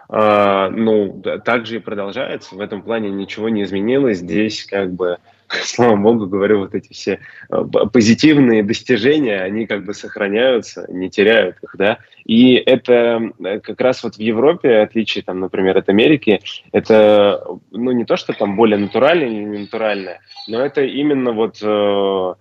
А, 0.08 0.68
ну, 0.70 1.22
так 1.44 1.66
же 1.66 1.76
и 1.76 1.78
продолжается. 1.78 2.54
В 2.54 2.60
этом 2.60 2.82
плане 2.82 3.10
ничего 3.10 3.48
не 3.48 3.62
изменилось. 3.62 4.18
Здесь 4.18 4.66
как 4.66 4.92
бы 4.92 5.18
слава 5.64 5.96
богу, 5.96 6.26
говорю, 6.26 6.60
вот 6.60 6.74
эти 6.74 6.92
все 6.92 7.20
э, 7.50 7.64
позитивные 7.92 8.62
достижения, 8.62 9.40
они 9.40 9.66
как 9.66 9.84
бы 9.84 9.94
сохраняются, 9.94 10.86
не 10.88 11.10
теряют 11.10 11.56
их, 11.62 11.74
да. 11.76 11.98
И 12.24 12.54
это 12.54 13.32
э, 13.44 13.60
как 13.60 13.80
раз 13.80 14.02
вот 14.02 14.16
в 14.16 14.20
Европе, 14.20 14.78
отличие, 14.78 15.24
там, 15.24 15.40
например, 15.40 15.76
от 15.76 15.88
Америки, 15.88 16.40
это, 16.72 17.44
ну, 17.70 17.92
не 17.92 18.04
то, 18.04 18.16
что 18.16 18.32
там 18.32 18.56
более 18.56 18.78
натуральное 18.78 19.28
или 19.28 19.44
не 19.44 19.58
натуральное, 19.58 20.20
но 20.48 20.60
это 20.60 20.82
именно 20.82 21.32
вот 21.32 21.58
э, 21.62 22.34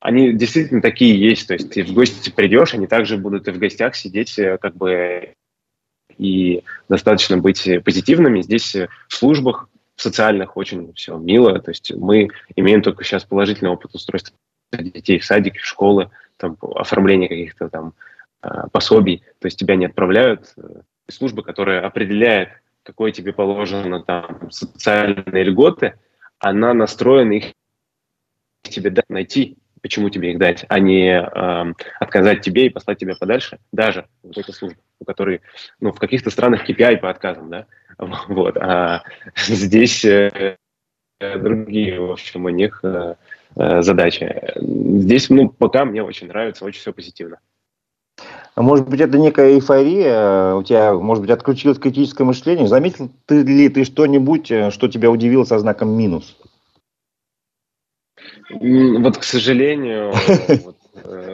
они 0.00 0.32
действительно 0.32 0.82
такие 0.82 1.18
есть. 1.18 1.48
То 1.48 1.54
есть 1.54 1.70
ты 1.70 1.82
в 1.82 1.92
гости 1.92 2.30
придешь, 2.30 2.74
они 2.74 2.86
также 2.86 3.16
будут 3.16 3.48
и 3.48 3.52
в 3.52 3.58
гостях 3.58 3.96
сидеть 3.96 4.38
как 4.60 4.76
бы 4.76 5.34
и 6.16 6.62
достаточно 6.88 7.38
быть 7.38 7.68
позитивными. 7.84 8.42
Здесь 8.42 8.74
в 8.74 9.14
службах 9.14 9.68
социальных 9.96 10.56
очень 10.56 10.92
все 10.94 11.16
мило. 11.16 11.58
То 11.58 11.70
есть 11.70 11.92
мы 11.94 12.28
имеем 12.54 12.82
только 12.82 13.04
сейчас 13.04 13.24
положительный 13.24 13.70
опыт 13.70 13.94
устройства 13.94 14.36
детей 14.72 15.18
в 15.18 15.24
садики, 15.24 15.58
в 15.58 15.64
школы, 15.64 16.10
там, 16.36 16.56
оформления 16.74 17.28
каких-то 17.28 17.68
там 17.68 17.94
а, 18.40 18.68
пособий. 18.68 19.22
То 19.38 19.46
есть 19.46 19.58
тебя 19.58 19.76
не 19.76 19.86
отправляют. 19.86 20.52
Э, 20.56 20.80
служба, 21.08 21.42
которая 21.42 21.84
определяет, 21.86 22.50
какое 22.82 23.12
тебе 23.12 23.32
положено 23.32 24.02
там 24.02 24.50
социальные 24.50 25.44
льготы, 25.44 25.94
она 26.38 26.74
настроена 26.74 27.32
их 27.32 27.52
тебе 28.62 28.92
найти, 29.08 29.56
почему 29.80 30.10
тебе 30.10 30.32
их 30.32 30.38
дать, 30.38 30.64
а 30.68 30.78
не 30.78 31.08
э, 31.08 31.72
отказать 32.00 32.42
тебе 32.42 32.66
и 32.66 32.70
послать 32.70 32.98
тебя 32.98 33.14
подальше. 33.18 33.58
Даже 33.72 34.06
вот 34.22 34.36
эта 34.36 34.52
служба, 34.52 34.78
у 35.00 35.04
которой 35.04 35.40
ну, 35.80 35.92
в 35.92 35.98
каких-то 35.98 36.30
странах 36.30 36.68
KPI 36.68 36.98
по 36.98 37.10
отказам, 37.10 37.50
да, 37.50 37.66
Вот. 38.28 38.56
А 38.56 39.02
здесь 39.36 40.04
э, 40.04 40.56
другие, 41.20 42.00
в 42.00 42.12
общем, 42.12 42.44
у 42.44 42.48
них 42.48 42.80
э, 42.82 43.14
э, 43.56 43.82
задачи. 43.82 44.52
Здесь, 44.56 45.30
ну, 45.30 45.48
пока 45.48 45.84
мне 45.84 46.02
очень 46.02 46.28
нравится, 46.28 46.64
очень 46.64 46.80
все 46.80 46.92
позитивно. 46.92 47.38
А 48.54 48.62
может 48.62 48.88
быть, 48.88 49.00
это 49.00 49.18
некая 49.18 49.54
эйфория, 49.54 50.54
у 50.54 50.62
тебя, 50.62 50.94
может 50.94 51.22
быть, 51.22 51.30
отключилось 51.30 51.78
критическое 51.78 52.24
мышление? 52.24 52.66
Заметил 52.66 53.10
ты 53.26 53.42
ли 53.42 53.68
ты 53.68 53.84
что-нибудь, 53.84 54.46
что 54.72 54.88
тебя 54.88 55.10
удивило 55.10 55.44
со 55.44 55.58
знаком 55.58 55.90
минус? 55.90 56.36
Вот, 58.48 59.18
к 59.18 59.22
сожалению... 59.24 60.12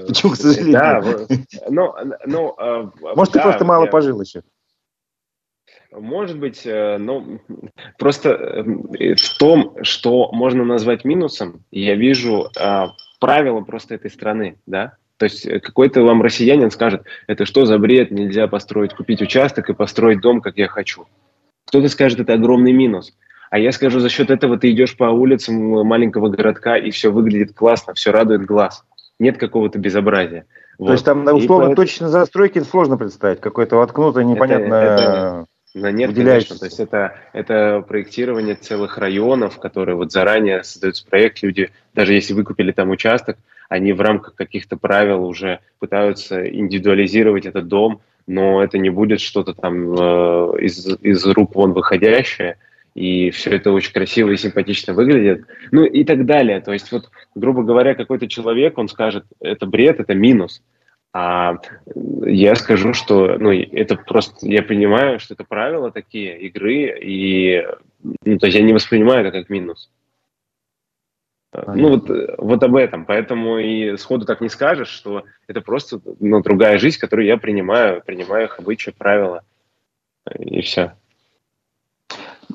Почему, 0.06 0.32
к 0.32 0.36
сожалению? 0.36 0.72
Да, 0.72 1.02
ну, 1.68 1.94
ну, 2.26 2.56
Может, 3.14 3.34
ты 3.34 3.40
просто 3.40 3.64
мало 3.64 3.86
пожил 3.86 4.20
еще? 4.20 4.42
Может 5.92 6.38
быть, 6.38 6.62
э, 6.64 6.96
но 6.96 7.22
просто 7.98 8.30
э, 8.30 9.14
в 9.14 9.38
том, 9.38 9.76
что 9.82 10.32
можно 10.32 10.64
назвать 10.64 11.04
минусом, 11.04 11.64
я 11.70 11.96
вижу 11.96 12.48
правила 13.20 13.60
просто 13.60 13.94
этой 13.94 14.10
страны, 14.10 14.56
да. 14.66 14.96
То 15.18 15.26
есть 15.26 15.46
э, 15.46 15.60
какой-то 15.60 16.02
вам 16.02 16.22
россиянин 16.22 16.70
скажет, 16.70 17.04
это 17.28 17.46
что 17.46 17.64
за 17.64 17.78
бред, 17.78 18.10
нельзя 18.10 18.48
построить, 18.48 18.94
купить 18.94 19.22
участок 19.22 19.70
и 19.70 19.74
построить 19.74 20.20
дом, 20.20 20.40
как 20.40 20.56
я 20.56 20.66
хочу. 20.66 21.06
Кто-то 21.66 21.88
скажет, 21.88 22.18
это 22.18 22.34
огромный 22.34 22.72
минус. 22.72 23.12
А 23.50 23.58
я 23.58 23.70
скажу, 23.70 24.00
за 24.00 24.08
счет 24.08 24.30
этого 24.30 24.58
ты 24.58 24.72
идешь 24.72 24.96
по 24.96 25.04
улицам 25.04 25.86
маленького 25.86 26.28
городка, 26.28 26.76
и 26.76 26.90
все 26.90 27.12
выглядит 27.12 27.52
классно, 27.54 27.94
все 27.94 28.10
радует 28.10 28.46
глаз. 28.46 28.84
Нет 29.22 29.38
какого-то 29.38 29.78
безобразия. 29.78 30.46
То 30.78 30.84
вот. 30.84 30.92
есть 30.92 31.04
там 31.04 31.24
условно 31.32 31.72
и 31.72 31.74
точно 31.76 32.08
застройки 32.08 32.58
сложно 32.58 32.98
представить, 32.98 33.40
какое-то 33.40 33.76
воткнутое 33.76 34.24
непонятное... 34.24 34.82
Это, 34.82 35.46
это, 35.74 35.92
нет, 35.92 36.12
конечно. 36.12 36.58
То 36.58 36.64
есть 36.64 36.80
это, 36.80 37.14
это 37.32 37.84
проектирование 37.86 38.56
целых 38.56 38.98
районов, 38.98 39.60
которые 39.60 39.94
вот 39.94 40.10
заранее 40.10 40.64
создается 40.64 41.06
проект. 41.06 41.40
Люди, 41.40 41.70
даже 41.94 42.14
если 42.14 42.34
выкупили 42.34 42.72
там 42.72 42.90
участок, 42.90 43.38
они 43.68 43.92
в 43.92 44.00
рамках 44.00 44.34
каких-то 44.34 44.76
правил 44.76 45.24
уже 45.24 45.60
пытаются 45.78 46.44
индивидуализировать 46.44 47.46
этот 47.46 47.68
дом, 47.68 48.00
но 48.26 48.60
это 48.60 48.76
не 48.76 48.90
будет 48.90 49.20
что-то 49.20 49.54
там 49.54 49.94
э, 49.94 50.62
из, 50.62 50.84
из 51.00 51.24
рук 51.26 51.54
вон 51.54 51.74
выходящее, 51.74 52.56
и 52.94 53.30
все 53.30 53.50
это 53.50 53.72
очень 53.72 53.92
красиво 53.92 54.30
и 54.30 54.36
симпатично 54.36 54.92
выглядит, 54.92 55.46
ну 55.70 55.84
и 55.84 56.04
так 56.04 56.26
далее. 56.26 56.60
То 56.60 56.72
есть 56.72 56.92
вот, 56.92 57.10
грубо 57.34 57.62
говоря, 57.62 57.94
какой-то 57.94 58.28
человек, 58.28 58.78
он 58.78 58.88
скажет, 58.88 59.24
это 59.40 59.66
бред, 59.66 60.00
это 60.00 60.14
минус, 60.14 60.62
а 61.12 61.58
я 61.94 62.54
скажу, 62.54 62.94
что 62.94 63.36
ну, 63.38 63.52
это 63.52 63.96
просто, 63.96 64.46
я 64.48 64.62
понимаю, 64.62 65.20
что 65.20 65.34
это 65.34 65.44
правила 65.44 65.90
такие 65.90 66.38
игры, 66.40 66.98
и 67.02 67.66
ну, 68.24 68.38
то 68.38 68.46
есть 68.46 68.56
я 68.56 68.64
не 68.64 68.72
воспринимаю 68.72 69.26
это 69.26 69.38
как 69.38 69.50
минус. 69.50 69.90
Понятно. 71.50 71.74
Ну 71.76 71.88
вот, 71.90 72.38
вот 72.38 72.62
об 72.62 72.76
этом. 72.76 73.04
Поэтому 73.04 73.58
и 73.58 73.98
сходу 73.98 74.24
так 74.24 74.40
не 74.40 74.48
скажешь, 74.48 74.88
что 74.88 75.24
это 75.46 75.60
просто 75.60 76.00
ну, 76.18 76.40
другая 76.40 76.78
жизнь, 76.78 76.98
которую 76.98 77.26
я 77.26 77.36
принимаю, 77.36 78.02
принимаю 78.02 78.46
их 78.46 78.58
обычаи, 78.58 78.90
правила, 78.90 79.42
и 80.38 80.62
все. 80.62 80.94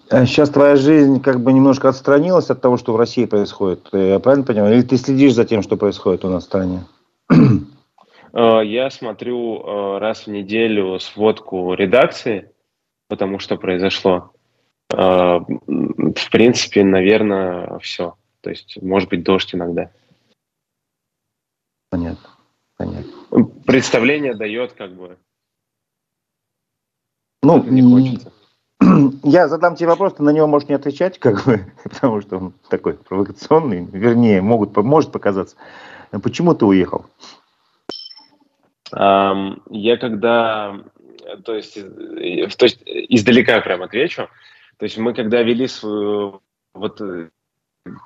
Сейчас 0.09 0.49
твоя 0.49 0.75
жизнь 0.75 1.21
как 1.21 1.41
бы 1.41 1.51
немножко 1.51 1.89
отстранилась 1.89 2.49
от 2.49 2.61
того, 2.61 2.77
что 2.77 2.93
в 2.93 2.97
России 2.97 3.25
происходит. 3.25 3.89
Я 3.91 4.19
правильно 4.19 4.45
понимаю? 4.45 4.75
Или 4.75 4.83
ты 4.83 4.97
следишь 4.97 5.33
за 5.33 5.45
тем, 5.45 5.61
что 5.61 5.75
происходит 5.75 6.23
у 6.23 6.29
нас 6.29 6.43
в 6.43 6.47
стране? 6.47 6.85
Э, 8.33 8.61
я 8.63 8.89
смотрю 8.91 9.61
э, 9.61 9.97
раз 9.99 10.27
в 10.27 10.27
неделю 10.27 10.99
сводку 10.99 11.73
редакции, 11.73 12.51
потому 13.07 13.39
что 13.39 13.55
произошло. 13.57 14.31
в 14.89 16.29
принципе, 16.31 16.83
наверное, 16.83 17.79
все. 17.79 18.15
То 18.41 18.49
есть, 18.49 18.81
может 18.81 19.09
быть, 19.09 19.23
дождь 19.23 19.55
иногда. 19.55 19.91
Понятно. 21.89 22.29
Понятно. 22.77 23.11
Представление 23.65 24.35
дает 24.35 24.73
как 24.73 24.93
бы. 24.95 25.17
Ну, 27.41 27.63
не 27.63 27.81
хочется. 27.81 28.31
Я 29.23 29.47
задам 29.47 29.75
тебе 29.75 29.89
вопрос, 29.89 30.15
ты 30.15 30.23
на 30.23 30.29
него 30.31 30.47
можешь 30.47 30.69
не 30.69 30.75
отвечать, 30.75 31.19
как 31.19 31.45
бы, 31.45 31.65
потому 31.83 32.21
что 32.21 32.37
он 32.37 32.53
такой 32.69 32.93
провокационный, 32.93 33.85
вернее, 33.91 34.41
могут, 34.41 34.75
может 34.77 35.11
показаться. 35.11 35.55
Почему 36.23 36.53
ты 36.53 36.65
уехал? 36.65 37.05
Um, 38.93 39.61
я 39.69 39.97
когда, 39.97 40.79
то 41.43 41.53
есть, 41.53 41.75
то 41.75 42.65
есть 42.65 42.81
издалека 42.85 43.59
прям 43.59 43.83
отвечу. 43.83 44.29
То 44.77 44.85
есть 44.85 44.97
мы 44.97 45.13
когда 45.13 45.41
вели 45.41 45.67
свою 45.67 46.41
вот 46.73 47.01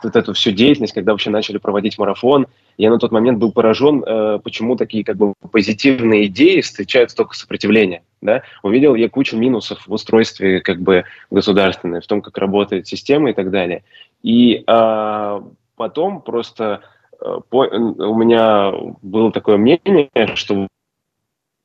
вот 0.03 0.15
эту 0.15 0.33
всю 0.33 0.51
деятельность, 0.51 0.93
когда 0.93 1.11
вообще 1.11 1.29
начали 1.29 1.57
проводить 1.57 1.97
марафон, 1.97 2.47
я 2.77 2.89
на 2.89 2.99
тот 2.99 3.11
момент 3.11 3.39
был 3.39 3.51
поражен, 3.51 4.03
э, 4.05 4.39
почему 4.43 4.75
такие 4.75 5.03
как 5.03 5.17
бы 5.17 5.33
позитивные 5.51 6.25
идеи 6.25 6.61
встречают 6.61 7.11
столько 7.11 7.35
сопротивления. 7.35 8.03
Да? 8.21 8.43
Увидел 8.63 8.95
я 8.95 9.09
кучу 9.09 9.37
минусов 9.37 9.85
в 9.87 9.93
устройстве 9.93 10.61
как 10.61 10.81
бы 10.81 11.05
государственной, 11.29 12.01
в 12.01 12.07
том, 12.07 12.21
как 12.21 12.37
работает 12.37 12.87
система 12.87 13.31
и 13.31 13.33
так 13.33 13.51
далее. 13.51 13.83
И 14.23 14.63
э, 14.65 15.41
потом 15.75 16.21
просто 16.21 16.81
э, 17.19 17.39
по, 17.49 17.65
у 17.65 18.15
меня 18.15 18.71
было 19.01 19.31
такое 19.31 19.57
мнение, 19.57 20.09
что 20.35 20.67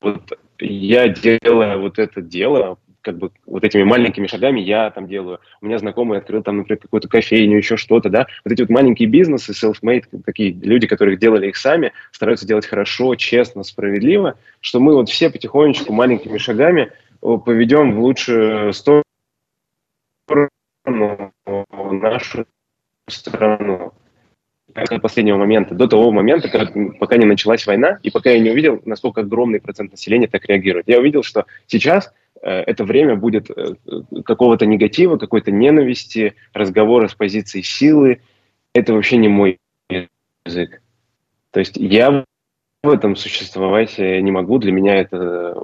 вот 0.01 0.39
я 0.59 1.09
делая 1.09 1.77
вот 1.77 1.99
это 1.99 2.23
дело, 2.23 2.79
как 3.07 3.19
бы 3.19 3.31
вот 3.47 3.63
этими 3.63 3.85
маленькими 3.85 4.27
шагами 4.27 4.61
я 4.61 4.91
там 4.91 5.07
делаю. 5.07 5.39
У 5.61 5.67
меня 5.67 5.79
знакомый 5.79 6.19
открыл 6.19 6.43
там, 6.43 6.57
например, 6.59 6.81
какую-то 6.81 7.09
кофейню, 7.09 7.57
еще 7.57 7.77
что-то, 7.77 8.11
да. 8.11 8.27
Вот 8.45 8.53
эти 8.53 8.63
вот 8.63 8.71
маленькие 8.71 9.09
бизнесы, 9.09 9.53
self-made, 9.53 10.23
такие 10.25 10.51
люди, 10.53 10.89
которые 10.89 11.17
делали 11.17 11.47
их 11.49 11.57
сами, 11.57 11.93
стараются 12.11 12.49
делать 12.49 12.67
хорошо, 12.67 13.15
честно, 13.15 13.63
справедливо, 13.63 14.37
что 14.61 14.81
мы 14.81 14.95
вот 14.95 15.09
все 15.09 15.31
потихонечку 15.31 15.93
маленькими 15.93 16.39
шагами 16.39 16.91
поведем 17.21 17.95
в 17.95 18.01
лучшую 18.01 18.73
сторону 18.73 19.05
нашу 21.47 22.45
страну 23.09 23.95
до 24.75 24.99
последнего 24.99 25.39
момента, 25.39 25.75
до 25.75 25.87
того 25.87 26.11
момента, 26.11 26.49
как, 26.49 26.75
пока 26.99 27.17
не 27.17 27.25
началась 27.25 27.67
война, 27.67 27.99
и 28.03 28.11
пока 28.11 28.31
я 28.31 28.39
не 28.41 28.51
увидел, 28.51 28.83
насколько 28.85 29.23
огромный 29.23 29.61
процент 29.61 29.93
населения 29.93 30.27
так 30.27 30.45
реагирует. 30.47 30.89
Я 30.89 30.99
увидел, 30.99 31.23
что 31.23 31.47
сейчас 31.67 32.12
Э, 32.43 32.61
это 32.61 32.85
время 32.85 33.17
будет 33.17 33.51
э, 33.51 33.75
какого-то 34.25 34.67
негатива, 34.67 35.17
какой-то 35.17 35.51
ненависти, 35.51 36.35
разговора 36.53 37.09
с 37.09 37.14
позиции 37.14 37.61
силы. 37.61 38.21
Это 38.75 38.95
вообще 38.95 39.17
не 39.17 39.29
мой 39.29 39.59
язык. 40.45 40.83
То 41.51 41.61
есть 41.61 41.77
я 41.77 42.25
в 42.83 42.89
этом 42.89 43.17
существовать 43.17 43.99
не 43.99 44.31
могу. 44.31 44.59
Для 44.59 44.71
меня 44.71 44.97
это 44.97 45.55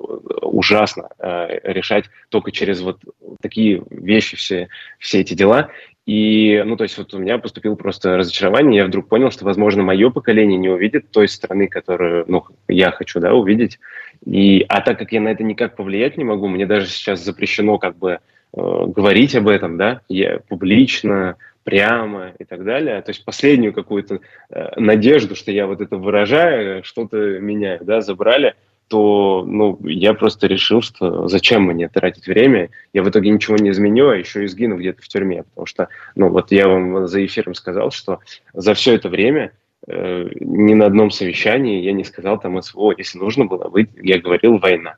ужасно 0.41 1.09
э, 1.19 1.73
решать 1.73 2.07
только 2.31 2.51
через 2.51 2.81
вот 2.81 3.01
такие 3.41 3.83
вещи, 3.91 4.37
все, 4.37 4.69
все 4.99 5.21
эти 5.21 5.35
дела. 5.35 5.71
И, 6.05 6.61
ну, 6.67 6.77
то 6.77 6.83
есть 6.83 6.99
вот 6.99 7.15
у 7.15 7.19
меня 7.19 7.39
поступило 7.39 7.77
просто 7.77 8.17
разочарование, 8.17 8.79
я 8.79 8.87
вдруг 8.87 9.09
понял, 9.09 9.31
что, 9.31 9.45
возможно, 9.45 9.85
мое 9.85 10.11
поколение 10.11 10.59
не 10.59 10.69
увидит 10.69 11.11
той 11.11 11.29
страны, 11.29 11.69
которую, 11.69 12.25
ну, 12.27 12.45
я 12.67 12.91
хочу, 12.91 13.21
да, 13.21 13.33
увидеть. 13.35 13.79
И, 14.27 14.65
а 14.69 14.81
так 14.81 14.99
как 14.99 15.13
я 15.13 15.21
на 15.21 15.29
это 15.29 15.45
никак 15.45 15.77
повлиять 15.77 16.17
не 16.17 16.25
могу, 16.25 16.49
мне 16.49 16.67
даже 16.67 16.87
сейчас 16.87 17.25
запрещено 17.25 17.79
как 17.79 17.97
бы 17.97 18.13
э, 18.13 18.19
говорить 18.53 19.37
об 19.37 19.47
этом, 19.47 19.77
да, 19.77 20.01
я 20.09 20.41
публично, 20.49 21.37
прямо 21.63 22.33
и 22.37 22.45
так 22.45 22.65
далее. 22.65 23.01
То 23.03 23.11
есть 23.11 23.25
последнюю 23.25 23.73
какую-то 23.73 24.21
э, 24.51 24.81
надежду, 24.81 25.37
что 25.37 25.53
я 25.53 25.69
вот 25.69 25.81
это 25.81 25.97
выражаю, 25.97 26.83
что-то 26.83 27.39
меняю, 27.39 27.79
да, 27.85 28.01
забрали– 28.01 28.55
то 28.93 29.43
ну, 29.47 29.79
я 29.87 30.13
просто 30.13 30.47
решил, 30.47 30.83
что 30.83 31.27
зачем 31.27 31.63
мне 31.63 31.89
тратить 31.89 32.27
время, 32.27 32.69
я 32.93 33.03
в 33.03 33.09
итоге 33.09 33.31
ничего 33.31 33.57
не 33.57 33.71
изменю, 33.71 34.11
а 34.11 34.17
еще 34.17 34.45
и 34.45 34.49
сгину 34.49 34.77
где-то 34.77 35.01
в 35.01 35.09
тюрьме, 35.09 35.45
потому 35.45 35.65
что, 35.65 35.89
ну, 36.15 36.29
вот 36.29 36.53
я 36.53 36.69
вам 36.69 37.09
за 37.09 37.25
эфиром 37.25 37.55
сказал, 37.55 37.91
что 37.91 38.19
за 38.53 38.75
все 38.75 38.95
это 38.95 39.09
время 39.09 39.53
э, 39.87 40.29
ни 40.41 40.75
на 40.75 40.85
одном 40.85 41.11
совещании 41.11 41.81
я 41.83 41.93
не 41.93 42.05
сказал 42.05 42.39
там 42.39 42.61
СВО, 42.61 42.93
если 42.99 43.17
нужно 43.17 43.47
было 43.47 43.71
быть, 43.71 43.89
я 43.97 44.21
говорил 44.21 44.59
война. 44.59 44.97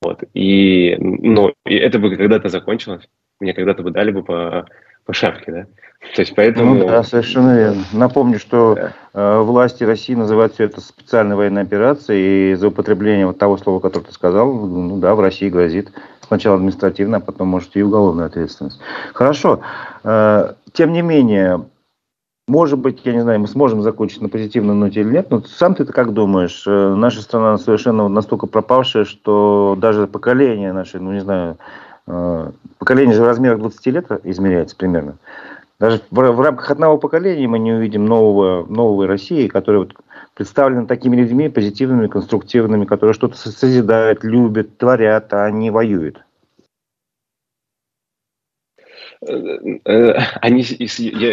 Вот. 0.00 0.24
И, 0.32 0.96
ну, 0.98 1.52
и 1.66 1.74
это 1.74 1.98
бы 1.98 2.16
когда-то 2.16 2.48
закончилось, 2.48 3.06
мне 3.40 3.52
когда-то 3.52 3.82
бы 3.82 3.90
дали 3.90 4.10
бы 4.10 4.22
по, 4.22 4.66
по 5.04 5.12
шапке, 5.12 5.52
да. 5.52 5.66
То 6.14 6.20
есть 6.20 6.34
поэтому... 6.34 6.74
Ну, 6.74 6.86
да, 6.86 7.02
совершенно 7.02 7.56
верно. 7.56 7.82
Напомню, 7.92 8.38
что 8.38 8.74
да. 8.74 8.92
э, 9.14 9.40
власти 9.40 9.84
России 9.84 10.14
называют 10.14 10.54
все 10.54 10.64
это 10.64 10.80
специальной 10.80 11.34
военной 11.34 11.62
операцией, 11.62 12.52
и 12.52 12.54
за 12.54 12.68
употребление 12.68 13.26
вот 13.26 13.38
того 13.38 13.56
слова, 13.56 13.80
которое 13.80 14.06
ты 14.06 14.12
сказал, 14.12 14.52
ну 14.52 14.98
да, 14.98 15.14
в 15.14 15.20
России 15.20 15.48
грозит 15.48 15.90
сначала 16.26 16.56
административная, 16.56 17.20
а 17.20 17.22
потом, 17.22 17.48
может, 17.48 17.76
и 17.76 17.82
уголовная 17.82 18.26
ответственность. 18.26 18.78
Хорошо. 19.14 19.60
Э, 20.04 20.52
тем 20.72 20.92
не 20.92 21.02
менее, 21.02 21.64
может 22.46 22.78
быть, 22.78 23.00
я 23.04 23.14
не 23.14 23.20
знаю, 23.20 23.40
мы 23.40 23.48
сможем 23.48 23.82
закончить 23.82 24.20
на 24.20 24.28
позитивной 24.28 24.74
ноте 24.74 25.00
или 25.00 25.10
нет, 25.10 25.30
но 25.30 25.42
сам 25.42 25.74
ты 25.74 25.86
как 25.86 26.12
думаешь? 26.12 26.64
Э, 26.66 26.94
наша 26.94 27.22
страна 27.22 27.56
совершенно 27.56 28.08
настолько 28.08 28.46
пропавшая, 28.46 29.04
что 29.04 29.76
даже 29.78 30.06
поколение 30.06 30.72
наше, 30.72 31.00
ну 31.00 31.12
не 31.12 31.20
знаю, 31.20 31.56
поколение 32.06 33.14
же 33.14 33.22
в 33.22 33.26
размерах 33.26 33.60
20 33.60 33.86
лет 33.86 34.06
измеряется 34.24 34.76
примерно. 34.76 35.16
Даже 35.80 36.00
в, 36.10 36.16
в 36.16 36.40
рамках 36.40 36.70
одного 36.70 36.98
поколения 36.98 37.48
мы 37.48 37.58
не 37.58 37.72
увидим 37.72 38.06
нового, 38.06 38.64
новой 38.66 39.06
России, 39.06 39.48
которая 39.48 39.80
вот 39.80 39.94
представлена 40.34 40.86
такими 40.86 41.16
людьми, 41.16 41.48
позитивными, 41.48 42.06
конструктивными, 42.06 42.84
которые 42.84 43.14
что-то 43.14 43.36
созидают, 43.36 44.24
любят, 44.24 44.78
творят, 44.78 45.32
а 45.32 45.50
не 45.50 45.70
воюют. 45.70 46.22
Они, 49.26 50.64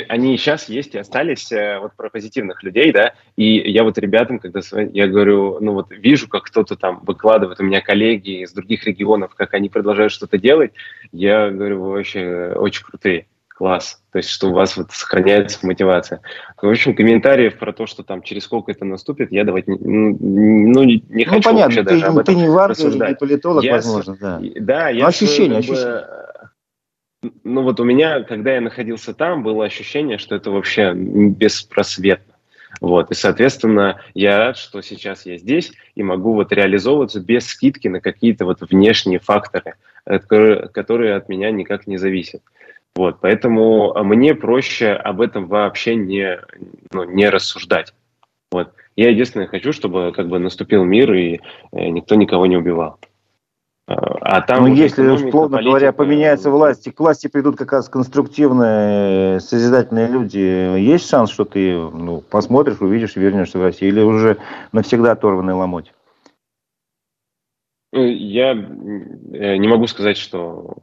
они 0.09 0.37
сейчас 0.37 0.69
есть 0.69 0.95
и 0.95 0.97
остались 0.97 1.51
э, 1.51 1.79
вот 1.79 1.93
про 1.95 2.09
позитивных 2.09 2.63
людей, 2.63 2.91
да, 2.91 3.13
и 3.35 3.71
я 3.71 3.83
вот 3.83 3.97
ребятам, 3.97 4.39
когда 4.39 4.61
я 4.93 5.07
говорю, 5.07 5.59
ну 5.59 5.73
вот 5.73 5.87
вижу, 5.91 6.27
как 6.27 6.43
кто-то 6.43 6.75
там 6.75 7.01
выкладывает, 7.03 7.59
у 7.59 7.63
меня 7.63 7.81
коллеги 7.81 8.43
из 8.43 8.53
других 8.53 8.85
регионов, 8.85 9.35
как 9.35 9.53
они 9.53 9.69
продолжают 9.69 10.11
что-то 10.11 10.37
делать, 10.37 10.71
я 11.11 11.49
говорю, 11.49 11.81
вы 11.81 11.91
вообще 11.91 12.53
очень 12.55 12.83
крутые 12.83 13.27
класс. 13.61 14.01
То 14.11 14.17
есть, 14.17 14.29
что 14.29 14.49
у 14.49 14.53
вас 14.53 14.75
вот 14.75 14.91
сохраняется 14.91 15.59
мотивация. 15.61 16.21
В 16.59 16.67
общем, 16.67 16.95
комментариев 16.95 17.59
про 17.59 17.71
то, 17.71 17.85
что 17.85 18.01
там 18.01 18.23
через 18.23 18.45
сколько 18.45 18.71
это 18.71 18.85
наступит, 18.85 19.31
я 19.31 19.43
давать 19.43 19.67
не, 19.67 19.77
ну, 19.79 20.17
ну, 20.19 20.83
не, 20.83 21.03
ну, 21.07 21.25
хочу 21.25 21.43
понятно, 21.43 21.61
вообще 21.61 21.83
ты, 21.83 21.89
даже 21.89 22.05
об 22.07 22.17
этом 22.17 22.35
ты 22.35 22.41
не 22.41 22.49
варвар, 22.49 23.09
не 23.09 23.15
политолог, 23.15 23.63
я, 23.63 23.73
возможно, 23.73 24.17
да. 24.19 24.41
Да, 24.59 24.89
я... 24.89 25.05
Ощущение, 25.05 25.59
ощущение. 25.59 26.03
Ну 27.43 27.61
вот 27.61 27.79
у 27.79 27.83
меня, 27.83 28.23
когда 28.23 28.55
я 28.55 28.61
находился 28.61 29.13
там, 29.13 29.43
было 29.43 29.65
ощущение, 29.65 30.17
что 30.17 30.35
это 30.35 30.49
вообще 30.49 30.93
беспросветно. 30.93 32.33
Вот, 32.79 33.11
и, 33.11 33.13
соответственно, 33.13 34.01
я 34.13 34.37
рад, 34.37 34.57
что 34.57 34.81
сейчас 34.81 35.25
я 35.25 35.37
здесь 35.37 35.73
и 35.93 36.03
могу 36.03 36.33
вот 36.33 36.51
реализовываться 36.51 37.19
без 37.19 37.45
скидки 37.47 37.87
на 37.89 37.99
какие-то 37.99 38.45
вот 38.45 38.59
внешние 38.61 39.19
факторы, 39.19 39.75
которые, 40.05 41.15
от 41.15 41.27
меня 41.27 41.51
никак 41.51 41.85
не 41.85 41.97
зависят. 41.97 42.41
Вот, 42.95 43.19
поэтому 43.21 43.95
а, 43.95 44.03
мне 44.03 44.35
проще 44.35 44.91
об 44.91 45.21
этом 45.21 45.47
вообще 45.47 45.95
не, 45.95 46.39
ну, 46.91 47.03
не 47.03 47.29
рассуждать. 47.29 47.93
Вот. 48.51 48.73
Я 48.95 49.09
единственное 49.09 49.47
хочу, 49.47 49.71
чтобы 49.71 50.11
как 50.13 50.27
бы 50.27 50.39
наступил 50.39 50.83
мир 50.83 51.13
и 51.13 51.39
э, 51.71 51.87
никто 51.87 52.15
никого 52.15 52.45
не 52.45 52.57
убивал. 52.57 52.99
А, 54.31 54.41
там 54.41 54.63
ну, 54.63 54.73
если, 54.73 55.05
условно 55.09 55.57
политика... 55.57 55.69
говоря, 55.69 55.91
поменяется 55.91 56.49
власть, 56.49 56.87
и 56.87 56.91
к 56.91 56.99
власти 57.01 57.27
придут 57.27 57.57
как 57.57 57.73
раз 57.73 57.89
конструктивные, 57.89 59.41
созидательные 59.41 60.07
люди, 60.07 60.37
есть 60.79 61.09
шанс, 61.09 61.31
что 61.31 61.43
ты 61.43 61.73
ну, 61.73 62.21
посмотришь, 62.21 62.79
увидишь 62.79 63.17
и 63.17 63.19
вернешься 63.19 63.59
в 63.59 63.61
Россию? 63.61 63.91
Или 63.91 63.99
уже 63.99 64.37
навсегда 64.71 65.11
оторванный 65.11 65.53
ломоть? 65.53 65.91
Ну, 67.91 68.05
я 68.05 68.53
э, 68.53 69.57
не 69.57 69.67
могу 69.67 69.87
сказать, 69.87 70.15
что 70.15 70.77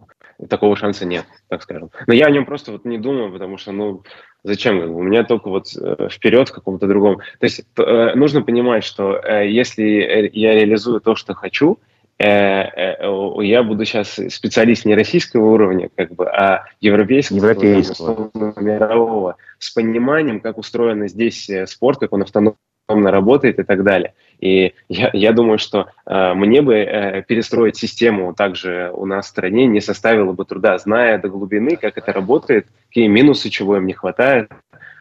такого 0.51 0.77
шанса 0.77 1.07
нет, 1.07 1.25
так 1.49 1.63
скажем. 1.63 1.91
Но 2.07 2.13
я 2.13 2.27
о 2.27 2.31
нем 2.31 2.45
просто 2.45 2.73
вот 2.73 2.85
не 2.85 2.99
думаю, 2.99 3.33
потому 3.33 3.57
что, 3.57 3.73
ну, 3.73 4.03
зачем? 4.45 4.79
У 4.79 5.03
меня 5.03 5.25
только 5.25 5.49
вот 5.49 5.69
э, 5.75 6.09
вперед 6.11 6.51
к 6.51 6.55
какому-то 6.55 6.87
другому. 6.87 7.21
То 7.41 7.47
есть 7.47 7.65
э, 7.79 8.15
нужно 8.15 8.43
понимать, 8.43 8.85
что 8.85 9.17
э, 9.17 9.49
если 9.49 10.31
я 10.35 10.55
реализую 10.55 11.01
то, 11.01 11.17
что 11.17 11.33
хочу, 11.33 11.79
я 12.19 13.63
буду 13.63 13.85
сейчас 13.85 14.19
специалист 14.29 14.85
не 14.85 14.95
российского 14.95 15.53
уровня, 15.53 15.89
как 15.95 16.13
бы, 16.13 16.29
а 16.29 16.65
европейского, 16.81 17.37
европейского. 17.37 18.31
мирового, 18.57 19.37
с 19.59 19.71
пониманием, 19.71 20.41
как 20.41 20.59
устроен 20.59 21.07
здесь 21.09 21.49
спорт, 21.67 22.01
как 22.01 22.13
он 22.13 22.23
автономно 22.23 22.57
работает 22.89 23.59
и 23.59 23.63
так 23.63 23.85
далее. 23.85 24.15
И 24.41 24.73
я, 24.89 25.11
я 25.13 25.33
думаю, 25.33 25.59
что 25.59 25.91
э, 26.07 26.35
мне 26.35 26.63
бы 26.63 26.75
э, 26.75 27.23
перестроить 27.23 27.77
систему 27.77 28.35
также 28.35 28.91
у 28.95 29.05
нас 29.05 29.27
в 29.27 29.29
стране 29.29 29.67
не 29.67 29.81
составило 29.81 30.33
бы 30.33 30.45
труда, 30.45 30.79
зная 30.79 31.19
до 31.19 31.29
глубины, 31.29 31.77
как 31.77 31.99
это 31.99 32.13
работает, 32.13 32.67
какие 32.89 33.09
минусы, 33.09 33.51
чего 33.51 33.77
им 33.77 33.87
не 33.87 33.93
хватает, 33.93 34.51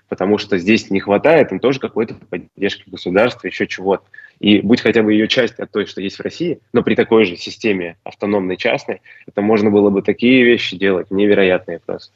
потому 0.10 0.38
что 0.38 0.58
здесь 0.58 0.90
не 0.90 1.00
хватает 1.00 1.52
им 1.52 1.60
тоже 1.60 1.80
какой-то 1.80 2.16
поддержки 2.16 2.90
государства, 2.90 3.48
еще 3.48 3.68
чего-то. 3.68 4.04
И 4.40 4.62
будь 4.62 4.82
хотя 4.82 5.04
бы 5.04 5.14
ее 5.14 5.28
часть 5.28 5.60
от 5.60 5.72
той, 5.72 5.86
что 5.86 6.02
есть 6.02 6.18
в 6.18 6.22
России, 6.22 6.60
но 6.74 6.84
при 6.84 6.96
такой 6.96 7.26
же 7.26 7.36
системе 7.36 7.98
автономной 8.04 8.58
частной, 8.58 9.02
это 9.26 9.42
можно 9.42 9.72
было 9.72 9.90
бы 9.90 10.02
такие 10.02 10.44
вещи 10.44 10.78
делать 10.78 11.10
невероятные 11.12 11.80
просто. 11.86 12.12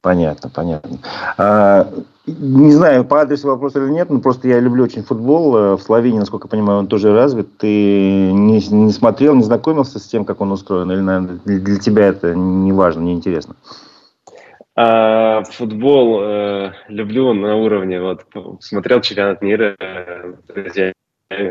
Понятно, 0.00 0.48
понятно. 0.48 0.98
А, 1.36 1.92
не 2.26 2.72
знаю, 2.72 3.04
по 3.04 3.20
адресу 3.20 3.48
вопрос 3.48 3.74
или 3.74 3.88
нет, 3.90 4.10
но 4.10 4.20
просто 4.20 4.46
я 4.46 4.60
люблю 4.60 4.84
очень 4.84 5.02
футбол. 5.02 5.56
Э, 5.56 5.76
в 5.76 5.82
Словении, 5.82 6.20
насколько 6.20 6.46
я 6.46 6.50
понимаю, 6.50 6.78
он 6.78 6.86
тоже 6.86 7.12
развит. 7.12 7.58
Ты 7.58 8.30
не, 8.32 8.64
не 8.68 8.92
смотрел, 8.92 9.34
не 9.34 9.42
знакомился 9.42 9.98
с 9.98 10.06
тем, 10.06 10.24
как 10.24 10.40
он 10.40 10.52
устроен? 10.52 10.90
Или, 10.92 11.00
наверное, 11.00 11.40
для 11.44 11.76
тебя 11.78 12.06
это 12.06 12.34
не 12.34 12.72
важно, 12.72 13.00
не 13.00 13.12
интересно? 13.12 13.56
А, 14.80 15.42
футбол 15.42 16.22
э, 16.22 16.72
люблю 16.86 17.34
на 17.34 17.56
уровне. 17.56 18.00
Вот 18.00 18.26
смотрел 18.60 19.00
чемпионат 19.00 19.42
мира, 19.42 19.74
э, 19.80 20.34
друзья 20.46 20.92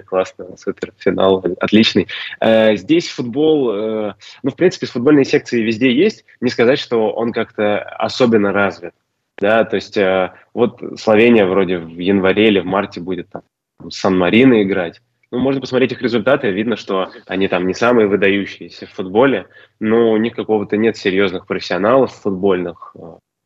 классно, 0.05 0.55
супер, 0.55 0.93
финал, 0.97 1.43
отличный. 1.59 2.07
Э, 2.39 2.77
здесь 2.77 3.09
футбол, 3.09 3.71
э, 3.71 4.13
ну, 4.43 4.51
в 4.51 4.55
принципе, 4.55 4.87
футбольные 4.87 5.25
секции 5.25 5.61
везде 5.61 5.93
есть, 5.93 6.23
не 6.39 6.49
сказать, 6.49 6.79
что 6.79 7.11
он 7.11 7.33
как-то 7.33 7.79
особенно 7.79 8.53
развит, 8.53 8.93
да, 9.37 9.65
то 9.65 9.75
есть 9.75 9.97
э, 9.97 10.31
вот 10.53 10.81
Словения 10.97 11.45
вроде 11.45 11.79
в 11.79 11.99
январе 11.99 12.47
или 12.47 12.61
в 12.61 12.65
марте 12.65 13.01
будет 13.01 13.27
там 13.29 13.41
Сан-Марино 13.89 14.63
играть, 14.63 15.01
ну, 15.31 15.39
можно 15.39 15.59
посмотреть 15.59 15.91
их 15.91 16.01
результаты, 16.01 16.51
видно, 16.51 16.77
что 16.77 17.11
они 17.25 17.47
там 17.47 17.67
не 17.67 17.73
самые 17.73 18.07
выдающиеся 18.07 18.87
в 18.87 18.91
футболе, 18.91 19.47
но 19.79 20.11
у 20.11 20.17
них 20.17 20.35
какого-то 20.35 20.77
нет 20.77 20.95
серьезных 20.95 21.45
профессионалов 21.45 22.13
футбольных. 22.13 22.95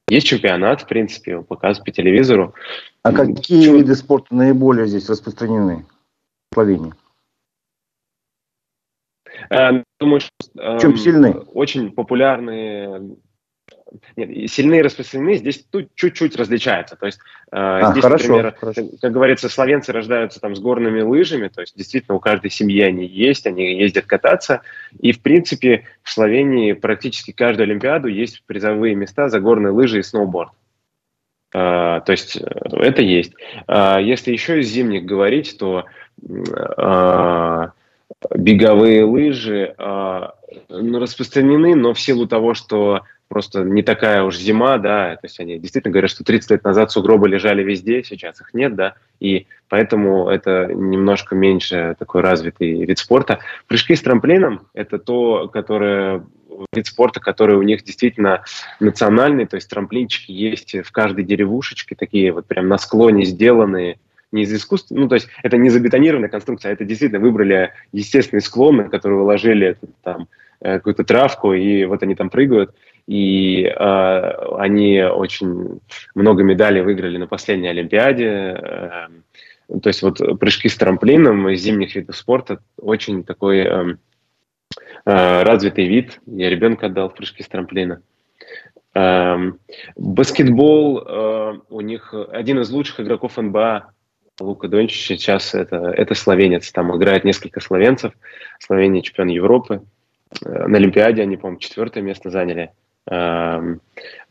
Есть 0.09 0.27
чемпионат, 0.27 0.81
в 0.81 0.87
принципе, 0.87 1.41
показывают 1.41 1.85
по 1.85 1.91
телевизору. 1.91 2.53
А 3.01 3.13
какие 3.13 3.63
Чего? 3.63 3.77
виды 3.77 3.95
спорта 3.95 4.35
наиболее 4.35 4.85
здесь 4.85 5.09
распространены? 5.09 5.85
Словении? 6.53 6.93
Э, 9.49 9.83
думаю, 9.99 10.19
что, 10.19 10.33
в 10.53 10.79
чем 10.81 10.91
эм, 10.91 10.97
сильны? 10.97 11.31
Очень 11.53 11.91
популярные 11.91 13.15
нет, 14.15 14.49
сильные 14.49 14.81
распространены, 14.81 15.35
здесь 15.35 15.65
тут 15.69 15.89
чуть-чуть 15.95 16.35
различается. 16.35 16.95
То 16.95 17.05
есть 17.05 17.19
э, 17.19 17.21
а, 17.51 17.91
здесь, 17.91 18.03
хорошо, 18.03 18.27
например, 18.27 18.55
хорошо. 18.59 18.83
как 19.01 19.11
говорится, 19.11 19.49
словенцы 19.49 19.91
рождаются 19.91 20.39
там 20.39 20.55
с 20.55 20.59
горными 20.59 21.01
лыжами, 21.01 21.47
то 21.47 21.61
есть 21.61 21.77
действительно 21.77 22.15
у 22.15 22.19
каждой 22.19 22.51
семьи 22.51 22.81
они 22.81 23.05
есть, 23.05 23.45
они 23.47 23.77
ездят 23.77 24.05
кататься. 24.05 24.61
И, 24.99 25.11
в 25.11 25.21
принципе, 25.21 25.85
в 26.03 26.11
Словении 26.11 26.73
практически 26.73 27.31
каждую 27.31 27.65
Олимпиаду 27.65 28.07
есть 28.07 28.43
призовые 28.45 28.95
места 28.95 29.29
за 29.29 29.39
горные 29.39 29.71
лыжи 29.71 29.99
и 29.99 30.03
сноуборд. 30.03 30.51
Э, 31.53 32.01
то 32.05 32.11
есть 32.11 32.37
это 32.37 33.01
есть. 33.01 33.33
Э, 33.67 33.97
если 34.01 34.31
еще 34.31 34.59
из 34.59 34.67
зимних 34.67 35.05
говорить, 35.05 35.57
то 35.57 35.85
а, 36.77 37.71
беговые 38.35 39.03
лыжи 39.05 39.73
а, 39.77 40.35
ну, 40.69 40.99
распространены, 40.99 41.75
но 41.75 41.93
в 41.93 41.99
силу 41.99 42.27
того, 42.27 42.53
что 42.53 43.01
просто 43.31 43.63
не 43.63 43.81
такая 43.81 44.23
уж 44.23 44.35
зима, 44.37 44.77
да, 44.77 45.15
то 45.15 45.23
есть 45.23 45.39
они 45.39 45.57
действительно 45.57 45.93
говорят, 45.93 46.11
что 46.11 46.25
30 46.25 46.51
лет 46.51 46.63
назад 46.65 46.91
сугробы 46.91 47.29
лежали 47.29 47.63
везде, 47.63 48.03
сейчас 48.03 48.41
их 48.41 48.53
нет, 48.53 48.75
да, 48.75 48.95
и 49.21 49.47
поэтому 49.69 50.27
это 50.27 50.67
немножко 50.73 51.33
меньше 51.33 51.95
такой 51.97 52.19
развитый 52.19 52.83
вид 52.83 52.99
спорта. 52.99 53.39
Прыжки 53.67 53.95
с 53.95 54.01
трамплином– 54.01 54.67
это 54.73 54.99
то, 54.99 55.47
которое 55.47 56.25
вид 56.73 56.87
спорта, 56.87 57.21
который 57.21 57.55
у 57.55 57.61
них 57.61 57.85
действительно 57.85 58.43
национальный, 58.81 59.45
то 59.45 59.55
есть 59.55 59.69
трамплинчики 59.69 60.33
есть 60.33 60.75
в 60.83 60.91
каждой 60.91 61.23
деревушечке, 61.23 61.95
такие 61.95 62.33
вот 62.33 62.47
прям 62.47 62.67
на 62.67 62.77
склоне 62.77 63.23
сделанные, 63.23 63.97
не 64.33 64.43
из 64.43 64.53
искусства, 64.53 64.95
ну, 64.95 65.07
то 65.07 65.15
есть 65.15 65.29
это 65.41 65.55
не 65.55 65.69
забетонированная 65.69 66.27
конструкция, 66.27 66.71
а 66.71 66.73
это 66.73 66.83
действительно 66.83 67.21
выбрали 67.21 67.71
естественный 67.93 68.41
склон, 68.41 68.75
на 68.75 68.89
который 68.89 69.17
выложили 69.19 69.77
там 70.03 70.27
какую-то 70.61 71.03
травку, 71.03 71.53
и 71.53 71.85
вот 71.85 72.03
они 72.03 72.15
там 72.15 72.29
прыгают. 72.29 72.75
И 73.07 73.63
э, 73.63 73.73
они 74.57 75.01
очень 75.01 75.81
много 76.13 76.43
медалей 76.43 76.81
выиграли 76.81 77.17
на 77.17 77.27
последней 77.27 77.69
Олимпиаде. 77.69 78.25
Э, 78.25 79.07
то 79.81 79.87
есть 79.87 80.01
вот 80.01 80.19
прыжки 80.39 80.69
с 80.69 80.75
трамплином 80.75 81.49
из 81.49 81.61
зимних 81.61 81.95
видов 81.95 82.15
спорта 82.15 82.59
очень 82.77 83.23
такой 83.23 83.59
э, 83.59 83.95
э, 85.05 85.43
развитый 85.43 85.87
вид. 85.87 86.19
Я 86.25 86.49
ребенка 86.49 86.87
отдал 86.87 87.09
в 87.09 87.15
прыжки 87.15 87.41
с 87.41 87.47
трамплина. 87.47 88.01
Эм, 88.93 89.59
баскетбол 89.95 90.99
э, 90.99 91.59
у 91.69 91.81
них 91.81 92.13
один 92.31 92.59
из 92.59 92.69
лучших 92.69 92.99
игроков 92.99 93.37
НБА 93.37 93.93
Лука 94.39 94.67
Дончич 94.67 95.05
сейчас 95.05 95.53
это, 95.53 95.77
это 95.77 96.13
словенец. 96.15 96.71
Там 96.71 96.95
играет 96.95 97.23
несколько 97.23 97.61
словенцев. 97.61 98.13
Словения 98.59 99.01
чемпион 99.01 99.29
Европы. 99.29 99.81
Э, 100.45 100.67
на 100.67 100.77
Олимпиаде 100.77 101.21
они, 101.21 101.37
по-моему, 101.37 101.59
четвертое 101.59 102.01
место 102.01 102.29
заняли. 102.29 102.71
Эм, 103.09 103.81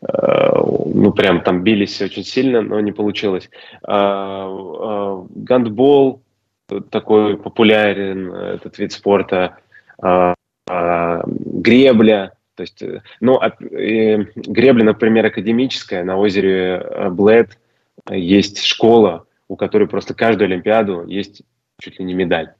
э, 0.02 0.06
ну, 0.06 1.12
прям 1.12 1.42
там 1.42 1.62
бились 1.62 2.00
очень 2.00 2.24
сильно, 2.24 2.62
но 2.62 2.80
не 2.80 2.92
получилось. 2.92 3.50
Э, 3.86 5.24
гандбол 5.30 6.22
такой 6.90 7.36
популярен, 7.36 8.32
этот 8.32 8.78
вид 8.78 8.92
спорта. 8.92 9.56
Гребля, 10.68 12.32
то 12.54 12.60
есть, 12.60 12.84
ну, 13.20 13.40
гребля, 13.60 14.84
например, 14.84 15.26
академическая 15.26 16.04
на 16.04 16.16
озере 16.16 17.08
Блэд 17.10 17.58
есть 18.08 18.62
школа, 18.64 19.26
у 19.48 19.56
которой 19.56 19.88
просто 19.88 20.14
каждую 20.14 20.46
Олимпиаду 20.46 21.04
есть 21.08 21.42
чуть 21.80 21.98
ли 21.98 22.04
не 22.04 22.14
медаль. 22.14 22.52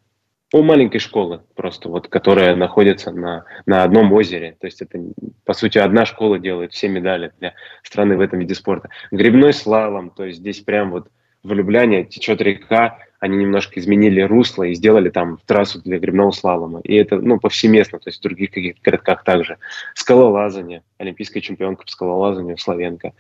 У 0.53 0.63
маленькой 0.63 0.99
школы 0.99 1.43
просто, 1.55 1.89
вот, 1.89 2.09
которая 2.09 2.57
находится 2.57 3.13
на, 3.13 3.45
на 3.67 3.85
одном 3.85 4.13
озере. 4.13 4.57
То 4.61 4.67
есть 4.67 4.83
это, 4.83 4.99
по 5.45 5.53
сути, 5.53 5.79
одна 5.79 6.05
школа 6.07 6.41
делает 6.41 6.73
все 6.73 6.89
медали 6.89 7.33
для 7.39 7.55
страны 7.85 8.17
в 8.17 8.21
этом 8.21 8.41
виде 8.41 8.55
спорта. 8.55 8.89
Грибной 9.13 9.53
слалом, 9.53 10.11
то 10.11 10.25
есть 10.25 10.41
здесь 10.41 10.61
прям 10.61 10.91
вот 10.91 11.09
в 11.43 11.53
Любляне 11.53 12.05
течет 12.05 12.41
река, 12.41 12.99
они 13.21 13.37
немножко 13.37 13.79
изменили 13.79 14.23
русло 14.23 14.65
и 14.65 14.75
сделали 14.75 15.11
там 15.11 15.39
трассу 15.47 15.81
для 15.83 15.99
грибного 15.99 16.31
слалома. 16.33 16.81
И 16.81 16.95
это, 16.95 17.17
ну, 17.17 17.39
повсеместно, 17.39 17.99
то 17.99 18.09
есть 18.09 18.19
в 18.19 18.23
других 18.23 18.51
каких-то 18.51 18.81
городках 18.83 19.25
также. 19.25 19.59
Скалолазание, 19.95 20.83
олимпийская 20.99 21.43
чемпионка 21.43 21.85
по 21.85 21.91
скалолазанию, 21.91 22.57
Славенко. 22.59 23.13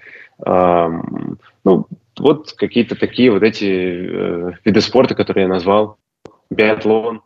Эм, 0.44 1.38
ну, 1.64 1.86
вот 2.18 2.52
какие-то 2.52 2.96
такие 2.96 3.30
вот 3.30 3.42
эти 3.42 3.66
э, 3.66 4.52
виды 4.64 4.80
спорта, 4.80 5.14
которые 5.14 5.42
я 5.42 5.48
назвал. 5.48 5.98
Биатлон. 6.50 7.22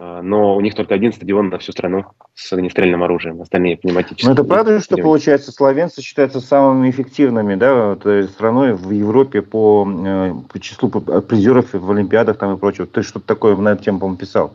Э, 0.00 0.20
но 0.22 0.56
у 0.56 0.60
них 0.60 0.74
только 0.74 0.94
один 0.94 1.12
стадион 1.12 1.48
на 1.48 1.58
всю 1.58 1.72
страну 1.72 2.06
с 2.34 2.52
огнестрельным 2.52 3.02
оружием, 3.02 3.40
остальные 3.40 3.76
пневматические. 3.76 4.28
Ну 4.28 4.34
это 4.34 4.44
правда, 4.44 4.80
что, 4.80 4.96
получается, 4.96 5.52
словенцы 5.52 6.02
считаются 6.02 6.40
самыми 6.40 6.90
эффективными 6.90 7.54
да, 7.54 7.96
страной 8.26 8.74
в 8.74 8.90
Европе 8.90 9.42
по, 9.42 9.86
э, 9.88 10.34
по 10.50 10.58
числу 10.58 10.88
призеров 10.90 11.72
в 11.72 11.90
Олимпиадах 11.90 12.38
там 12.38 12.54
и 12.54 12.58
прочего. 12.58 12.86
Ты 12.86 13.02
что-то 13.02 13.26
такое 13.26 13.56
на 13.56 13.70
эту 13.70 13.84
тему, 13.84 14.00
по-моему, 14.00 14.18
писал. 14.18 14.54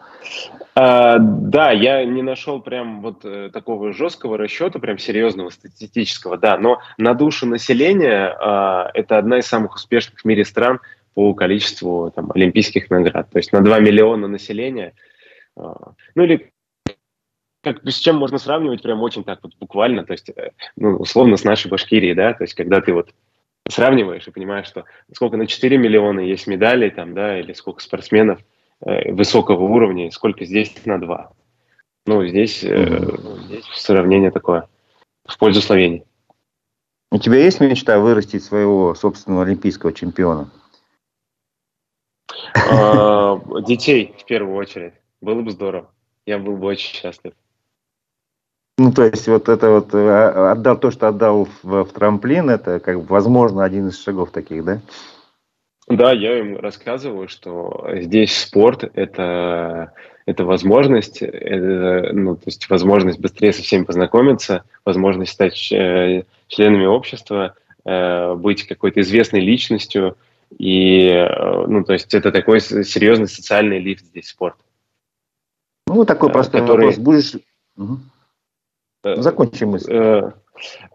А, 0.77 1.19
да, 1.19 1.71
я 1.71 2.03
не 2.03 2.21
нашел 2.21 2.59
прям 2.59 3.01
вот 3.01 3.23
э, 3.23 3.49
такого 3.53 3.93
жесткого 3.93 4.37
расчета, 4.37 4.77
прям 4.77 4.97
серьезного 4.97 5.49
статистического, 5.49 6.37
да, 6.37 6.57
но 6.57 6.79
на 6.97 7.13
душу 7.13 7.45
населения 7.45 8.35
а, 8.37 8.91
это 8.93 9.17
одна 9.17 9.39
из 9.39 9.45
самых 9.45 9.75
успешных 9.75 10.19
в 10.19 10.25
мире 10.25 10.43
стран 10.43 10.81
по 11.15 11.33
количеству 11.33 12.11
там, 12.15 12.31
олимпийских 12.31 12.91
наград. 12.91 13.29
То 13.31 13.39
есть 13.39 13.51
на 13.51 13.61
2 13.61 13.79
миллиона 13.79 14.27
населения, 14.27 14.93
а, 15.57 15.93
ну 16.13 16.23
или 16.23 16.51
как, 17.63 17.83
с 17.83 17.97
чем 17.97 18.17
можно 18.17 18.37
сравнивать 18.37 18.83
прям 18.83 19.01
очень 19.01 19.23
так 19.23 19.39
вот 19.41 19.53
буквально, 19.59 20.05
то 20.05 20.11
есть, 20.13 20.29
э, 20.29 20.51
ну, 20.75 20.97
условно, 20.97 21.35
с 21.35 21.43
нашей 21.43 21.71
Башкирией, 21.71 22.13
да, 22.13 22.35
то 22.35 22.43
есть, 22.43 22.53
когда 22.53 22.79
ты 22.79 22.93
вот 22.93 23.09
сравниваешь 23.67 24.27
и 24.27 24.31
понимаешь, 24.31 24.67
что 24.67 24.85
сколько 25.11 25.35
на 25.35 25.47
4 25.47 25.75
миллиона 25.79 26.19
есть 26.19 26.45
медалей 26.45 26.91
там, 26.91 27.15
да, 27.15 27.39
или 27.39 27.53
сколько 27.53 27.81
спортсменов– 27.81 28.39
Э, 28.81 29.11
высокого 29.13 29.63
уровня, 29.63 30.11
сколько 30.11 30.45
здесь 30.45 30.73
на 30.85 30.99
два. 30.99 31.31
Ну, 32.05 32.25
здесь, 32.27 32.63
mm-hmm. 32.63 33.45
здесь 33.45 33.65
сравнение 33.73 34.31
такое 34.31 34.67
в 35.25 35.37
пользу 35.37 35.61
Словении. 35.61 36.05
У 37.11 37.17
тебя 37.17 37.37
есть 37.37 37.61
мечта 37.61 37.99
вырастить 37.99 38.43
своего 38.43 38.93
собственного 38.93 39.43
олимпийского 39.43 39.93
чемпиона? 39.93 40.51
А, 42.55 43.39
детей 43.61 44.15
в 44.17 44.25
первую 44.25 44.55
очередь. 44.55 44.93
Было 45.21 45.41
бы 45.41 45.51
здорово. 45.51 45.91
Я 46.25 46.39
был 46.39 46.57
бы 46.57 46.67
очень 46.67 46.93
счастлив. 46.93 47.33
Ну, 48.77 48.91
то 48.91 49.03
есть, 49.03 49.27
вот 49.27 49.47
это 49.47 49.69
вот 49.69 49.93
э, 49.93 50.51
отдал 50.51 50.77
то, 50.77 50.91
что 50.91 51.07
отдал 51.07 51.47
в, 51.63 51.83
в 51.83 51.93
трамплин, 51.93 52.49
это 52.49 52.79
как 52.79 52.99
бы, 52.99 53.05
возможно, 53.07 53.63
один 53.63 53.87
из 53.87 54.03
шагов 54.03 54.31
таких, 54.31 54.65
да? 54.65 54.81
Да, 55.87 56.11
я 56.11 56.39
им 56.39 56.57
рассказываю, 56.57 57.29
что 57.29 57.87
здесь 57.93 58.35
спорт– 58.35 58.83
это, 58.95 59.93
это 60.25 60.43
возможность, 60.43 61.21
это, 61.21 62.09
ну, 62.11 62.35
то 62.35 62.43
есть 62.47 62.69
возможность 62.69 63.19
быстрее 63.19 63.53
со 63.53 63.61
всеми 63.61 63.83
познакомиться, 63.83 64.63
возможность 64.83 65.31
стать 65.31 65.71
э, 65.71 66.23
членами 66.47 66.85
общества, 66.85 67.55
э, 67.85 68.33
быть 68.33 68.63
какой-то 68.63 68.99
известной 69.01 69.41
личностью. 69.41 70.17
И, 70.57 71.07
э, 71.07 71.65
ну, 71.67 71.83
то 71.83 71.93
есть 71.93 72.13
это 72.13 72.31
такой 72.31 72.61
серьезный 72.61 73.27
социальный 73.27 73.79
лифт 73.79 74.05
здесь 74.05 74.29
спорт. 74.29 74.57
Ну, 75.87 76.05
такой 76.05 76.31
простой 76.31 76.61
который... 76.61 76.87
вопрос. 76.87 76.97
Будешь... 76.97 77.33
Угу. 77.77 77.99
Закончим 79.21 79.69
мысль. 79.69 80.31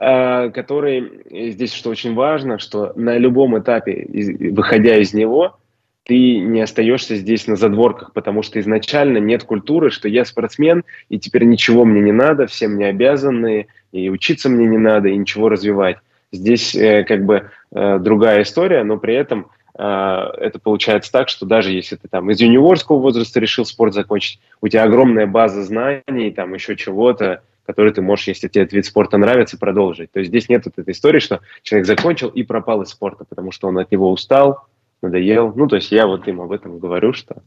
Э, 0.01 0.51
который 0.51 1.51
здесь, 1.53 1.73
что 1.73 1.91
очень 1.91 2.15
важно, 2.15 2.59
что 2.59 2.93
на 2.97 3.19
любом 3.19 3.59
этапе, 3.59 4.07
выходя 4.53 4.97
из 4.97 5.13
него, 5.13 5.59
ты 6.05 6.39
не 6.41 6.61
остаешься 6.63 7.15
здесь 7.17 7.47
на 7.47 7.57
задворках, 7.57 8.13
потому 8.13 8.43
что 8.43 8.59
изначально 8.59 9.19
нет 9.19 9.45
культуры, 9.45 9.91
что 9.91 10.09
я 10.09 10.25
спортсмен, 10.25 10.85
и 11.09 11.19
теперь 11.19 11.45
ничего 11.45 11.85
мне 11.85 12.01
не 12.01 12.13
надо, 12.13 12.47
все 12.47 12.69
мне 12.69 12.87
обязаны, 12.87 13.69
и 13.93 14.09
учиться 14.09 14.49
мне 14.49 14.67
не 14.67 14.79
надо, 14.79 15.09
и 15.09 15.17
ничего 15.17 15.49
развивать. 15.49 15.99
Здесь 16.33 16.75
э, 16.75 17.05
как 17.05 17.25
бы 17.25 17.51
э, 17.73 17.99
другая 17.99 18.43
история, 18.43 18.85
но 18.85 18.99
при 18.99 19.15
этом 19.15 19.49
э, 19.77 19.83
это 19.83 20.59
получается 20.59 21.11
так, 21.11 21.29
что 21.29 21.45
даже 21.45 21.73
если 21.73 21.97
ты 21.97 22.09
там 22.09 22.31
из 22.31 22.41
юниорского 22.41 22.99
возраста 22.99 23.41
решил 23.41 23.65
спорт 23.65 23.95
закончить, 23.95 24.41
у 24.61 24.69
тебя 24.69 24.85
огромная 24.85 25.27
база 25.27 25.65
знаний, 25.65 26.31
там 26.31 26.55
еще 26.55 26.77
чего-то, 26.77 27.43
который 27.67 27.93
ты 27.93 28.03
можешь, 28.03 28.29
если 28.29 28.49
тебе 28.49 28.63
этот 28.63 28.75
вид 28.75 28.87
спорта 28.87 29.17
нравится, 29.19 29.59
продолжить. 29.59 30.13
То 30.13 30.21
есть 30.21 30.31
здесь 30.31 30.49
нет 30.49 30.65
вот 30.65 30.79
этой 30.79 30.93
истории, 30.93 31.21
что 31.21 31.41
человек 31.63 31.87
закончил 31.87 32.29
и 32.29 32.43
пропал 32.43 32.83
из 32.83 32.89
спорта, 32.89 33.25
потому 33.29 33.53
что 33.53 33.69
он 33.69 33.79
от 33.79 33.91
него 33.91 34.11
устал, 34.11 34.67
надоел. 35.03 35.53
Ну, 35.55 35.67
то 35.67 35.77
есть 35.77 35.91
я 35.91 36.07
вот 36.07 36.27
им 36.29 36.41
об 36.41 36.53
этом 36.53 36.79
говорю, 36.79 37.13
что... 37.13 37.43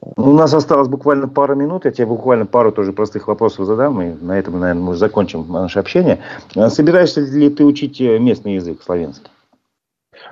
У 0.00 0.32
нас 0.32 0.54
осталось 0.54 0.88
буквально 0.88 1.28
пару 1.28 1.54
минут, 1.56 1.84
я 1.84 1.90
тебе 1.90 2.06
буквально 2.06 2.46
пару 2.46 2.72
тоже 2.72 2.92
простых 2.92 3.26
вопросов 3.28 3.66
задам, 3.66 4.00
и 4.00 4.12
на 4.14 4.38
этом, 4.38 4.60
наверное, 4.60 4.82
мы 4.82 4.96
закончим 4.96 5.50
наше 5.50 5.78
общение. 5.78 6.20
А 6.54 6.70
собираешься 6.70 7.20
ли 7.20 7.50
ты 7.50 7.64
учить 7.64 8.00
э, 8.00 8.18
местный 8.18 8.54
язык, 8.54 8.82
славянский? 8.82 9.28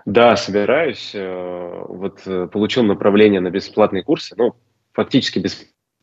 Да, 0.04 0.36
собираюсь. 0.36 1.12
Э, 1.14 1.84
вот 1.88 2.20
э, 2.26 2.48
получил 2.52 2.84
направление 2.84 3.40
на 3.40 3.50
бесплатные 3.50 4.04
курсы, 4.04 4.34
ну, 4.36 4.54
фактически 4.92 5.44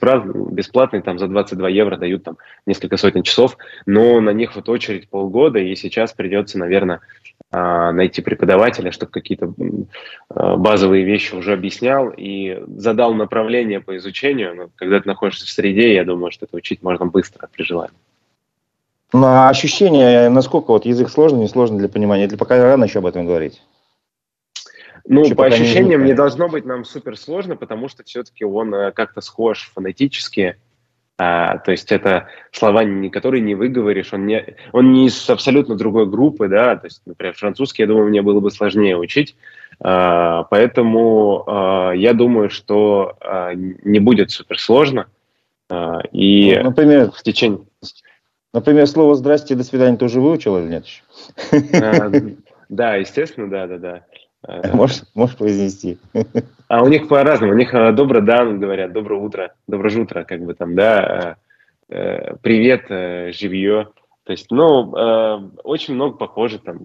бесплатные 0.02 1.02
там 1.02 1.18
за 1.18 1.28
22 1.28 1.70
евро 1.70 1.96
дают 1.96 2.24
там 2.24 2.38
несколько 2.66 2.98
сотен 2.98 3.24
часов, 3.24 3.58
но 3.86 4.20
на 4.20 4.32
них 4.32 4.56
вот 4.56 4.68
очередь 4.68 5.10
полгода, 5.10 5.60
и 5.60 5.76
сейчас 5.76 6.12
придется, 6.12 6.60
наверное, 6.60 7.00
найти 7.54 8.22
преподавателя, 8.22 8.92
чтобы 8.92 9.12
какие-то 9.12 9.54
а, 10.30 10.58
базовые 10.58 11.04
вещи 11.04 11.36
уже 11.36 11.54
объяснял 11.54 12.10
и 12.10 12.64
задал 12.78 13.14
направление 13.14 13.80
по 13.80 13.96
изучению. 13.98 14.56
Но 14.56 14.70
когда 14.76 15.00
ты 15.00 15.08
находишься 15.08 15.46
в 15.46 15.50
среде, 15.50 15.94
я 15.94 16.04
думаю, 16.04 16.32
что 16.32 16.46
это 16.46 16.58
учить 16.58 16.82
можно 16.82 17.06
быстро 17.06 17.48
при 17.52 17.64
желании. 17.64 17.96
Ну, 19.14 19.26
а 19.28 19.50
ощущение, 19.50 20.30
насколько 20.30 20.72
вот 20.72 20.86
язык 20.86 21.10
сложный, 21.10 21.42
не 21.42 21.48
сложный 21.48 21.78
для 21.78 21.90
понимания? 21.90 22.26
Или 22.26 22.36
пока 22.36 22.58
рано 22.58 22.86
еще 22.86 23.00
об 23.00 23.06
этом 23.06 23.28
говорить? 23.28 23.62
Ну, 25.06 25.26
Еще 25.26 25.36
по 25.36 25.46
ощущениям 25.46 26.02
не, 26.02 26.12
не 26.12 26.14
должно 26.14 26.48
быть 26.48 26.66
нам 26.66 26.86
супер 26.86 27.18
сложно, 27.18 27.56
потому 27.56 27.90
что 27.90 28.04
все-таки 28.04 28.46
он 28.46 28.74
э, 28.74 28.92
как-то 28.94 29.22
схож 29.22 29.70
фонетически. 29.76 30.58
А, 31.18 31.60
то 31.60 31.72
есть 31.72 31.92
это 31.92 32.28
слова, 32.52 32.84
которые 33.12 33.42
не 33.42 33.54
выговоришь, 33.54 34.14
он 34.14 34.26
не, 34.26 34.56
он 34.72 34.94
не 34.94 35.08
из 35.08 35.30
абсолютно 35.30 35.76
другой 35.76 36.08
группы, 36.08 36.48
да, 36.48 36.76
то 36.76 36.88
есть, 36.88 37.04
например, 37.06 37.36
французский, 37.36 37.84
я 37.84 37.88
думаю, 37.88 38.10
мне 38.10 38.24
было 38.24 38.40
бы 38.40 38.50
сложнее 38.50 38.98
учить, 38.98 39.36
а, 39.80 40.44
поэтому 40.46 41.44
а, 41.46 41.92
я 41.92 42.14
думаю, 42.14 42.50
что 42.50 43.16
а, 43.22 43.54
не 43.54 44.00
будет 44.00 44.32
супер 44.32 44.60
сложно, 44.60 45.06
а, 45.70 46.00
и 46.12 46.56
ну, 46.58 46.70
например, 46.70 47.12
в 47.12 47.22
течение... 47.22 47.60
Например, 48.52 48.86
слово 48.86 49.16
«здрасте» 49.16 49.56
«до 49.56 49.64
свидания» 49.64 49.98
тоже 49.98 50.20
выучил 50.20 50.58
или 50.60 50.68
нет 50.68 50.86
еще? 50.86 51.04
А, 51.80 52.12
да, 52.70 52.96
естественно, 52.96 53.50
да, 53.50 53.68
да, 53.68 53.78
да. 53.78 54.04
Можешь, 54.74 55.04
можешь 55.16 55.38
произнести. 55.38 55.98
А 56.74 56.82
у 56.82 56.88
них 56.88 57.08
по-разному. 57.08 57.54
У 57.54 57.56
них 57.56 57.72
э, 57.72 57.92
доброе 57.92 58.22
дан, 58.22 58.60
говорят, 58.60 58.94
доброе 58.94 59.22
утро, 59.22 59.54
доброе 59.68 60.02
утро, 60.02 60.24
как 60.24 60.42
бы 60.42 60.56
там, 60.56 60.74
да, 60.74 61.38
э, 61.88 62.36
привет, 62.42 62.86
живье. 63.36 63.90
То 64.24 64.32
есть, 64.32 64.50
ну, 64.50 64.90
очень 65.64 65.94
много 65.94 66.18
похоже 66.18 66.58
там 66.58 66.80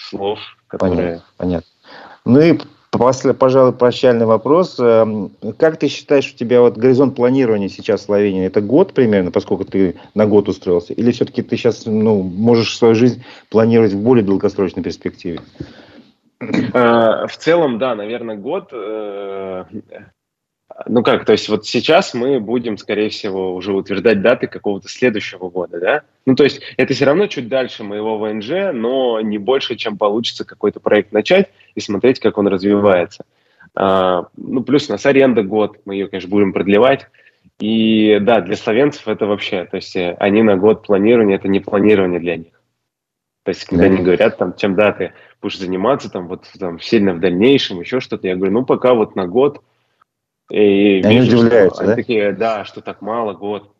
слов, 0.00 0.38
которые... 0.66 0.96
Понятно, 0.96 1.24
понятно. 1.36 1.70
Ну 2.24 2.40
и 2.40 2.58
После, 2.90 3.34
пожалуй, 3.34 3.74
прощальный 3.74 4.24
вопрос. 4.24 4.76
Эм, 4.78 5.30
как 5.58 5.78
ты 5.78 5.88
считаешь, 5.88 6.32
у 6.32 6.36
тебя 6.36 6.62
вот 6.62 6.78
горизонт 6.78 7.16
планирования 7.16 7.68
сейчас 7.68 8.00
в 8.00 8.04
Словении? 8.04 8.46
Это 8.46 8.62
год 8.62 8.94
примерно, 8.94 9.30
поскольку 9.30 9.66
ты 9.66 9.96
на 10.14 10.26
год 10.26 10.48
устроился? 10.48 10.94
Или 10.94 11.10
все-таки 11.10 11.42
ты 11.42 11.58
сейчас 11.58 11.84
ну, 11.84 12.22
можешь 12.22 12.78
свою 12.78 12.94
жизнь 12.94 13.22
планировать 13.50 13.92
в 13.92 14.00
более 14.00 14.24
долгосрочной 14.24 14.82
перспективе? 14.82 15.40
Э, 16.40 17.26
в 17.26 17.36
целом, 17.36 17.78
да, 17.78 17.94
наверное, 17.94 18.36
год. 18.36 18.70
Э, 18.72 19.64
ну 20.86 21.02
как, 21.02 21.24
то 21.24 21.32
есть 21.32 21.48
вот 21.48 21.66
сейчас 21.66 22.14
мы 22.14 22.38
будем, 22.40 22.76
скорее 22.76 23.08
всего, 23.08 23.54
уже 23.54 23.72
утверждать 23.72 24.22
даты 24.22 24.46
какого-то 24.46 24.88
следующего 24.88 25.48
года, 25.48 25.80
да? 25.80 26.02
Ну 26.26 26.34
то 26.34 26.44
есть 26.44 26.60
это 26.76 26.94
все 26.94 27.06
равно 27.06 27.26
чуть 27.26 27.48
дальше 27.48 27.82
моего 27.82 28.18
ВНЖ, 28.18 28.72
но 28.72 29.20
не 29.20 29.38
больше, 29.38 29.76
чем 29.76 29.98
получится 29.98 30.44
какой-то 30.44 30.78
проект 30.78 31.10
начать 31.12 31.50
и 31.74 31.80
смотреть, 31.80 32.20
как 32.20 32.38
он 32.38 32.46
развивается. 32.48 33.24
А, 33.74 34.26
ну 34.36 34.62
плюс 34.62 34.88
у 34.88 34.92
нас 34.92 35.04
аренда 35.06 35.42
год, 35.42 35.78
мы 35.84 35.94
ее, 35.94 36.08
конечно, 36.08 36.30
будем 36.30 36.52
продлевать. 36.52 37.08
И 37.58 38.18
да, 38.20 38.40
для 38.40 38.54
словенцев 38.54 39.08
это 39.08 39.26
вообще, 39.26 39.64
то 39.64 39.76
есть 39.76 39.96
э, 39.96 40.16
они 40.20 40.42
на 40.42 40.56
год 40.56 40.86
планирования, 40.86 41.36
это 41.36 41.48
не 41.48 41.58
планирование 41.58 42.20
для 42.20 42.36
них. 42.36 42.52
То 43.48 43.50
есть, 43.50 43.64
когда 43.64 43.84
они 43.84 44.02
говорят, 44.02 44.36
там, 44.36 44.54
чем 44.54 44.74
да, 44.74 44.92
ты 44.92 45.14
будешь 45.40 45.58
заниматься, 45.58 46.10
там, 46.10 46.28
вот, 46.28 46.46
там, 46.58 46.80
сильно 46.80 47.14
в 47.14 47.20
дальнейшем, 47.20 47.80
еще 47.80 48.00
что-то, 48.00 48.26
я 48.26 48.36
говорю, 48.36 48.52
ну, 48.52 48.64
пока 48.64 48.94
вот 48.94 49.16
на 49.16 49.26
год. 49.26 49.62
И 50.50 51.02
они 51.04 51.20
вижу, 51.20 51.38
удивляются, 51.38 51.76
что, 51.76 51.86
да? 51.86 51.92
Они 51.92 52.02
такие, 52.02 52.32
да, 52.32 52.64
что 52.64 52.80
так 52.80 53.02
мало, 53.02 53.34
год. 53.34 53.72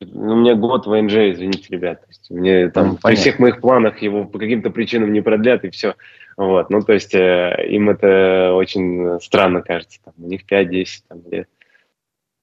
Ну, 0.00 0.34
у 0.34 0.36
меня 0.36 0.54
год 0.54 0.86
ВНЖ, 0.86 1.32
извините, 1.32 1.66
ребят. 1.70 2.02
То 2.02 2.08
есть, 2.08 2.30
мне 2.30 2.68
там 2.68 2.88
ну, 2.88 2.98
при 3.02 3.14
всех 3.14 3.38
моих 3.38 3.60
планах 3.60 4.02
его 4.02 4.24
по 4.24 4.38
каким-то 4.38 4.70
причинам 4.70 5.12
не 5.12 5.22
продлят, 5.22 5.64
и 5.64 5.70
все. 5.70 5.94
Вот, 6.36 6.68
ну, 6.68 6.82
то 6.82 6.92
есть, 6.92 7.14
э, 7.14 7.66
им 7.68 7.88
это 7.88 8.52
очень 8.54 9.18
странно 9.20 9.62
кажется. 9.62 9.98
Там, 10.04 10.14
у 10.18 10.28
них 10.28 10.42
5-10 10.50 10.86
там, 11.08 11.22
лет. 11.30 11.48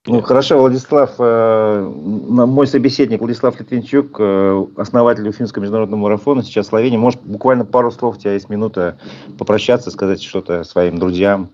Ну, 0.05 0.21
хорошо, 0.21 0.59
Владислав, 0.59 1.15
э, 1.17 1.81
мой 1.81 2.67
собеседник 2.67 3.21
Владислав 3.21 3.57
Литвинчук, 3.57 4.17
э, 4.19 4.65
основатель 4.75 5.27
Уфимского 5.29 5.61
международного 5.61 6.01
марафона, 6.01 6.43
сейчас 6.43 6.65
в 6.65 6.69
Словении. 6.69 6.97
Может, 6.97 7.21
буквально 7.21 7.63
пару 7.63 7.89
слов, 7.89 8.17
у 8.17 8.19
тебя 8.19 8.33
есть 8.33 8.49
минута 8.49 8.97
попрощаться, 9.37 9.91
сказать 9.91 10.21
что-то 10.21 10.65
своим 10.65 10.97
друзьям, 10.97 11.51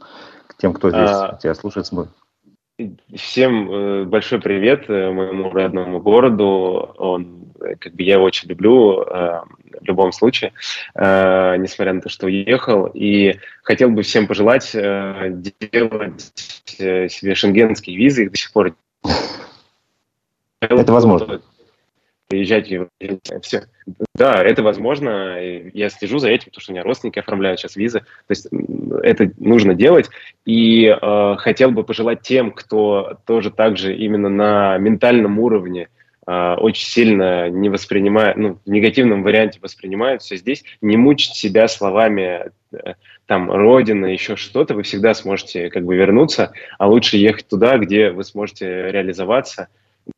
тем, 0.57 0.73
кто 0.73 0.89
здесь 0.89 1.09
а... 1.11 1.37
тебя 1.39 1.53
слушает. 1.53 1.91
Всем 3.15 3.71
э, 3.71 4.03
большой 4.05 4.41
привет 4.41 4.89
моему 4.89 5.51
родному 5.51 5.99
городу. 5.99 6.89
Он 6.97 7.38
как 7.79 7.93
бы 7.93 8.03
я 8.03 8.15
его 8.15 8.23
очень 8.23 8.49
люблю 8.49 9.01
э, 9.01 9.41
в 9.81 9.83
любом 9.83 10.11
случае, 10.11 10.53
э, 10.95 11.55
несмотря 11.57 11.93
на 11.93 12.01
то, 12.01 12.09
что 12.09 12.27
уехал. 12.27 12.89
И 12.93 13.35
хотел 13.63 13.89
бы 13.89 14.03
всем 14.03 14.27
пожелать 14.27 14.71
э, 14.73 15.31
делать 15.59 16.31
себе 16.65 17.35
шенгенские 17.35 17.97
визы, 17.97 18.23
их 18.23 18.31
до 18.31 18.37
сих 18.37 18.51
пор 18.51 18.75
это 20.61 20.91
возможно. 20.91 21.41
Приезжать 22.27 22.71
все. 23.41 23.63
Да, 24.13 24.43
это 24.43 24.61
возможно. 24.61 25.39
Я 25.73 25.89
слежу 25.89 26.19
за 26.19 26.29
этим, 26.29 26.45
потому 26.45 26.61
что 26.61 26.71
у 26.71 26.75
меня 26.75 26.83
родственники 26.83 27.17
оформляют 27.17 27.59
сейчас 27.59 27.75
визы. 27.75 28.01
То 28.01 28.31
есть 28.31 28.47
это 29.01 29.31
нужно 29.37 29.73
делать. 29.73 30.09
И 30.45 30.85
э, 30.85 31.35
хотел 31.39 31.71
бы 31.71 31.83
пожелать 31.83 32.21
тем, 32.21 32.51
кто 32.51 33.17
тоже 33.25 33.49
так 33.49 33.77
же 33.77 33.95
именно 33.95 34.29
на 34.29 34.77
ментальном 34.77 35.39
уровне 35.39 35.89
очень 36.59 36.85
сильно 36.85 37.49
не 37.49 37.69
воспринимает, 37.69 38.37
ну, 38.37 38.59
в 38.63 38.69
негативном 38.69 39.23
варианте 39.23 39.57
воспринимают 39.61 40.21
все 40.21 40.37
здесь, 40.37 40.63
не 40.79 40.95
мучить 40.95 41.33
себя 41.33 41.67
словами 41.67 42.51
э, 42.71 42.93
там 43.25 43.51
родина, 43.51 44.05
еще 44.05 44.35
что-то, 44.35 44.75
вы 44.75 44.83
всегда 44.83 45.15
сможете 45.15 45.69
как 45.69 45.85
бы 45.85 45.95
вернуться, 45.95 46.51
а 46.77 46.87
лучше 46.87 47.17
ехать 47.17 47.47
туда, 47.47 47.79
где 47.79 48.11
вы 48.11 48.23
сможете 48.23 48.91
реализоваться. 48.91 49.69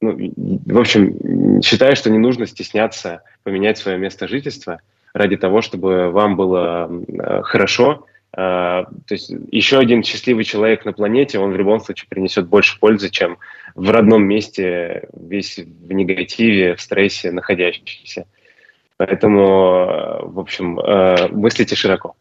Ну, 0.01 0.17
в 0.17 0.79
общем, 0.79 1.61
считаю, 1.61 1.95
что 1.95 2.09
не 2.09 2.17
нужно 2.17 2.45
стесняться 2.45 3.21
поменять 3.43 3.77
свое 3.77 3.97
место 3.97 4.27
жительства 4.27 4.81
ради 5.13 5.37
того, 5.37 5.61
чтобы 5.61 6.09
вам 6.09 6.35
было 6.35 6.89
э, 6.89 7.41
хорошо, 7.43 8.05
а, 8.05 8.10
то 8.33 8.87
есть 9.09 9.33
еще 9.51 9.77
один 9.79 10.03
счастливый 10.03 10.45
человек 10.45 10.85
на 10.85 10.93
планете, 10.93 11.37
он 11.37 11.51
в 11.51 11.57
любом 11.57 11.81
случае 11.81 12.07
принесет 12.09 12.47
больше 12.47 12.79
пользы, 12.79 13.09
чем 13.09 13.37
в 13.75 13.89
родном 13.89 14.23
месте, 14.23 15.09
весь 15.13 15.57
в 15.57 15.91
негативе, 15.91 16.75
в 16.75 16.81
стрессе 16.81 17.31
находящийся. 17.31 18.25
Поэтому, 18.97 20.29
в 20.29 20.39
общем, 20.39 20.79
э, 20.79 21.27
мыслите 21.29 21.75
широко. 21.75 22.15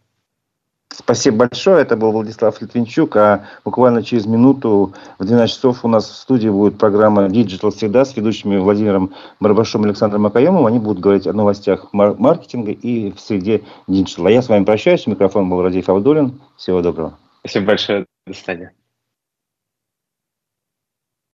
Спасибо 1.01 1.38
большое. 1.38 1.82
Это 1.82 1.96
был 1.96 2.12
Владислав 2.12 2.61
Литвинчук. 2.61 3.16
А 3.16 3.46
буквально 3.64 4.03
через 4.03 4.26
минуту 4.26 4.92
в 5.18 5.24
12 5.24 5.55
часов 5.55 5.84
у 5.84 5.88
нас 5.88 6.09
в 6.09 6.14
студии 6.14 6.48
будет 6.48 6.78
программа 6.78 7.26
Digital 7.26 7.70
всегда 7.70 8.05
с 8.05 8.16
ведущими 8.16 8.59
Владимиром 8.59 9.12
Барбашом 9.40 9.82
и 9.82 9.86
Александром 9.86 10.22
Макаемовым. 10.22 10.66
Они 10.66 10.78
будут 10.78 11.01
говорить 11.01 11.26
о 11.26 11.32
новостях 11.32 11.88
маркетинга 11.92 12.72
и 12.72 13.12
в 13.12 13.20
среде 13.20 13.62
Digital. 13.88 14.30
Я 14.30 14.42
с 14.42 14.48
вами 14.48 14.64
прощаюсь. 14.64 15.07
Микрофон 15.07 15.48
был 15.48 15.62
Радий 15.62 15.82
Фавдулин. 15.82 16.38
Всего 16.57 16.82
доброго. 16.82 17.18
Спасибо 17.40 17.66
большое. 17.66 18.05
До 18.26 18.34
свидания. 18.34 18.72